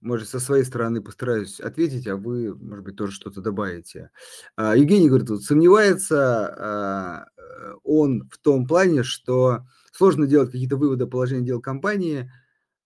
Может, 0.01 0.29
со 0.29 0.39
своей 0.39 0.63
стороны 0.63 1.01
постараюсь 1.01 1.59
ответить, 1.59 2.07
а 2.07 2.15
вы, 2.17 2.53
может 2.55 2.85
быть, 2.85 2.95
тоже 2.95 3.13
что-то 3.13 3.41
добавите. 3.41 4.11
А, 4.55 4.75
Евгений 4.75 5.09
говорит, 5.09 5.29
вот, 5.29 5.41
сомневается 5.41 6.47
а, 6.55 7.25
э, 7.35 7.73
он 7.83 8.29
в 8.31 8.37
том 8.37 8.67
плане, 8.67 9.01
что 9.01 9.65
сложно 9.91 10.27
делать 10.27 10.51
какие-то 10.51 10.77
выводы 10.77 11.05
о 11.05 11.07
положении 11.07 11.45
дел 11.47 11.61
компании, 11.61 12.31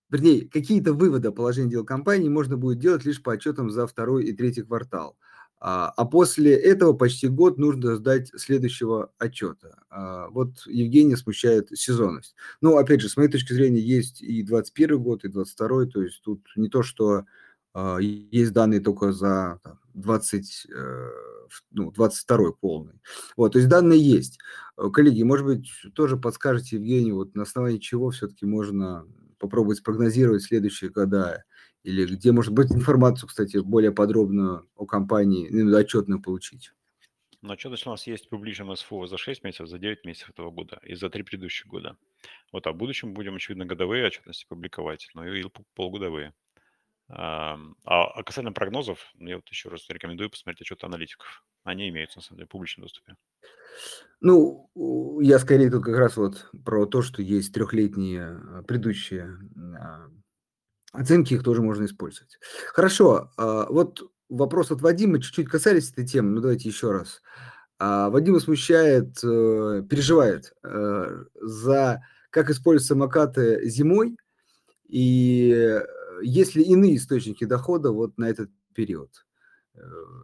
вернее, 0.09 0.47
какие-то 0.47 0.93
выводы 0.93 1.29
о 1.29 1.31
положении 1.33 1.71
дел 1.71 1.85
компании 1.85 2.29
можно 2.29 2.55
будет 2.55 2.79
делать 2.79 3.03
лишь 3.03 3.21
по 3.21 3.33
отчетам 3.33 3.69
за 3.69 3.87
второй 3.87 4.25
и 4.25 4.33
третий 4.33 4.63
квартал. 4.63 5.17
А, 5.63 5.93
а 5.95 6.05
после 6.05 6.55
этого 6.55 6.93
почти 6.93 7.27
год 7.27 7.59
нужно 7.59 7.95
сдать 7.95 8.31
следующего 8.35 9.11
отчета. 9.19 9.77
А, 9.91 10.27
вот 10.29 10.65
Евгения 10.65 11.15
смущает 11.15 11.69
сезонность. 11.77 12.35
Но, 12.61 12.77
опять 12.77 13.01
же, 13.01 13.09
с 13.09 13.15
моей 13.15 13.29
точки 13.29 13.53
зрения, 13.53 13.79
есть 13.79 14.23
и 14.23 14.41
21 14.41 14.97
год, 15.03 15.23
и 15.23 15.27
22, 15.27 15.85
то 15.85 16.01
есть 16.01 16.23
тут 16.23 16.41
не 16.55 16.67
то, 16.67 16.81
что 16.81 17.25
а, 17.75 17.99
есть 17.99 18.53
данные 18.53 18.79
только 18.79 19.11
за 19.11 19.59
20, 19.93 20.67
э, 20.75 21.09
ну, 21.69 21.91
22 21.91 22.53
полный. 22.53 22.99
Вот, 23.37 23.53
то 23.53 23.59
есть 23.59 23.69
данные 23.69 23.99
есть. 23.99 24.39
Коллеги, 24.93 25.21
может 25.21 25.45
быть, 25.45 25.69
тоже 25.93 26.17
подскажете 26.17 26.77
Евгению, 26.77 27.17
вот 27.17 27.35
на 27.35 27.43
основании 27.43 27.77
чего 27.77 28.09
все-таки 28.09 28.47
можно 28.47 29.05
попробовать 29.37 29.77
спрогнозировать 29.77 30.41
следующие 30.41 30.89
года 30.89 31.43
или 31.83 32.05
где, 32.05 32.31
может 32.31 32.53
быть, 32.53 32.71
информацию, 32.71 33.27
кстати, 33.27 33.57
более 33.57 33.91
подробную 33.91 34.69
о 34.75 34.85
компании, 34.85 35.75
отчетную 35.75 36.21
получить? 36.21 36.71
Но 37.41 37.53
отчетность 37.53 37.87
у 37.87 37.89
нас 37.89 38.05
есть 38.05 38.27
в 38.27 38.29
публичном 38.29 38.75
СФО 38.75 39.07
за 39.07 39.17
6 39.17 39.43
месяцев, 39.43 39.67
за 39.67 39.79
9 39.79 40.05
месяцев 40.05 40.29
этого 40.29 40.51
года 40.51 40.79
и 40.83 40.93
за 40.93 41.09
3 41.09 41.23
предыдущих 41.23 41.65
года. 41.65 41.97
Вот, 42.51 42.67
а 42.67 42.71
в 42.71 42.75
будущем 42.75 43.13
будем, 43.13 43.35
очевидно, 43.35 43.65
годовые 43.65 44.05
отчетности 44.05 44.45
публиковать, 44.47 45.09
ну 45.15 45.23
и 45.25 45.43
полугодовые. 45.73 46.33
А, 47.13 47.57
а 47.83 48.23
касательно 48.23 48.53
прогнозов, 48.53 49.11
я 49.15 49.35
вот 49.35 49.47
еще 49.49 49.69
раз 49.69 49.85
рекомендую 49.89 50.29
посмотреть 50.29 50.61
отчеты 50.61 50.85
аналитиков. 50.85 51.43
Они 51.63 51.89
имеются, 51.89 52.19
на 52.19 52.23
самом 52.23 52.37
деле, 52.37 52.47
в 52.47 52.51
публичном 52.51 52.83
доступе. 52.83 53.15
Ну, 54.21 54.69
я 55.21 55.39
скорее 55.39 55.69
тут 55.69 55.83
как 55.83 55.97
раз 55.97 56.17
вот 56.17 56.49
про 56.63 56.85
то, 56.85 57.01
что 57.01 57.21
есть 57.21 57.53
трехлетние 57.53 58.27
а, 58.27 58.63
предыдущие 58.63 59.37
а, 59.77 60.09
оценки, 60.91 61.33
их 61.33 61.43
тоже 61.43 61.61
можно 61.61 61.85
использовать. 61.85 62.37
Хорошо, 62.73 63.31
вот 63.37 64.01
вопрос 64.29 64.71
от 64.71 64.81
Вадима, 64.81 65.21
чуть-чуть 65.21 65.49
касались 65.49 65.91
этой 65.91 66.05
темы, 66.05 66.31
но 66.31 66.41
давайте 66.41 66.69
еще 66.69 66.91
раз. 66.91 67.21
Вадима 67.79 68.39
смущает, 68.39 69.17
э, 69.23 69.83
переживает 69.89 70.53
э, 70.63 71.23
за 71.41 72.01
как 72.29 72.51
используют 72.51 72.87
самокаты 72.87 73.67
зимой 73.67 74.17
и 74.87 75.79
есть 76.21 76.55
ли 76.55 76.63
иные 76.63 76.97
источники 76.97 77.43
дохода 77.43 77.91
вот 77.91 78.17
на 78.17 78.29
этот 78.29 78.51
период? 78.75 79.25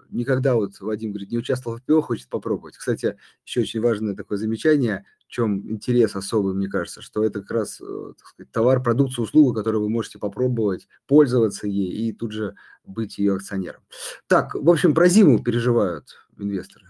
Никогда 0.10 0.56
вот 0.56 0.80
Вадим 0.80 1.12
говорит, 1.12 1.32
не 1.32 1.38
участвовал 1.38 1.78
в 1.78 1.84
ПО, 1.84 2.02
хочет 2.02 2.30
попробовать. 2.30 2.78
Кстати, 2.78 3.18
еще 3.46 3.62
очень 3.62 3.82
важное 3.82 4.16
такое 4.16 4.38
замечание, 4.38 5.06
в 5.28 5.30
чем 5.30 5.70
интерес 5.70 6.16
особый, 6.16 6.54
мне 6.54 6.68
кажется, 6.68 7.02
что 7.02 7.24
это 7.24 7.42
как 7.42 7.52
раз 7.52 7.82
э, 7.82 8.14
сказать, 8.18 8.52
товар, 8.52 8.82
продукция, 8.82 9.24
услуга, 9.24 9.60
которую 9.60 9.84
вы 9.84 9.90
можете 9.90 10.20
попробовать, 10.20 10.88
пользоваться 11.06 11.68
ей 11.68 11.92
и 11.92 12.14
тут 12.14 12.32
же 12.32 12.56
быть 12.86 13.18
ее 13.18 13.36
акционером. 13.36 13.82
Так, 14.28 14.56
в 14.56 14.70
общем, 14.70 14.94
про 14.94 15.08
зиму 15.08 15.44
переживают 15.44 16.06
инвесторы. 16.38 16.86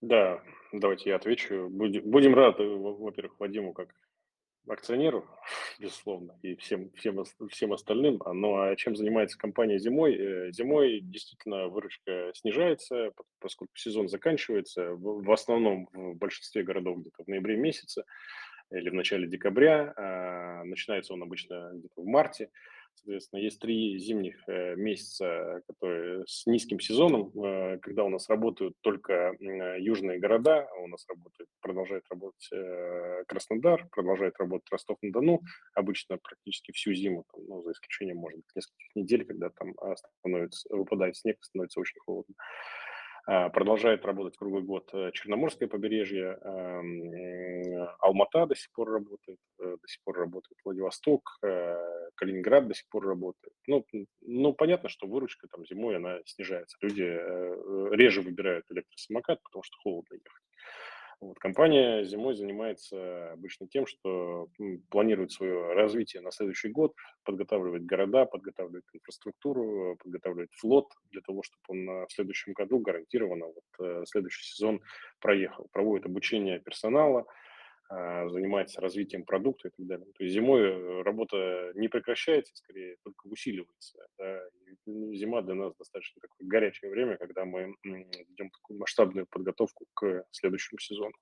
Да, 0.00 0.40
давайте 0.72 1.10
я 1.10 1.16
отвечу. 1.16 1.68
Будем 1.68 2.34
рады, 2.34 2.64
во-первых, 2.64 3.34
Вадиму 3.38 3.72
как 3.72 3.88
акционеру, 4.68 5.26
безусловно, 5.78 6.38
и 6.42 6.54
всем, 6.56 6.90
всем, 6.92 7.24
всем 7.50 7.72
остальным. 7.72 8.20
А, 8.24 8.32
ну 8.32 8.60
а 8.60 8.76
чем 8.76 8.96
занимается 8.96 9.38
компания 9.38 9.78
зимой? 9.78 10.14
Э, 10.14 10.52
зимой 10.52 11.00
действительно 11.02 11.68
выручка 11.68 12.32
снижается, 12.34 13.12
поскольку 13.38 13.76
сезон 13.76 14.08
заканчивается. 14.08 14.90
В, 14.94 15.30
основном 15.32 15.88
в 15.92 16.14
большинстве 16.16 16.62
городов 16.62 17.00
где-то 17.00 17.24
в 17.24 17.28
ноябре 17.28 17.56
месяце 17.56 18.04
или 18.70 18.90
в 18.90 18.94
начале 18.94 19.26
декабря. 19.26 19.92
А, 19.96 20.64
начинается 20.64 21.14
он 21.14 21.22
обычно 21.22 21.70
где-то 21.74 22.02
в 22.02 22.06
марте. 22.06 22.50
Соответственно, 22.94 23.40
есть 23.40 23.58
три 23.60 23.98
зимних 23.98 24.36
э, 24.46 24.76
месяца, 24.76 25.62
которые 25.66 26.24
с 26.26 26.46
низким 26.46 26.80
сезоном, 26.80 27.32
э, 27.42 27.78
когда 27.78 28.04
у 28.04 28.08
нас 28.08 28.28
работают 28.28 28.74
только 28.82 29.34
южные 29.78 30.18
города, 30.18 30.68
а 30.70 30.80
у 30.80 30.86
нас 30.86 31.06
работает, 31.08 31.48
продолжает 31.60 32.04
работать 32.10 32.48
э, 32.52 33.24
Краснодар, 33.26 33.88
продолжает 33.90 34.34
работать 34.38 34.70
Ростов-на-Дону, 34.70 35.40
обычно 35.74 36.18
практически 36.18 36.72
всю 36.72 36.92
зиму, 36.92 37.24
там, 37.32 37.44
ну, 37.46 37.62
за 37.62 37.72
исключением, 37.72 38.18
может 38.18 38.40
быть, 38.40 38.54
нескольких 38.54 38.94
недель, 38.94 39.24
когда 39.24 39.48
там 39.50 39.74
становится, 40.20 40.68
выпадает 40.74 41.16
снег, 41.16 41.38
становится 41.40 41.80
очень 41.80 42.00
холодно. 42.00 42.34
А, 43.32 43.48
продолжает 43.48 44.04
работать 44.04 44.36
круглый 44.36 44.64
год 44.64 44.90
э, 44.92 45.12
Черноморское 45.12 45.68
побережье, 45.68 46.36
эм, 46.42 47.88
Алмата 48.00 48.44
до 48.44 48.56
сих 48.56 48.72
пор 48.72 48.90
работает, 48.90 49.38
э, 49.60 49.76
до 49.80 49.86
сих 49.88 50.02
пор 50.02 50.18
работает 50.18 50.58
Владивосток, 50.64 51.38
э, 51.44 51.76
Калининград 52.16 52.66
до 52.66 52.74
сих 52.74 52.88
пор 52.88 53.06
работает. 53.06 53.54
Ну, 53.68 53.86
ну, 54.22 54.52
понятно, 54.52 54.88
что 54.88 55.06
выручка 55.06 55.46
там 55.46 55.64
зимой, 55.64 55.98
она 55.98 56.18
снижается. 56.24 56.76
Люди 56.80 57.04
реже 57.94 58.22
выбирают 58.22 58.66
электросамокат, 58.68 59.40
потому 59.44 59.62
что 59.62 59.76
холодно 59.80 60.14
ехать. 60.14 60.42
Вот, 61.20 61.38
компания 61.38 62.02
зимой 62.04 62.34
занимается 62.34 63.32
обычно 63.32 63.68
тем, 63.68 63.86
что 63.86 64.48
планирует 64.88 65.32
свое 65.32 65.74
развитие 65.74 66.22
на 66.22 66.30
следующий 66.30 66.70
год, 66.70 66.94
подготавливает 67.24 67.84
города, 67.84 68.24
подготавливает 68.24 68.84
инфраструктуру, 68.94 69.98
подготавливает 70.02 70.50
флот 70.54 70.86
для 71.10 71.20
того, 71.20 71.42
чтобы 71.42 71.62
он 71.68 72.06
в 72.06 72.12
следующем 72.12 72.54
году 72.54 72.78
гарантированно 72.78 73.46
вот, 73.46 73.86
э, 73.86 74.04
следующий 74.06 74.44
сезон 74.44 74.80
проехал. 75.20 75.68
Проводит 75.72 76.06
обучение 76.06 76.58
персонала, 76.58 77.26
занимается 77.90 78.80
развитием 78.80 79.24
продукта 79.24 79.68
и 79.68 79.70
так 79.76 79.86
далее. 79.86 80.06
То 80.16 80.22
есть 80.22 80.34
зимой 80.34 80.62
э, 80.62 81.02
работа 81.02 81.72
не 81.74 81.88
прекращается, 81.88 82.54
скорее 82.54 82.96
только 83.02 83.26
усиливается. 83.26 83.98
Да. 84.16 84.40
зима 84.86 85.42
для 85.42 85.54
нас 85.54 85.74
достаточно 85.76 86.20
такое 86.20 86.46
горячее 86.46 86.90
время, 86.90 87.16
когда 87.16 87.44
мы 87.44 87.74
ведем 87.82 88.50
такую 88.50 88.78
масштабную 88.78 89.26
подготовку 89.28 89.86
к 89.94 90.24
следующему 90.30 90.78
сезону. 90.78 91.12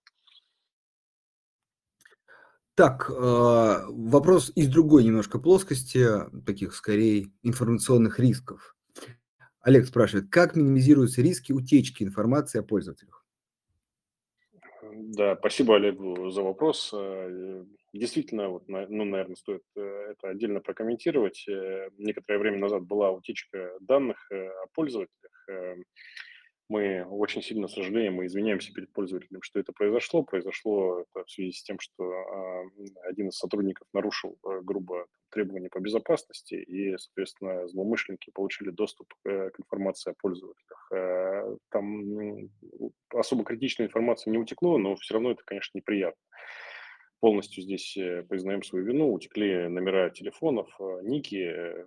Так, 2.74 3.10
а, 3.10 3.86
вопрос 3.88 4.52
из 4.54 4.68
другой 4.68 5.04
немножко 5.04 5.40
плоскости, 5.40 6.06
таких 6.46 6.74
скорее 6.74 7.32
информационных 7.42 8.20
рисков. 8.20 8.76
Олег 9.60 9.86
спрашивает, 9.86 10.30
как 10.30 10.54
минимизируются 10.54 11.22
риски 11.22 11.52
утечки 11.52 12.04
информации 12.04 12.60
о 12.60 12.62
пользователях? 12.62 13.17
Да, 15.10 15.36
спасибо 15.36 15.76
Олегу 15.76 16.28
за 16.28 16.42
вопрос. 16.42 16.90
Э, 16.92 17.64
действительно, 17.94 18.50
вот, 18.50 18.68
ну, 18.68 19.04
наверное, 19.06 19.36
стоит 19.36 19.62
э, 19.74 19.80
это 19.80 20.28
отдельно 20.28 20.60
прокомментировать. 20.60 21.48
Э, 21.48 21.88
некоторое 21.96 22.38
время 22.38 22.58
назад 22.58 22.82
была 22.82 23.10
утечка 23.10 23.70
данных 23.80 24.30
о 24.30 24.66
пользователях. 24.74 25.48
Мы 26.68 27.02
очень 27.04 27.42
сильно 27.42 27.66
сожалеем 27.66 28.20
и 28.20 28.26
извиняемся 28.26 28.72
перед 28.74 28.92
пользователем, 28.92 29.40
что 29.42 29.58
это 29.58 29.72
произошло. 29.72 30.22
Произошло 30.22 31.00
это 31.00 31.24
в 31.24 31.30
связи 31.30 31.52
с 31.52 31.62
тем, 31.62 31.78
что 31.80 32.04
а, 32.04 32.64
один 33.08 33.28
из 33.28 33.38
сотрудников 33.38 33.86
нарушил 33.94 34.38
э, 34.44 34.60
грубо 34.62 35.06
требования 35.30 35.70
по 35.70 35.80
безопасности, 35.80 36.54
и, 36.56 36.94
соответственно, 36.98 37.66
злоумышленники 37.68 38.30
получили 38.34 38.68
доступ 38.70 39.14
к 39.24 39.52
информации 39.58 40.10
о 40.10 40.14
пользователях. 40.20 40.90
Э, 40.92 41.56
там 41.70 42.50
особо 43.14 43.44
критичной 43.44 43.86
информации 43.86 44.30
не 44.30 44.38
утекло, 44.38 44.76
но 44.76 44.94
все 44.96 45.14
равно 45.14 45.30
это, 45.30 45.42
конечно, 45.46 45.78
неприятно 45.78 46.20
полностью 47.20 47.62
здесь 47.64 47.96
э, 47.96 48.24
признаем 48.28 48.62
свою 48.62 48.84
вину. 48.84 49.12
Утекли 49.12 49.68
номера 49.68 50.10
телефонов, 50.10 50.68
ники, 51.02 51.86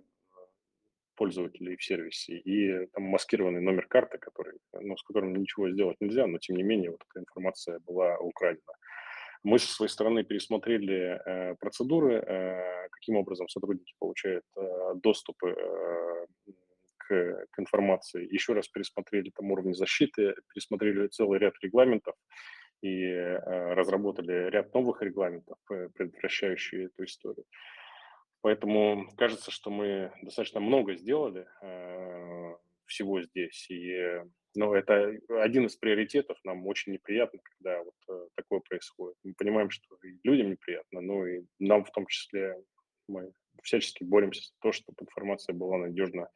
пользователей 1.14 1.76
в 1.76 1.84
сервисе, 1.84 2.36
и 2.38 2.86
там 2.86 3.04
маскированный 3.04 3.60
номер 3.60 3.86
карты, 3.86 4.18
который, 4.18 4.58
ну, 4.72 4.96
с 4.96 5.02
которым 5.02 5.34
ничего 5.34 5.70
сделать 5.70 5.96
нельзя, 6.00 6.26
но 6.26 6.38
тем 6.38 6.56
не 6.56 6.62
менее 6.62 6.90
вот 6.90 7.00
эта 7.10 7.20
информация 7.20 7.78
была 7.80 8.18
украдена. 8.18 8.72
Мы 9.44 9.58
со 9.58 9.72
своей 9.72 9.90
стороны 9.90 10.22
пересмотрели 10.22 11.20
э, 11.24 11.54
процедуры, 11.56 12.14
э, 12.14 12.88
каким 12.90 13.16
образом 13.16 13.48
сотрудники 13.48 13.92
получают 13.98 14.44
э, 14.56 14.94
доступы 15.02 15.48
э, 15.48 16.26
к, 16.98 17.46
информации. 17.58 18.32
Еще 18.32 18.52
раз 18.52 18.68
пересмотрели 18.68 19.30
там 19.30 19.50
уровень 19.50 19.74
защиты, 19.74 20.34
пересмотрели 20.54 21.08
целый 21.08 21.40
ряд 21.40 21.54
регламентов 21.60 22.14
и 22.82 23.04
э, 23.04 23.74
разработали 23.74 24.50
ряд 24.50 24.72
новых 24.74 25.02
регламентов, 25.02 25.58
э, 25.72 25.88
предотвращающие 25.94 26.86
эту 26.86 27.04
историю. 27.04 27.44
Поэтому 28.42 29.08
кажется, 29.16 29.50
что 29.50 29.70
мы 29.70 30.12
достаточно 30.22 30.60
много 30.60 30.94
сделали 30.96 31.46
э, 31.62 32.56
всего 32.86 33.22
здесь. 33.22 33.66
И 33.70 34.20
ну, 34.54 34.74
это 34.74 35.16
один 35.40 35.66
из 35.66 35.76
приоритетов. 35.76 36.38
Нам 36.44 36.66
очень 36.66 36.92
неприятно, 36.92 37.40
когда 37.42 37.82
вот 37.82 37.94
э, 38.08 38.28
такое 38.34 38.60
происходит. 38.60 39.16
Мы 39.22 39.34
понимаем, 39.34 39.70
что 39.70 39.96
и 40.02 40.18
людям 40.24 40.50
неприятно, 40.50 41.00
но 41.00 41.26
и 41.26 41.44
нам 41.60 41.84
в 41.84 41.92
том 41.92 42.06
числе 42.06 42.56
мы 43.08 43.32
всячески 43.62 44.02
боремся 44.02 44.42
за 44.42 44.54
то, 44.60 44.72
чтобы 44.72 44.96
информация 45.00 45.54
была 45.54 45.78
надежно, 45.78 46.28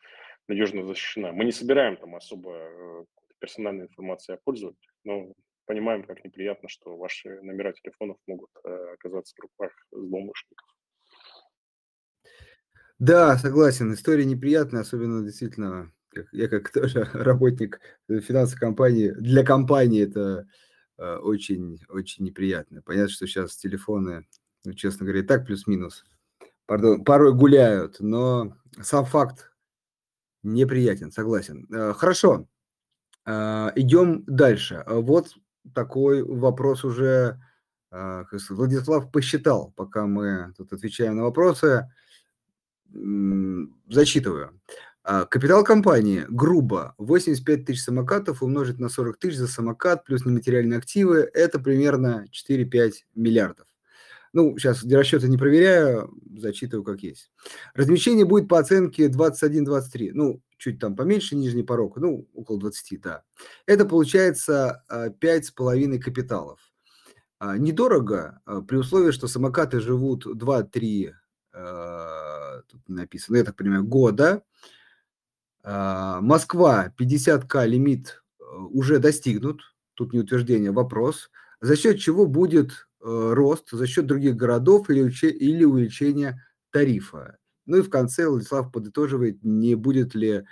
надежно 0.46 0.84
защищена. 0.84 1.32
Мы 1.32 1.44
не 1.44 1.52
собираем 1.52 1.96
там 1.96 2.14
особо 2.14 2.52
э, 2.52 3.04
персональной 3.40 3.86
информации 3.86 4.34
о 4.34 4.38
пользователях, 4.38 4.94
но 5.02 5.32
понимаем, 5.66 6.04
как 6.04 6.24
неприятно, 6.24 6.68
что 6.68 6.96
ваши 6.96 7.40
номера 7.42 7.72
телефонов 7.72 8.16
могут 8.28 8.50
э, 8.64 8.92
оказаться 8.94 9.34
в 9.36 9.40
руках 9.40 9.72
злоумышленников. 9.90 10.75
Да, 12.98 13.36
согласен. 13.36 13.92
История 13.92 14.24
неприятная, 14.24 14.80
особенно 14.80 15.22
действительно, 15.22 15.92
как, 16.10 16.26
я 16.32 16.48
как 16.48 16.70
тоже 16.72 17.08
работник 17.12 17.80
финансовой 18.08 18.60
компании, 18.60 19.10
для 19.10 19.44
компании 19.44 20.04
это 20.04 20.48
э, 20.96 21.16
очень, 21.16 21.78
очень 21.88 22.24
неприятно. 22.24 22.80
Понятно, 22.82 23.10
что 23.10 23.26
сейчас 23.26 23.56
телефоны, 23.56 24.26
ну, 24.64 24.72
честно 24.72 25.04
говоря, 25.04 25.20
и 25.20 25.26
так 25.26 25.44
плюс-минус, 25.44 26.04
пардон, 26.64 27.04
порой 27.04 27.34
гуляют, 27.34 27.96
но 28.00 28.56
сам 28.80 29.04
факт 29.04 29.52
неприятен, 30.42 31.12
согласен. 31.12 31.66
Э, 31.70 31.92
хорошо, 31.92 32.48
э, 33.26 33.72
идем 33.76 34.24
дальше. 34.26 34.82
Вот 34.86 35.34
такой 35.74 36.22
вопрос 36.22 36.82
уже 36.82 37.38
э, 37.90 38.24
Владислав 38.48 39.12
посчитал, 39.12 39.74
пока 39.76 40.06
мы 40.06 40.54
тут 40.56 40.72
отвечаем 40.72 41.16
на 41.16 41.24
вопросы 41.24 41.90
зачитываю. 43.88 44.60
А, 45.08 45.24
капитал 45.24 45.62
компании 45.62 46.24
грубо 46.28 46.94
85 46.98 47.64
тысяч 47.64 47.82
самокатов 47.84 48.42
умножить 48.42 48.80
на 48.80 48.88
40 48.88 49.18
тысяч 49.18 49.36
за 49.36 49.46
самокат 49.46 50.04
плюс 50.04 50.26
нематериальные 50.26 50.78
активы– 50.78 51.30
это 51.32 51.60
примерно 51.60 52.26
4-5 52.32 52.92
миллиардов. 53.14 53.68
Ну, 54.32 54.58
сейчас 54.58 54.84
расчеты 54.84 55.28
не 55.28 55.38
проверяю, 55.38 56.12
зачитываю 56.36 56.82
как 56.84 57.04
есть. 57.04 57.30
Размещение 57.74 58.24
будет 58.24 58.48
по 58.48 58.58
оценке 58.58 59.06
21-23, 59.08 60.10
ну, 60.12 60.42
чуть 60.58 60.80
там 60.80 60.96
поменьше 60.96 61.36
нижний 61.36 61.62
порог, 61.62 61.98
ну, 61.98 62.28
около 62.34 62.58
20, 62.58 63.00
да. 63.00 63.22
Это 63.66 63.84
получается 63.84 64.82
5,5 64.90 65.96
а, 65.96 66.02
капиталов. 66.02 66.58
А, 67.38 67.56
недорого, 67.56 68.40
при 68.66 68.76
условии, 68.76 69.12
что 69.12 69.28
самокаты 69.28 69.78
живут 69.78 70.26
2-3, 70.26 71.12
тут 72.68 72.88
не 72.88 72.94
написано, 72.94 73.36
я 73.36 73.44
так 73.44 73.56
понимаю, 73.56 73.84
года. 73.84 74.42
Москва 75.64 76.92
50к 76.98 77.66
лимит 77.66 78.22
уже 78.70 78.98
достигнут, 78.98 79.62
тут 79.94 80.12
не 80.12 80.20
утверждение, 80.20 80.70
вопрос, 80.70 81.30
за 81.60 81.76
счет 81.76 81.98
чего 81.98 82.26
будет 82.26 82.86
Э, 83.06 83.34
рост 83.34 83.70
за 83.70 83.86
счет 83.86 84.06
других 84.06 84.34
городов 84.34 84.90
или, 84.90 85.08
или 85.28 85.64
увеличения 85.64 86.44
тарифа. 86.72 87.38
Ну 87.64 87.76
и 87.76 87.82
в 87.82 87.88
конце 87.88 88.26
Владислав 88.28 88.72
подытоживает, 88.72 89.44
не 89.44 89.76
будет 89.76 90.16
ли 90.16 90.44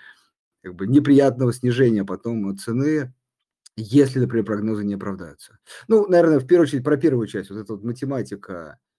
как 0.63 0.77
бы, 0.77 0.87
неприятного 0.87 1.53
снижения 1.53 2.05
потом 2.05 2.57
цены, 2.57 3.13
если, 3.77 4.21
например, 4.21 4.45
прогнозы 4.45 4.85
не 4.85 4.95
оправдаются. 4.95 5.59
Ну, 5.89 6.07
наверное, 6.07 6.39
в 6.39 6.47
первую 6.47 6.69
очередь 6.69 6.85
про 6.85 6.97
первую 6.97 7.27
часть, 7.27 7.51
вот 7.51 7.59
эта 7.59 7.73
вот 7.73 7.83
математика, 7.83 8.79
э, 8.79 8.94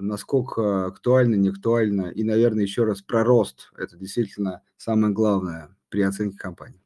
насколько 0.00 0.86
актуально, 0.86 1.34
не 1.34 1.50
актуально, 1.50 2.06
и, 2.10 2.24
наверное, 2.24 2.64
еще 2.64 2.84
раз 2.84 3.02
про 3.02 3.24
рост. 3.24 3.70
Это 3.76 3.96
действительно 3.96 4.62
самое 4.76 5.12
главное 5.12 5.76
при 5.90 6.02
оценке 6.02 6.38
компании. 6.38 6.80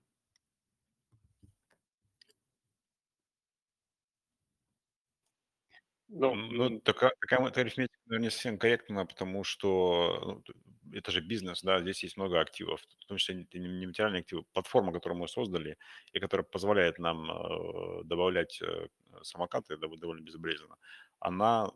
Ну, 6.12 6.34
ну 6.34 6.80
такая, 6.80 7.12
такая 7.20 7.47
арифметика, 7.47 7.97
наверное, 8.07 8.24
не 8.24 8.30
совсем 8.30 8.59
корректна, 8.59 9.07
потому 9.07 9.45
что 9.45 10.43
ну, 10.45 10.55
это 10.93 11.12
же 11.12 11.20
бизнес, 11.20 11.62
да, 11.62 11.80
здесь 11.80 12.03
есть 12.03 12.16
много 12.16 12.41
активов, 12.41 12.80
в 13.01 13.07
том 13.07 13.16
числе 13.16 13.47
не, 13.53 13.61
не 13.61 13.86
материальные 13.86 14.20
активы. 14.20 14.43
Платформа, 14.53 14.93
которую 14.93 15.20
мы 15.20 15.28
создали 15.28 15.78
и 16.12 16.18
которая 16.18 16.45
позволяет 16.45 16.99
нам 16.99 17.30
э, 17.30 18.05
добавлять 18.05 18.61
э, 18.61 18.88
самокаты 19.22 19.76
довольно 19.76 20.22
безобрезно, 20.22 20.76
она 21.20 21.70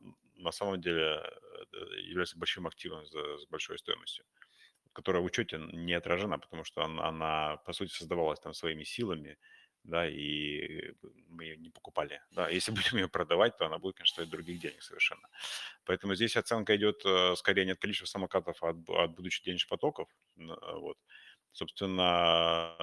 на 0.44 0.52
самом 0.52 0.80
деле 0.80 1.22
э, 1.72 2.00
является 2.02 2.38
большим 2.38 2.66
активом 2.66 3.06
за, 3.06 3.38
с 3.38 3.46
большой 3.46 3.78
стоимостью 3.78 4.24
которая 4.94 5.22
в 5.22 5.26
учете 5.26 5.58
не 5.58 5.92
отражена, 5.92 6.38
потому 6.38 6.64
что 6.64 6.82
она, 6.84 7.08
она, 7.08 7.56
по 7.66 7.72
сути, 7.72 7.90
создавалась 7.92 8.40
там 8.40 8.54
своими 8.54 8.84
силами, 8.84 9.36
да, 9.82 10.08
и 10.08 10.92
мы 11.28 11.44
ее 11.44 11.56
не 11.56 11.70
покупали, 11.70 12.22
да. 12.30 12.48
Если 12.48 12.72
будем 12.92 12.98
ее 12.98 13.08
продавать, 13.08 13.58
то 13.58 13.66
она 13.66 13.78
будет, 13.78 13.96
конечно, 13.96 14.14
стоить 14.14 14.30
других 14.30 14.60
денег 14.60 14.82
совершенно. 14.82 15.28
Поэтому 15.84 16.14
здесь 16.14 16.36
оценка 16.36 16.76
идет 16.76 17.04
э, 17.04 17.34
скорее 17.36 17.66
не 17.66 17.72
от 17.72 17.78
количества 17.78 18.06
самокатов, 18.06 18.62
а 18.62 18.70
от, 18.70 18.88
от 18.88 19.14
будущих 19.14 19.44
денежных 19.44 19.68
потоков, 19.68 20.08
вот. 20.36 20.96
Собственно, 21.52 22.76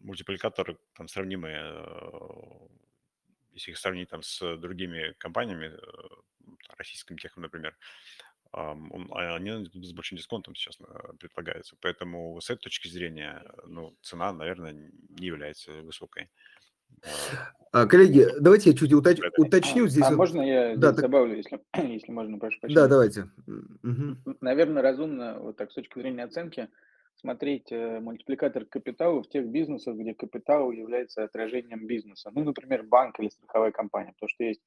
мультипликаторы 0.00 0.78
там 0.94 1.08
сравнимые, 1.08 1.60
э, 1.62 2.68
если 3.52 3.70
их 3.70 3.78
сравнить 3.78 4.08
там 4.10 4.22
с 4.22 4.56
другими 4.56 5.14
компаниями, 5.18 5.78
э, 6.46 6.50
российским 6.78 7.18
техом, 7.18 7.42
например, 7.42 7.76
он, 8.52 9.08
а 9.12 9.36
они 9.36 9.66
с 9.66 9.92
большим 9.92 10.16
дисконтом 10.16 10.54
сейчас 10.54 10.78
э, 10.80 11.12
предлагаются. 11.18 11.76
Поэтому 11.80 12.40
с 12.40 12.48
этой 12.48 12.62
точки 12.62 12.88
зрения, 12.88 13.44
ну, 13.66 13.94
цена, 14.02 14.32
наверное, 14.32 14.72
не 14.72 15.26
является 15.26 15.72
высокой. 15.82 16.30
А, 17.72 17.86
коллеги, 17.86 18.26
давайте 18.40 18.70
я 18.70 18.76
чуть 18.76 18.92
уточ, 18.92 19.18
уточню 19.36 19.84
а, 19.84 19.88
здесь. 19.88 20.04
А 20.04 20.12
можно 20.12 20.40
я 20.40 20.76
да, 20.76 20.92
так... 20.92 21.02
добавлю, 21.02 21.36
если, 21.36 21.60
если 21.76 22.10
можно, 22.12 22.38
прошу 22.38 22.58
прощения? 22.60 22.80
Да, 22.80 22.88
давайте. 22.88 23.28
Угу. 23.46 24.36
Наверное, 24.40 24.82
разумно, 24.82 25.38
вот 25.38 25.56
так 25.56 25.70
с 25.70 25.74
точки 25.74 25.98
зрения 25.98 26.24
оценки, 26.24 26.68
смотреть 27.16 27.70
э, 27.72 28.00
мультипликатор 28.00 28.64
капитала 28.64 29.22
в 29.22 29.28
тех 29.28 29.46
бизнесах, 29.46 29.96
где 29.96 30.14
капитал 30.14 30.70
является 30.70 31.24
отражением 31.24 31.86
бизнеса. 31.86 32.30
Ну, 32.34 32.44
например, 32.44 32.82
банк 32.84 33.18
или 33.20 33.28
страховая 33.28 33.72
компания, 33.72 34.12
потому 34.12 34.28
что 34.28 34.44
есть 34.44 34.62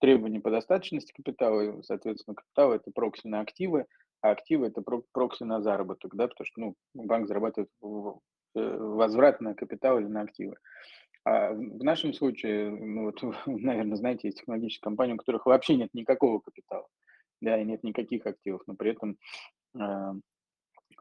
требования 0.00 0.40
по 0.40 0.50
достаточности 0.50 1.12
капитала, 1.12 1.82
соответственно, 1.82 2.34
капитал– 2.34 2.72
это 2.74 2.90
прокси 2.90 3.26
на 3.26 3.40
активы, 3.40 3.86
а 4.20 4.30
активы– 4.30 4.66
это 4.68 4.82
прокси 5.12 5.44
на 5.44 5.60
заработок, 5.60 6.14
да, 6.14 6.28
потому 6.28 6.46
что 6.46 6.60
ну, 6.60 6.74
банк 6.94 7.28
зарабатывает 7.28 7.70
э, 7.82 8.76
возврат 8.78 9.40
на 9.40 9.54
капитал 9.54 9.98
или 9.98 10.06
на 10.06 10.22
активы. 10.22 10.56
А 11.24 11.52
в 11.52 11.82
нашем 11.82 12.12
случае, 12.12 12.70
ну 12.70 13.04
вот, 13.04 13.22
наверное, 13.46 13.96
знаете, 13.96 14.28
есть 14.28 14.38
технологические 14.38 14.82
компании, 14.82 15.14
у 15.14 15.18
которых 15.18 15.46
вообще 15.46 15.76
нет 15.76 15.90
никакого 15.94 16.40
капитала, 16.40 16.86
да, 17.40 17.60
и 17.60 17.64
нет 17.64 17.82
никаких 17.82 18.26
активов, 18.26 18.62
но 18.66 18.74
при 18.74 18.90
этом, 18.90 19.16
э, 19.78 20.12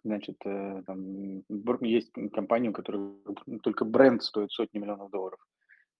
значит, 0.03 0.37
э, 0.45 0.83
там, 0.85 1.43
есть 1.81 2.11
компании, 2.33 2.69
у 2.69 2.73
которых 2.73 3.13
только 3.61 3.85
бренд 3.85 4.23
стоит 4.23 4.51
сотни 4.51 4.79
миллионов 4.79 5.11
долларов. 5.11 5.39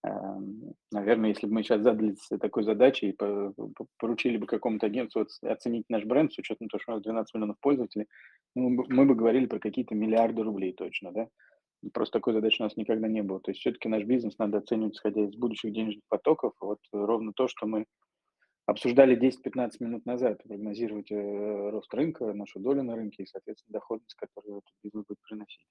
Эм, 0.04 0.74
Наверное, 0.92 1.30
если 1.30 1.46
бы 1.46 1.54
мы 1.54 1.62
сейчас 1.64 1.82
задались 1.82 2.28
такой 2.40 2.62
задачей 2.62 3.08
и 3.08 3.16
поручили 3.98 4.36
бы 4.36 4.46
какому-то 4.46 4.86
агентству 4.86 5.26
оценить 5.42 5.86
наш 5.88 6.04
бренд 6.04 6.32
с 6.32 6.38
учетом 6.38 6.68
того, 6.68 6.80
что 6.80 6.92
у 6.92 6.94
нас 6.94 7.02
12 7.02 7.34
миллионов 7.34 7.56
пользователей, 7.60 8.06
мы 8.54 9.04
бы 9.04 9.14
говорили 9.16 9.46
про 9.46 9.58
какие-то 9.58 9.96
миллиарды 9.96 10.44
рублей 10.44 10.72
точно, 10.72 11.10
да? 11.10 11.28
Просто 11.92 12.18
такой 12.18 12.32
задачи 12.32 12.60
у 12.60 12.64
нас 12.64 12.76
никогда 12.76 13.08
не 13.08 13.22
было. 13.22 13.40
То 13.40 13.50
есть 13.50 13.60
все-таки 13.60 13.88
наш 13.88 14.04
бизнес 14.04 14.38
надо 14.38 14.58
оценивать, 14.58 14.94
исходя 14.94 15.24
из 15.24 15.34
будущих 15.34 15.72
денежных 15.72 16.04
потоков. 16.08 16.52
Вот 16.60 16.78
ровно 16.92 17.32
то, 17.34 17.48
что 17.48 17.66
мы 17.66 17.86
обсуждали 18.66 19.18
10-15 19.18 19.70
минут 19.80 20.06
назад, 20.06 20.42
прогнозировать 20.44 21.10
э, 21.10 21.70
рост 21.70 21.92
рынка, 21.92 22.32
нашу 22.32 22.60
долю 22.60 22.84
на 22.84 22.94
рынке 22.94 23.24
и, 23.24 23.26
соответственно, 23.26 23.80
доходность, 23.80 24.14
которую 24.14 24.58
этот 24.58 24.72
бизнес 24.82 25.04
будет 25.06 25.20
приносить. 25.28 25.66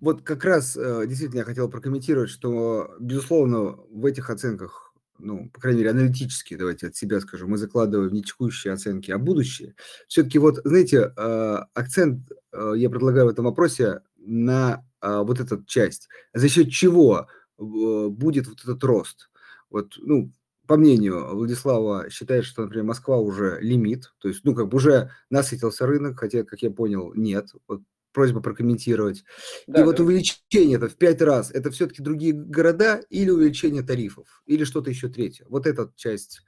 Вот 0.00 0.22
как 0.22 0.44
раз 0.44 0.76
э, 0.76 1.06
действительно 1.06 1.40
я 1.40 1.44
хотел 1.44 1.68
прокомментировать, 1.68 2.30
что, 2.30 2.94
безусловно, 3.00 3.78
в 3.90 4.04
этих 4.04 4.28
оценках, 4.28 4.94
ну, 5.18 5.50
по 5.50 5.60
крайней 5.60 5.80
мере, 5.80 5.90
аналитически, 5.90 6.56
давайте 6.56 6.88
от 6.88 6.96
себя 6.96 7.20
скажу, 7.20 7.46
мы 7.48 7.56
закладываем 7.56 8.12
не 8.12 8.22
текущие 8.22 8.72
оценки, 8.72 9.10
а 9.10 9.18
будущие. 9.18 9.74
Все-таки 10.06 10.38
вот, 10.38 10.60
знаете, 10.64 11.12
э, 11.16 11.58
акцент 11.74 12.30
э, 12.52 12.72
я 12.76 12.90
предлагаю 12.90 13.26
в 13.26 13.30
этом 13.30 13.44
вопросе 13.46 14.02
на 14.18 14.84
вот 15.02 15.40
эту 15.40 15.64
часть. 15.64 16.10
За 16.34 16.46
счет 16.46 16.68
чего 16.70 17.26
будет 17.56 18.46
вот 18.48 18.60
этот 18.62 18.84
рост? 18.84 19.30
Вот, 19.70 19.94
ну, 19.96 20.30
по 20.66 20.76
мнению 20.76 21.34
Владислава, 21.34 22.10
считает, 22.10 22.44
что, 22.44 22.62
например, 22.62 22.84
Москва 22.84 23.16
уже 23.16 23.58
лимит, 23.62 24.12
то 24.18 24.28
есть, 24.28 24.44
ну, 24.44 24.54
как 24.54 24.68
бы 24.68 24.76
уже 24.76 25.10
насытился 25.30 25.86
рынок, 25.86 26.20
хотя, 26.20 26.44
как 26.44 26.60
я 26.60 26.70
понял, 26.70 27.12
нет. 27.14 27.48
Вот 27.66 27.80
просьба 28.12 28.40
прокомментировать. 28.40 29.24
Да, 29.66 29.80
и 29.80 29.84
вот 29.84 30.00
увеличение 30.00 30.76
это 30.76 30.88
в 30.88 30.96
пять 30.96 31.20
раз, 31.22 31.50
это 31.50 31.70
все-таки 31.70 32.02
другие 32.02 32.32
города 32.32 33.00
или 33.10 33.30
увеличение 33.30 33.82
тарифов, 33.82 34.42
или 34.46 34.64
что-то 34.64 34.90
еще 34.90 35.08
третье. 35.08 35.46
Вот 35.48 35.66
эта 35.66 35.92
часть, 35.96 36.42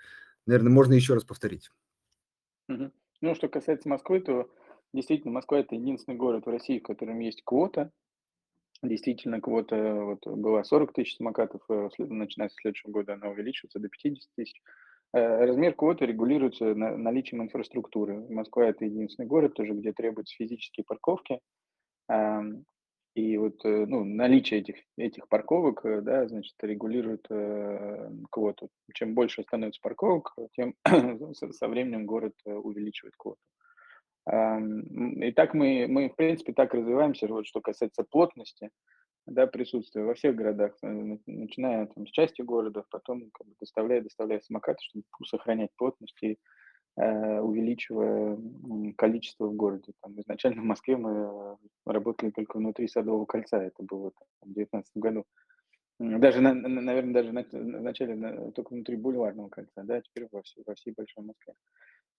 наверное, 0.47 0.73
можно 0.73 0.95
еще 0.95 1.15
раз 1.15 1.25
повторить. 1.25 1.71
Угу. 2.69 2.91
Ну, 3.23 3.35
что 3.35 3.49
касается 3.49 3.89
Москвы, 3.89 4.21
то 4.21 4.51
действительно 4.93 5.33
Москва 5.33 5.61
это 5.61 5.75
единственный 5.75 6.17
город 6.17 6.47
в 6.47 6.51
России, 6.51 6.79
в 6.79 6.85
котором 6.85 7.19
есть 7.21 7.43
квота. 7.45 7.93
Действительно, 8.83 9.41
квота 9.41 9.95
вот, 9.95 10.27
была 10.27 10.65
40 10.65 10.93
тысяч 10.93 11.17
самокатов, 11.17 11.63
э, 11.69 11.89
начиная 11.99 12.49
с 12.49 12.55
следующего 12.55 12.91
года 12.91 13.15
она 13.15 13.29
увеличивается 13.29 13.79
до 13.79 13.89
50 13.89 14.29
тысяч. 14.35 14.61
Э, 15.15 15.45
размер 15.45 15.75
квоты 15.75 16.07
регулируется 16.07 16.75
наличием 16.75 17.43
инфраструктуры. 17.43 18.27
Москва– 18.31 18.65
это 18.67 18.85
единственный 18.85 19.27
город 19.27 19.55
тоже, 19.55 19.75
где 19.75 19.93
требуются 19.93 20.35
физические 20.37 20.85
парковки. 20.85 21.41
И 23.15 23.37
вот 23.37 23.63
э, 23.67 23.85
ну, 23.87 24.05
наличие 24.05 24.61
этих, 24.61 24.77
этих 24.97 25.29
парковок, 25.29 25.85
э, 25.85 26.01
да, 26.01 26.27
значит, 26.29 26.55
регулирует 26.63 27.29
квоту. 28.31 28.71
Чем 28.95 29.15
больше 29.15 29.43
становится 29.43 29.81
парковок, 29.83 30.35
тем 30.53 30.75
со 31.35 31.69
временем 31.69 32.07
город 32.07 32.35
увеличивает 32.47 33.15
квоту. 33.17 33.41
И 34.25 35.33
так 35.33 35.53
мы, 35.53 35.87
мы, 35.89 36.09
в 36.09 36.15
принципе, 36.15 36.53
так 36.53 36.73
развиваемся, 36.75 37.27
вот 37.27 37.45
что 37.47 37.61
касается 37.61 38.05
плотности 38.09 38.71
да, 39.27 39.47
присутствие 39.47 40.05
во 40.05 40.15
всех 40.15 40.35
городах, 40.35 40.77
э, 40.83 41.17
начиная 41.27 41.87
там, 41.87 42.07
с 42.07 42.11
части 42.11 42.43
города, 42.43 42.85
потом 42.91 43.31
как 43.33 43.47
бы, 43.47 43.55
доставляя, 43.61 44.01
доставляя 44.01 44.41
самокаты, 44.41 44.79
чтобы 44.83 45.05
сохранять 45.27 45.71
плотность 45.77 46.19
и 46.23 46.39
э, 46.97 47.41
увеличивая 47.41 48.39
количество 48.97 49.47
в 49.47 49.55
городе. 49.55 49.93
Там, 50.03 50.21
изначально 50.21 50.63
в 50.63 50.67
Москве 50.67 50.97
мы 50.97 51.57
работали 51.87 52.31
только 52.31 52.57
внутри 52.57 52.89
Садового 52.89 53.25
кольца, 53.25 53.63
это 53.63 53.83
было 53.83 54.11
там, 54.11 54.29
в 54.43 54.55
2019 54.55 54.97
году. 54.97 55.25
Даже, 55.99 56.41
на, 56.41 56.53
наверное, 56.55 57.15
даже 57.15 57.33
на, 57.33 57.45
вначале 57.53 58.15
на, 58.17 58.51
только 58.53 58.73
внутри 58.73 58.97
Бульварного 58.97 59.49
кольца, 59.49 59.83
да, 59.85 60.01
теперь 60.01 60.27
во 60.33 60.43
всей, 60.43 60.65
во 60.67 60.75
всей 60.75 60.93
Большой 60.97 61.25
Москве. 61.25 61.55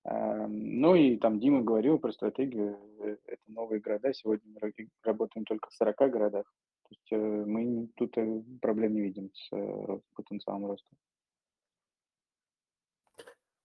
А, 0.06 0.48
ну 0.48 0.96
и 0.96 1.18
там 1.18 1.40
Дима 1.40 1.62
говорил 1.62 1.98
про 1.98 2.12
стратегию, 2.12 2.78
э, 3.00 3.18
это 3.26 3.42
новые 3.48 3.82
города. 3.82 4.14
Сегодня 4.14 4.54
мы 4.54 4.74
работаем 5.04 5.46
только 5.46 5.70
в 5.70 5.74
40 5.74 5.98
городах. 6.12 6.46
Есть 6.94 7.12
э, 7.12 7.18
мы 7.18 7.90
тут 7.96 8.16
э, 8.18 8.44
проблем 8.62 8.94
не 8.94 9.02
видим 9.02 9.32
с 9.34 9.50
э, 9.52 10.00
потенциалом 10.16 10.68
роста. 10.68 10.88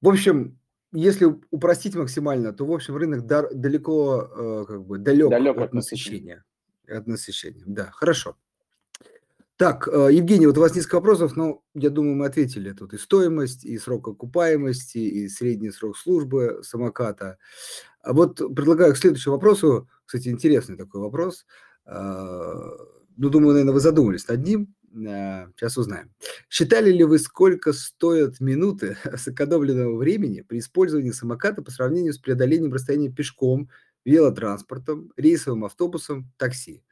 В 0.01 0.09
общем, 0.09 0.59
если 0.93 1.27
упростить 1.51 1.95
максимально, 1.95 2.53
то, 2.53 2.65
в 2.65 2.73
общем, 2.73 2.97
рынок 2.97 3.27
далеко, 3.27 4.65
как 4.67 4.87
бы, 4.87 4.99
далек, 4.99 5.29
далек 5.29 5.57
от, 5.57 5.65
от 5.65 5.73
насыщения. 5.75 6.45
От 6.87 7.07
насыщения, 7.07 7.65
да, 7.67 7.91
хорошо. 7.91 8.37
Так, 9.57 9.89
Евгений, 9.89 10.47
вот 10.47 10.57
у 10.57 10.61
вас 10.61 10.75
несколько 10.77 10.95
вопросов, 10.95 11.37
но 11.37 11.63
я 11.75 11.91
думаю, 11.91 12.15
мы 12.15 12.27
ответили. 12.27 12.73
Тут 12.73 12.95
и 12.95 12.97
стоимость, 12.97 13.65
и 13.65 13.77
срок 13.77 14.07
окупаемости, 14.07 14.99
и 14.99 15.29
средний 15.29 15.73
срок 15.73 15.99
службы 15.99 16.61
самоката. 16.63 17.39
А 18.01 18.13
вот 18.13 18.37
предлагаю 18.55 18.95
к 18.95 18.99
следующему 18.99 19.35
вопросу, 19.35 19.89
кстати, 20.07 20.29
интересный 20.29 20.77
такой 20.77 21.01
вопрос. 21.01 21.45
Ну, 23.19 23.31
думаю, 23.31 23.51
наверное, 23.51 23.75
вы 23.75 23.81
задумались 23.81 24.29
над 24.29 24.45
ним. 24.45 24.75
Сейчас 24.93 25.77
э, 25.77 25.81
узнаем. 25.81 26.15
Считали 26.49 26.93
ли 26.93 27.03
вы, 27.03 27.19
сколько 27.19 27.73
стоят 27.73 28.39
минуты 28.39 28.97
сэкономленного 29.17 29.97
времени 29.97 30.43
при 30.43 30.61
использовании 30.61 31.11
самоката 31.11 31.61
по 31.61 31.73
сравнению 31.73 32.13
с 32.13 32.19
преодолением 32.19 32.73
расстояния 32.73 33.11
пешком, 33.11 33.71
велотранспортом, 34.05 35.13
рейсовым 35.17 35.65
автобусом, 35.65 36.33
такси? 36.39 36.85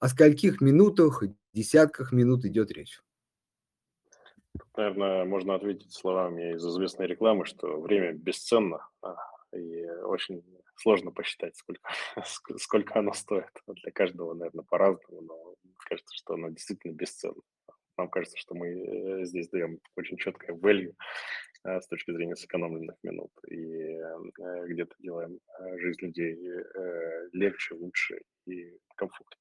О 0.00 0.08
скольких 0.08 0.60
минутах, 0.60 1.22
десятках 1.52 2.10
минут 2.10 2.44
идет 2.44 2.72
речь? 2.72 3.00
Наверное, 4.76 5.24
можно 5.24 5.54
ответить 5.54 5.92
словами 5.92 6.54
из 6.54 6.66
известной 6.66 7.06
рекламы, 7.06 7.46
что 7.46 7.80
время 7.80 8.12
бесценно, 8.14 8.88
а, 9.00 9.14
и 9.52 9.86
очень 9.86 10.42
сложно 10.76 11.12
посчитать, 11.12 11.56
сколько, 11.56 11.88
сколько 12.58 12.98
оно 12.98 13.12
стоит. 13.12 13.50
Для 13.66 13.92
каждого, 13.92 14.34
наверное, 14.34 14.64
по-разному, 14.64 15.22
но 15.22 15.47
кажется, 15.88 16.14
что 16.14 16.34
оно 16.34 16.50
действительно 16.50 16.92
бесценно. 16.92 17.40
Нам 17.96 18.08
кажется, 18.10 18.36
что 18.36 18.54
мы 18.54 18.68
э, 18.68 19.24
здесь 19.24 19.48
даем 19.48 19.80
очень 19.96 20.16
четкое 20.16 20.56
value 20.56 20.94
э, 21.64 21.80
с 21.80 21.88
точки 21.88 22.12
зрения 22.12 22.36
сэкономленных 22.36 22.96
минут 23.02 23.32
и 23.48 23.56
э, 23.56 24.66
где-то 24.68 24.94
делаем 25.00 25.40
жизнь 25.78 26.06
людей 26.06 26.38
легче, 27.32 27.74
лучше 27.74 28.20
и 28.46 28.78
комфортнее. 28.94 29.38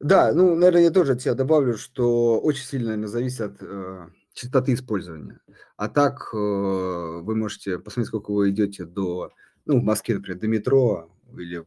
Да, 0.00 0.34
ну, 0.34 0.54
наверное, 0.54 0.82
я 0.82 0.90
тоже 0.90 1.12
от 1.12 1.22
себя 1.22 1.34
добавлю, 1.34 1.78
что 1.78 2.38
очень 2.38 2.64
сильно, 2.64 2.88
наверное, 2.88 3.08
зависит 3.08 3.40
от 3.40 3.62
э, 3.62 4.08
частоты 4.34 4.74
использования. 4.74 5.40
А 5.76 5.88
так 5.88 6.28
э, 6.34 6.36
вы 6.36 7.34
можете 7.34 7.78
посмотреть, 7.78 8.08
сколько 8.08 8.30
вы 8.32 8.50
идете 8.50 8.84
до, 8.84 9.32
ну, 9.64 9.80
в 9.80 9.82
Москве, 9.82 10.16
например, 10.16 10.40
до 10.40 10.46
метро 10.46 11.10
или 11.38 11.64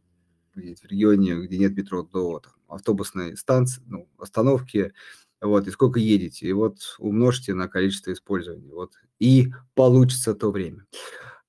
в 0.58 0.86
регионе, 0.86 1.36
где 1.36 1.58
нет 1.58 1.76
метро, 1.76 2.03
до 2.03 2.39
там, 2.39 2.53
автобусной 2.68 3.38
станции, 3.38 3.82
ну, 3.86 4.08
остановки, 4.18 4.93
вот, 5.41 5.68
и 5.68 5.72
сколько 5.72 5.99
едете, 5.99 6.47
и 6.47 6.53
вот 6.53 6.78
умножьте 6.99 7.53
на 7.53 7.68
количество 7.68 8.12
использования, 8.12 8.74
вот, 8.74 8.93
и 9.20 9.47
получится 9.76 10.34
то 10.34 10.51
время. 10.51 10.86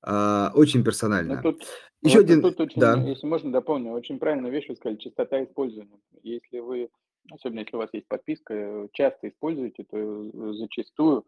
А, 0.02 0.52
очень 0.54 0.84
персонально. 0.84 1.40
Ну, 1.42 1.52
тут, 1.52 1.62
Еще 2.02 2.18
вот, 2.18 2.24
один, 2.24 2.42
тут 2.42 2.60
очень, 2.60 2.80
да. 2.80 2.96
если 2.96 3.26
можно 3.26 3.50
дополню, 3.50 3.92
очень 3.92 4.18
правильную 4.18 4.52
вещь 4.52 4.68
вы 4.68 4.76
сказали, 4.76 4.98
частота 4.98 5.42
использования. 5.42 5.98
Если 6.22 6.58
вы, 6.58 6.90
особенно 7.30 7.60
если 7.60 7.76
у 7.76 7.78
вас 7.78 7.90
есть 7.92 8.06
подписка, 8.08 8.88
часто 8.92 9.28
используете, 9.28 9.84
то 9.84 10.52
зачастую 10.52 11.24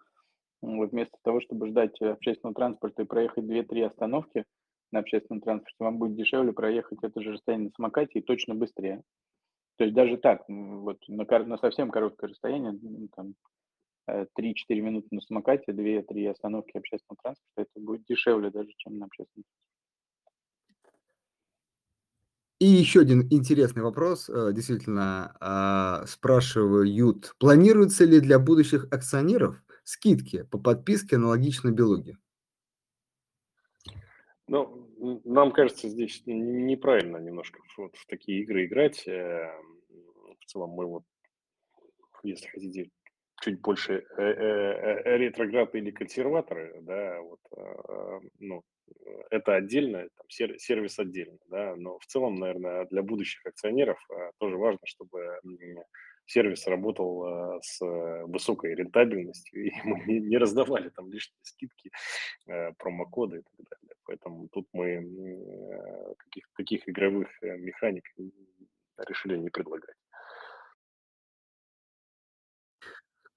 вместо 0.62 1.16
того, 1.22 1.40
чтобы 1.40 1.68
ждать 1.68 2.00
общественного 2.00 2.54
транспорта 2.54 3.02
и 3.02 3.06
проехать 3.06 3.44
2-3 3.44 3.86
остановки, 3.86 4.44
на 4.92 5.00
общественном 5.00 5.40
транспорте, 5.40 5.76
вам 5.78 5.98
будет 5.98 6.16
дешевле 6.16 6.52
проехать 6.52 6.98
это 7.02 7.20
же 7.20 7.32
расстояние 7.32 7.68
на 7.68 7.74
самокате 7.74 8.18
и 8.18 8.22
точно 8.22 8.54
быстрее. 8.54 9.02
То 9.76 9.84
есть 9.84 9.94
даже 9.94 10.18
так, 10.18 10.44
вот 10.48 10.98
на, 11.08 11.24
на 11.24 11.58
совсем 11.58 11.90
короткое 11.90 12.28
расстояние, 12.28 12.78
там, 13.16 13.34
3-4 14.08 14.26
э, 14.68 14.74
минуты 14.80 15.08
на 15.10 15.20
самокате, 15.20 15.72
2-3 15.72 16.28
остановки 16.28 16.76
общественного 16.76 17.18
транспорта, 17.22 17.62
это 17.62 17.80
будет 17.80 18.04
дешевле 18.04 18.50
даже, 18.50 18.70
чем 18.76 18.98
на 18.98 19.06
общественном 19.06 19.44
И 22.58 22.66
еще 22.66 23.00
один 23.00 23.26
интересный 23.30 23.82
вопрос, 23.82 24.28
э, 24.28 24.52
действительно, 24.52 25.34
а, 25.40 26.04
спрашивают, 26.06 27.34
планируются 27.38 28.04
ли 28.04 28.20
для 28.20 28.38
будущих 28.38 28.86
акционеров 28.90 29.62
скидки 29.82 30.42
по 30.42 30.58
подписке 30.58 31.16
аналогично 31.16 31.70
Белуге? 31.70 32.18
Ну, 34.50 35.20
нам 35.24 35.52
кажется, 35.52 35.88
здесь 35.88 36.22
неправильно 36.26 37.18
немножко 37.18 37.60
вот 37.76 37.94
в 37.94 38.04
такие 38.06 38.42
игры 38.42 38.66
играть. 38.66 39.06
Э, 39.06 39.48
в 40.40 40.44
целом 40.46 40.70
мы 40.70 40.86
вот, 40.86 41.04
если 42.24 42.48
хотите, 42.48 42.90
чуть 43.42 43.60
больше 43.60 44.04
э, 44.18 44.22
э, 44.22 45.16
ретрограды 45.18 45.78
или 45.78 45.92
консерваторы, 45.92 46.80
да, 46.82 47.20
вот, 47.20 47.38
ну, 48.40 48.64
это 49.30 49.54
отдельно, 49.54 50.08
там, 50.16 50.26
сервис 50.58 50.98
отдельно, 50.98 51.38
да, 51.46 51.76
но 51.76 52.00
в 52.00 52.06
целом, 52.06 52.34
наверное, 52.34 52.86
для 52.86 53.02
будущих 53.04 53.46
акционеров 53.46 54.04
тоже 54.38 54.56
важно, 54.56 54.80
чтобы 54.84 55.38
сервис 56.30 56.66
работал 56.66 57.24
э, 57.26 57.60
с 57.62 57.80
высокой 58.26 58.74
рентабельностью, 58.74 59.66
и 59.66 59.72
мы 59.84 60.04
не 60.04 60.38
раздавали 60.38 60.88
там 60.90 61.10
лишние 61.10 61.40
скидки, 61.42 61.90
э, 62.46 62.72
промокоды 62.78 63.38
и 63.38 63.42
так 63.42 63.66
далее. 63.70 63.96
Поэтому 64.04 64.48
тут 64.48 64.68
мы 64.72 64.88
э, 64.90 66.14
каких, 66.18 66.44
таких 66.56 66.88
игровых 66.88 67.28
механик 67.42 68.04
решили 69.08 69.36
не 69.36 69.50
предлагать. 69.50 69.96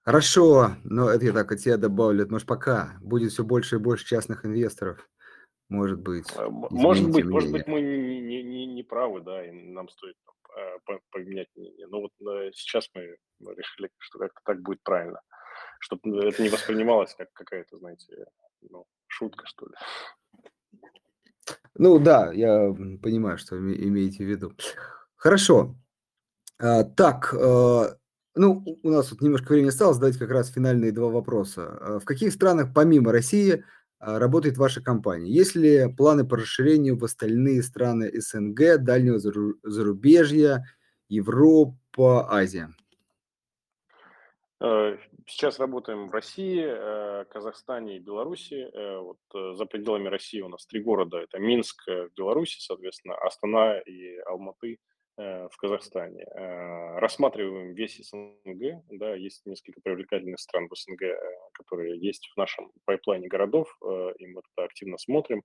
Хорошо, 0.05 0.75
но 0.83 1.09
это 1.09 1.25
я 1.25 1.31
так 1.31 1.51
от 1.51 1.59
тебя 1.59 1.77
добавлю. 1.77 2.27
Может, 2.29 2.47
пока 2.47 2.97
будет 3.01 3.31
все 3.31 3.43
больше 3.43 3.77
и 3.77 3.79
больше 3.79 4.05
частных 4.05 4.45
инвесторов, 4.45 5.09
может 5.73 5.99
быть. 5.99 6.25
Может 6.37 7.09
быть, 7.11 7.25
может 7.25 7.51
быть, 7.51 7.67
мы 7.67 7.81
не, 7.81 8.21
не, 8.21 8.43
не, 8.43 8.65
не 8.65 8.83
правы, 8.83 9.21
да, 9.21 9.45
и 9.45 9.51
нам 9.51 9.89
стоит 9.89 10.15
Э, 10.55 10.77
поменять 11.11 11.47
мнение. 11.55 11.87
Но 11.87 12.01
вот 12.01 12.11
э, 12.21 12.51
сейчас 12.53 12.87
мы 12.93 13.01
решили, 13.55 13.89
что 13.97 14.19
как-то 14.19 14.39
так 14.45 14.61
будет 14.61 14.83
правильно, 14.83 15.19
чтобы 15.79 16.19
это 16.27 16.43
не 16.43 16.49
воспринималось 16.49 17.15
как 17.15 17.33
какая-то, 17.33 17.79
знаете, 17.79 18.25
ну, 18.69 18.85
шутка, 19.07 19.47
что 19.47 19.65
ли. 19.65 19.73
Ну 21.75 21.97
да, 21.97 22.31
я 22.33 22.71
понимаю, 23.01 23.39
что 23.39 23.55
вы 23.55 23.75
имеете 23.75 24.23
в 24.25 24.27
виду. 24.27 24.53
Хорошо. 25.15 25.75
А, 26.59 26.83
так, 26.83 27.33
а, 27.33 27.97
ну, 28.35 28.63
у 28.83 28.89
нас 28.89 29.07
тут 29.07 29.21
немножко 29.21 29.53
времени 29.53 29.69
осталось, 29.69 29.97
задать 29.97 30.17
как 30.17 30.29
раз 30.29 30.51
финальные 30.51 30.91
два 30.91 31.09
вопроса. 31.09 31.77
А, 31.81 31.99
в 31.99 32.05
каких 32.05 32.31
странах 32.31 32.73
помимо 32.75 33.11
России 33.11 33.53
а, 33.53 33.63
работает 34.05 34.57
ваша 34.57 34.81
компания? 34.81 35.31
Есть 35.31 35.55
ли 35.55 35.93
планы 35.95 36.27
по 36.27 36.37
расширению 36.37 36.97
в 36.97 37.03
остальные 37.03 37.63
страны 37.63 38.11
СНГ, 38.13 38.77
дальнего 38.79 39.19
зарубежья, 39.19 40.65
Европа, 41.09 42.31
Азия? 42.31 42.69
Э, 44.59 44.97
сейчас 45.25 45.59
работаем 45.59 46.09
в 46.09 46.11
России, 46.11 46.63
э, 46.65 47.25
Казахстане 47.25 47.97
и 47.97 47.99
Беларуси. 47.99 48.69
Э, 48.73 48.99
вот 48.99 49.55
за 49.57 49.65
пределами 49.65 50.07
России 50.07 50.41
у 50.41 50.49
нас 50.49 50.65
три 50.65 50.81
города. 50.81 51.17
Это 51.17 51.39
Минск 51.39 51.85
в 51.87 52.09
Беларуси, 52.15 52.59
соответственно, 52.59 53.15
Астана 53.15 53.79
и 53.79 54.17
Алматы– 54.25 54.79
в 55.15 55.57
Казахстане. 55.57 56.23
Э, 56.23 56.97
рассматриваем 56.97 57.73
весь 57.73 57.97
СНГ, 57.97 58.83
да, 58.89 59.15
есть 59.15 59.45
несколько 59.45 59.79
привлекательных 59.81 60.39
стран 60.39 60.67
в 60.67 60.75
СНГ, 60.75 61.03
э, 61.03 61.15
которые 61.53 61.99
есть 61.99 62.31
в 62.33 62.37
нашем 62.37 62.71
пайплайне 62.85 63.27
городов, 63.27 63.77
и 64.17 64.27
мы 64.27 64.41
это 64.55 64.65
активно 64.65 64.97
смотрим. 64.97 65.43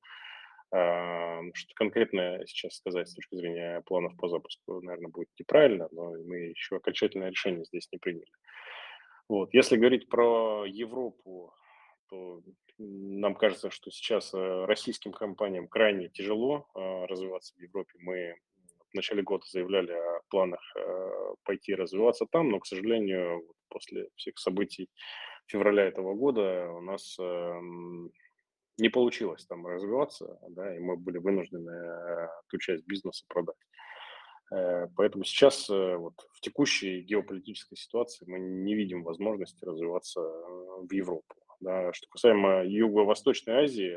Что 0.71 1.75
конкретно 1.77 2.43
сейчас 2.47 2.75
сказать 2.75 3.09
с 3.09 3.15
точки 3.15 3.37
зрения 3.37 3.81
планов 3.87 4.15
по 4.19 4.29
запуску, 4.29 4.83
наверное, 4.83 5.11
будет 5.11 5.29
неправильно, 5.39 5.89
но 5.93 6.13
мы 6.13 6.49
еще 6.49 6.77
окончательное 6.77 7.31
решение 7.31 7.65
здесь 7.65 7.89
не 7.91 7.99
приняли. 7.99 8.31
Вот. 9.31 9.49
Если 9.55 9.79
говорить 9.79 10.11
про 10.11 10.67
Европу, 10.67 11.55
то 12.11 12.43
нам 12.77 13.35
кажется, 13.35 13.71
что 13.71 13.91
сейчас 13.91 14.35
российским 14.35 15.13
компаниям 15.13 15.69
крайне 15.69 16.11
тяжело 16.11 16.69
развиваться 16.75 17.55
в 17.55 17.61
Европе. 17.61 17.95
Мы 18.01 18.37
в 18.91 18.95
начале 18.95 19.23
года 19.23 19.45
заявляли 19.47 19.93
о 19.93 20.21
планах 20.31 20.61
э, 20.77 21.35
пойти 21.45 21.75
развиваться 21.75 22.27
там, 22.31 22.51
но, 22.51 22.61
к 22.61 22.67
сожалению, 22.67 23.43
после 23.69 24.09
всех 24.17 24.39
событий 24.39 24.89
февраля 25.47 25.85
этого 25.85 26.15
года 26.15 26.71
у 26.71 26.81
нас 26.81 27.17
эм, 27.19 28.11
не 28.79 28.89
получилось 28.89 29.47
там 29.47 29.67
развиваться, 29.67 30.39
да, 30.51 30.75
и 30.75 30.79
мы 30.79 30.97
были 30.97 31.19
вынуждены 31.19 31.71
э, 31.71 32.29
ту 32.49 32.59
часть 32.59 32.87
бизнеса 32.87 33.25
продать. 33.29 33.57
Э, 34.55 34.87
поэтому 34.97 35.25
сейчас 35.25 35.69
вот, 35.69 36.15
в 36.33 36.41
текущей 36.41 37.03
геополитической 37.03 37.77
ситуации 37.77 38.25
мы 38.27 38.39
не 38.39 38.75
видим 38.75 39.03
возможности 39.03 39.65
развиваться 39.65 40.21
в 40.21 40.93
Европу. 40.93 41.35
Да. 41.61 41.93
Что 41.93 42.07
касаемо 42.09 42.65
Юго-Восточной 42.65 43.65
Азии, 43.65 43.97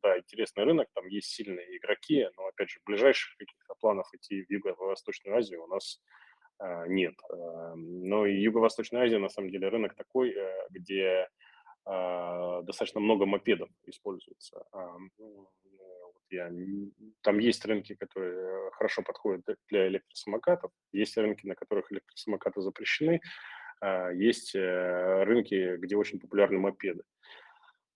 да, 0.00 0.16
интересный 0.16 0.64
рынок, 0.64 0.88
там 0.94 1.08
есть 1.08 1.28
сильные 1.28 1.76
игроки, 1.76 2.28
но, 2.36 2.46
опять 2.46 2.70
же, 2.70 2.78
ближайших 2.86 3.36
планов 3.80 4.06
идти 4.14 4.44
в 4.44 4.50
Юго-Восточную 4.50 5.36
Азию 5.38 5.64
у 5.64 5.66
нас 5.66 6.00
нет. 6.88 7.14
Но 7.76 8.26
и 8.26 8.34
Юго-Восточная 8.34 9.02
Азия, 9.04 9.18
на 9.18 9.28
самом 9.28 9.50
деле, 9.50 9.68
рынок 9.68 9.94
такой, 9.94 10.34
где 10.70 11.28
достаточно 11.84 13.00
много 13.00 13.26
мопедов 13.26 13.70
используется. 13.86 14.64
Ну, 15.18 15.48
я, 16.30 16.50
там 17.22 17.38
есть 17.38 17.64
рынки, 17.64 17.94
которые 17.94 18.70
хорошо 18.72 19.02
подходят 19.02 19.44
для 19.68 19.88
электросамокатов, 19.88 20.70
есть 20.92 21.16
рынки, 21.16 21.46
на 21.46 21.54
которых 21.54 21.90
электросамокаты 21.92 22.60
запрещены, 22.60 23.20
есть 24.14 24.54
э, 24.54 25.22
рынки, 25.24 25.76
где 25.76 25.96
очень 25.96 26.18
популярны 26.18 26.58
мопеды. 26.58 27.04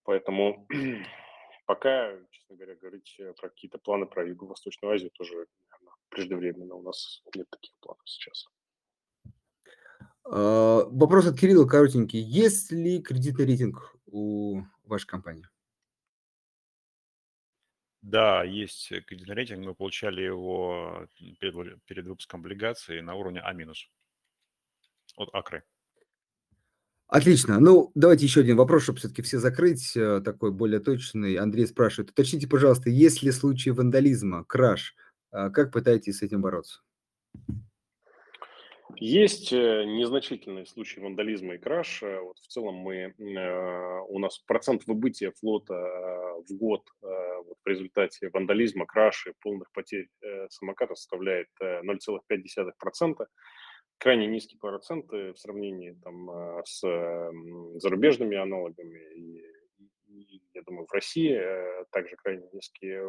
Поэтому 0.04 0.66
пока, 1.66 2.16
честно 2.30 2.56
говоря, 2.56 2.76
говорить 2.76 3.20
про 3.38 3.48
какие-то 3.48 3.78
планы 3.78 4.06
про 4.06 4.26
Юго-Восточную 4.26 4.94
Азию 4.94 5.10
тоже 5.10 5.46
преждевременно. 6.12 6.74
У 6.74 6.82
нас 6.82 7.22
нет 7.34 7.48
таких 7.50 7.72
планов 7.80 8.02
сейчас. 8.04 8.46
А, 10.24 10.84
вопрос 10.84 11.26
от 11.26 11.38
Кирилла 11.38 11.66
коротенький. 11.66 12.20
Есть 12.20 12.70
ли 12.70 13.02
кредитный 13.02 13.46
рейтинг 13.46 13.96
у 14.06 14.62
вашей 14.84 15.06
компании? 15.06 15.48
Да, 18.02 18.42
есть 18.44 18.88
кредитный 19.06 19.34
рейтинг. 19.34 19.64
Мы 19.64 19.74
получали 19.74 20.22
его 20.22 21.06
перед, 21.40 21.82
перед 21.84 22.06
выпуском 22.06 22.40
облигаций 22.40 23.00
на 23.00 23.14
уровне 23.14 23.40
А- 23.40 23.54
от 25.16 25.34
Акры. 25.34 25.62
Отлично. 27.06 27.60
Ну, 27.60 27.92
давайте 27.94 28.24
еще 28.24 28.40
один 28.40 28.56
вопрос, 28.56 28.84
чтобы 28.84 28.98
все-таки 28.98 29.20
все 29.20 29.38
закрыть, 29.38 29.94
э, 29.96 30.22
такой 30.24 30.50
более 30.50 30.80
точный. 30.80 31.36
Андрей 31.36 31.66
спрашивает, 31.66 32.10
уточните, 32.10 32.48
пожалуйста, 32.48 32.88
есть 32.88 33.22
ли 33.22 33.30
случаи 33.30 33.68
вандализма, 33.68 34.44
краж? 34.44 34.96
А 35.32 35.50
как 35.50 35.72
пытаетесь 35.72 36.18
с 36.18 36.22
этим 36.22 36.42
бороться? 36.42 36.80
Есть 38.96 39.52
э, 39.52 39.84
незначительные 39.84 40.66
случаи 40.66 41.00
вандализма 41.00 41.54
и 41.54 41.58
краша. 41.58 42.20
Вот 42.20 42.38
в 42.38 42.46
целом 42.46 42.74
мы, 42.74 43.14
э, 43.18 44.00
у 44.08 44.18
нас 44.18 44.38
процент 44.40 44.86
выбытия 44.86 45.32
флота 45.40 45.74
в 46.46 46.54
год 46.56 46.86
вот 47.00 47.56
в 47.64 47.68
результате 47.68 48.28
вандализма, 48.32 48.86
краши, 48.86 49.34
полных 49.40 49.72
потерь 49.72 50.08
самоката 50.50 50.94
составляет 50.94 51.48
0,5% 51.60 53.26
крайне 53.98 54.26
низкие 54.26 54.58
проценты 54.58 55.32
в 55.32 55.38
сравнении 55.38 55.92
там, 56.02 56.62
с 56.64 56.80
зарубежными 57.80 58.36
аналогами. 58.36 58.98
И, 59.14 59.44
и, 60.08 60.42
я 60.54 60.62
думаю, 60.62 60.86
в 60.86 60.92
России 60.92 61.32
э, 61.32 61.84
также 61.90 62.16
крайне 62.16 62.48
низкие. 62.52 63.02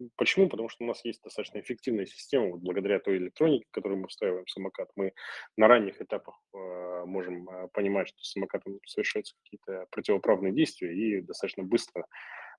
Э, 0.00 0.04
почему? 0.16 0.48
Потому 0.48 0.68
что 0.68 0.84
у 0.84 0.86
нас 0.86 1.04
есть 1.04 1.22
достаточно 1.22 1.60
эффективная 1.60 2.06
система, 2.06 2.50
вот 2.50 2.60
благодаря 2.60 2.98
той 2.98 3.18
электронике, 3.18 3.66
которую 3.70 4.00
мы 4.00 4.08
встраиваем 4.08 4.44
в 4.44 4.50
самокат. 4.50 4.88
Мы 4.96 5.12
на 5.56 5.68
ранних 5.68 6.00
этапах 6.00 6.40
э, 6.54 7.04
можем 7.04 7.48
понимать, 7.72 8.08
что 8.08 8.18
с 8.20 8.32
самокатом 8.32 8.78
совершаются 8.86 9.34
какие-то 9.42 9.86
противоправные 9.90 10.52
действия 10.52 10.94
и 10.94 11.20
достаточно 11.22 11.62
быстро 11.62 12.06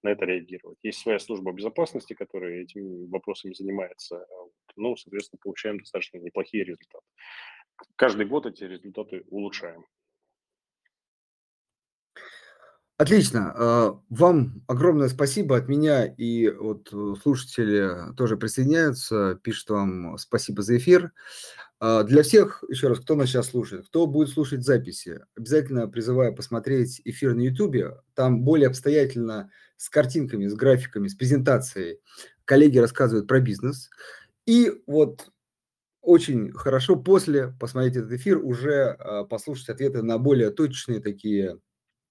на 0.04 0.10
это 0.10 0.26
реагировать. 0.26 0.78
Есть 0.84 1.00
своя 1.00 1.20
служба 1.20 1.52
безопасности, 1.52 2.14
которая 2.14 2.62
этими 2.62 3.08
вопросами 3.08 3.54
занимается. 3.54 4.26
Ну, 4.76 4.96
соответственно, 4.96 5.40
получаем 5.44 5.80
достаточно 5.80 6.20
неплохие 6.20 6.64
результаты. 6.64 7.06
Каждый 7.96 8.26
год 8.26 8.46
эти 8.46 8.64
результаты 8.64 9.24
улучшаем. 9.30 9.86
Отлично. 12.98 13.54
А, 13.56 14.00
вам 14.10 14.64
огромное 14.66 15.08
спасибо 15.10 15.56
от 15.56 15.68
меня 15.68 16.06
и 16.06 16.50
вот 16.50 16.90
э, 16.92 17.14
слушатели 17.22 18.14
тоже 18.16 18.38
присоединяются, 18.38 19.40
пишут 19.44 19.70
вам 19.70 20.18
спасибо 20.18 20.64
за 20.64 20.78
эфир. 20.78 21.12
А, 21.80 22.02
для 22.04 22.24
всех, 22.24 22.64
еще 22.68 22.88
раз, 22.88 23.00
кто 23.00 23.14
нас 23.14 23.30
сейчас 23.30 23.50
слушает, 23.50 23.86
кто 23.86 24.08
будет 24.08 24.30
слушать 24.30 24.66
записи, 24.66 25.20
обязательно 25.36 25.88
призываю 25.88 26.34
посмотреть 26.34 27.00
эфир 27.06 27.36
на 27.36 27.42
YouTube. 27.42 28.02
Там 28.16 28.42
более 28.42 28.68
обстоятельно 28.68 29.52
с 29.76 29.90
картинками, 29.90 30.48
с 30.48 30.56
графиками, 30.56 31.08
с 31.08 31.14
презентацией 31.14 32.00
коллеги 32.46 32.80
рассказывают 32.80 33.28
про 33.28 33.40
бизнес. 33.40 33.92
И 34.48 34.72
вот 34.88 35.30
очень 36.02 36.52
хорошо 36.52 36.96
после 36.96 37.50
посмотреть 37.60 37.98
этот 37.98 38.14
эфир 38.14 38.40
уже 38.44 38.86
а, 38.86 39.24
послушать 39.26 39.70
ответы 39.70 40.02
на 40.02 40.18
более 40.18 40.50
точные 40.50 41.00
такие 41.00 41.60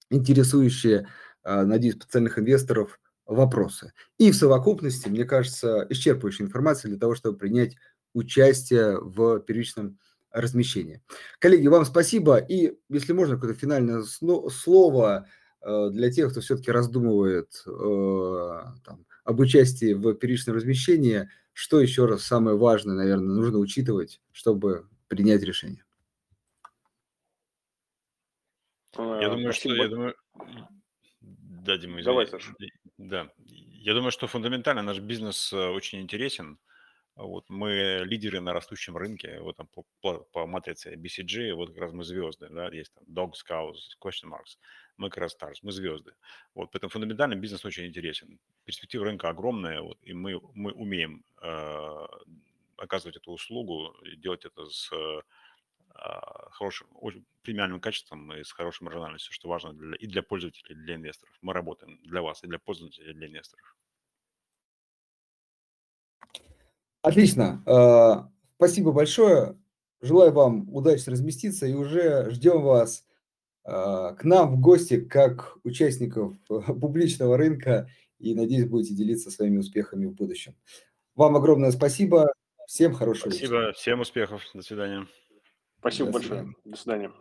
интересующие, 0.09 1.07
а, 1.43 1.65
надеюсь, 1.65 1.95
потенциальных 1.95 2.39
инвесторов 2.39 2.99
вопросы. 3.25 3.93
И 4.17 4.31
в 4.31 4.35
совокупности, 4.35 5.09
мне 5.09 5.25
кажется, 5.25 5.85
исчерпывающая 5.89 6.45
информация 6.45 6.89
для 6.89 6.99
того, 6.99 7.15
чтобы 7.15 7.37
принять 7.37 7.75
участие 8.13 8.99
в 8.99 9.39
первичном 9.41 9.99
размещении. 10.31 11.01
Коллеги, 11.39 11.67
вам 11.67 11.85
спасибо. 11.85 12.37
И, 12.37 12.77
если 12.89 13.13
можно, 13.13 13.35
какое-то 13.35 13.59
финальное 13.59 14.03
слово 14.03 15.27
э, 15.61 15.89
для 15.91 16.11
тех, 16.11 16.31
кто 16.31 16.41
все-таки 16.41 16.71
раздумывает 16.71 17.63
э, 17.65 18.61
там, 18.85 19.05
об 19.23 19.39
участии 19.39 19.93
в 19.93 20.13
первичном 20.15 20.55
размещении, 20.55 21.29
что 21.53 21.81
еще 21.81 22.05
раз 22.05 22.23
самое 22.23 22.57
важное, 22.57 22.95
наверное, 22.95 23.35
нужно 23.35 23.57
учитывать, 23.57 24.21
чтобы 24.31 24.87
принять 25.07 25.43
решение? 25.43 25.86
Я 28.95 29.29
думаю, 29.29 29.53
что 29.53 29.73
я 29.73 29.87
думаю, 29.87 30.15
да, 31.67 31.77
Дима, 31.77 32.01
Давай, 32.01 32.27
Саша. 32.27 32.53
Да, 32.97 33.29
я 33.37 33.93
думаю, 33.93 34.11
что 34.11 34.27
фундаментально 34.27 34.81
наш 34.81 34.99
бизнес 34.99 35.51
э, 35.51 35.67
очень 35.67 35.99
интересен. 35.99 36.59
Вот 37.15 37.49
мы 37.49 38.03
лидеры 38.05 38.39
на 38.39 38.53
растущем 38.53 38.95
рынке, 38.95 39.39
вот 39.41 39.57
там 39.57 39.67
по, 39.67 39.83
по, 40.01 40.19
по 40.31 40.45
матрице 40.45 40.95
BCG, 40.95 41.53
вот 41.55 41.69
как 41.69 41.79
раз 41.79 41.91
мы 41.91 42.03
звезды, 42.03 42.47
да, 42.49 42.69
есть 42.69 42.93
там 42.93 43.03
Dog 43.05 43.31
Scouts, 43.33 43.97
Question 43.99 44.29
Marks, 44.29 44.59
мы 44.97 45.09
как 45.09 45.17
раз 45.17 45.35
Stars, 45.35 45.55
мы 45.63 45.71
звезды. 45.71 46.13
Вот, 46.53 46.71
поэтому 46.71 46.91
фундаментально 46.91 47.35
бизнес 47.35 47.65
очень 47.65 47.87
интересен. 47.87 48.39
Перспектива 48.65 49.05
рынка 49.05 49.29
огромная, 49.29 49.81
вот, 49.81 49.97
и 50.03 50.13
мы, 50.13 50.39
мы 50.53 50.71
умеем 50.73 51.25
э, 51.41 52.05
оказывать 52.77 53.17
эту 53.17 53.31
услугу 53.31 53.95
делать 54.17 54.45
это 54.45 54.69
с 54.69 54.91
э, 54.93 55.21
хорошим, 56.51 56.87
очень 56.93 57.25
премиальным 57.41 57.79
качеством 57.79 58.33
и 58.33 58.43
с 58.43 58.51
хорошей 58.51 58.83
маржинальностью, 58.83 59.33
что 59.33 59.49
важно 59.49 59.73
для, 59.73 59.95
и 59.95 60.07
для 60.07 60.21
пользователей, 60.21 60.75
и 60.75 60.75
для 60.75 60.95
инвесторов. 60.95 61.35
Мы 61.41 61.53
работаем 61.53 61.99
для 62.03 62.21
вас, 62.21 62.43
и 62.43 62.47
для 62.47 62.59
пользователей, 62.59 63.11
и 63.11 63.13
для 63.13 63.27
инвесторов. 63.27 63.75
Отлично. 67.01 67.63
А, 67.65 68.29
спасибо 68.55 68.91
большое. 68.91 69.57
Желаю 70.01 70.31
вам 70.31 70.73
удачно 70.73 71.13
разместиться 71.13 71.65
и 71.65 71.73
уже 71.73 72.29
ждем 72.31 72.61
вас 72.61 73.05
а, 73.63 74.13
к 74.13 74.23
нам 74.23 74.55
в 74.55 74.59
гости 74.59 74.99
как 74.99 75.57
участников 75.63 76.33
публичного 76.47 77.37
рынка 77.37 77.89
и, 78.19 78.35
надеюсь, 78.35 78.67
будете 78.67 78.93
делиться 78.93 79.31
своими 79.31 79.57
успехами 79.57 80.05
в 80.05 80.13
будущем. 80.13 80.55
Вам 81.15 81.35
огромное 81.35 81.71
спасибо. 81.71 82.31
Всем 82.67 82.93
хорошего 82.93 83.29
Спасибо. 83.29 83.59
Вечера. 83.59 83.73
Всем 83.73 83.99
успехов. 84.01 84.41
До 84.53 84.61
свидания. 84.61 85.07
Спасибо 85.79 86.07
До 86.07 86.13
большое. 86.13 86.55
До 86.65 86.77
свидания. 86.77 87.11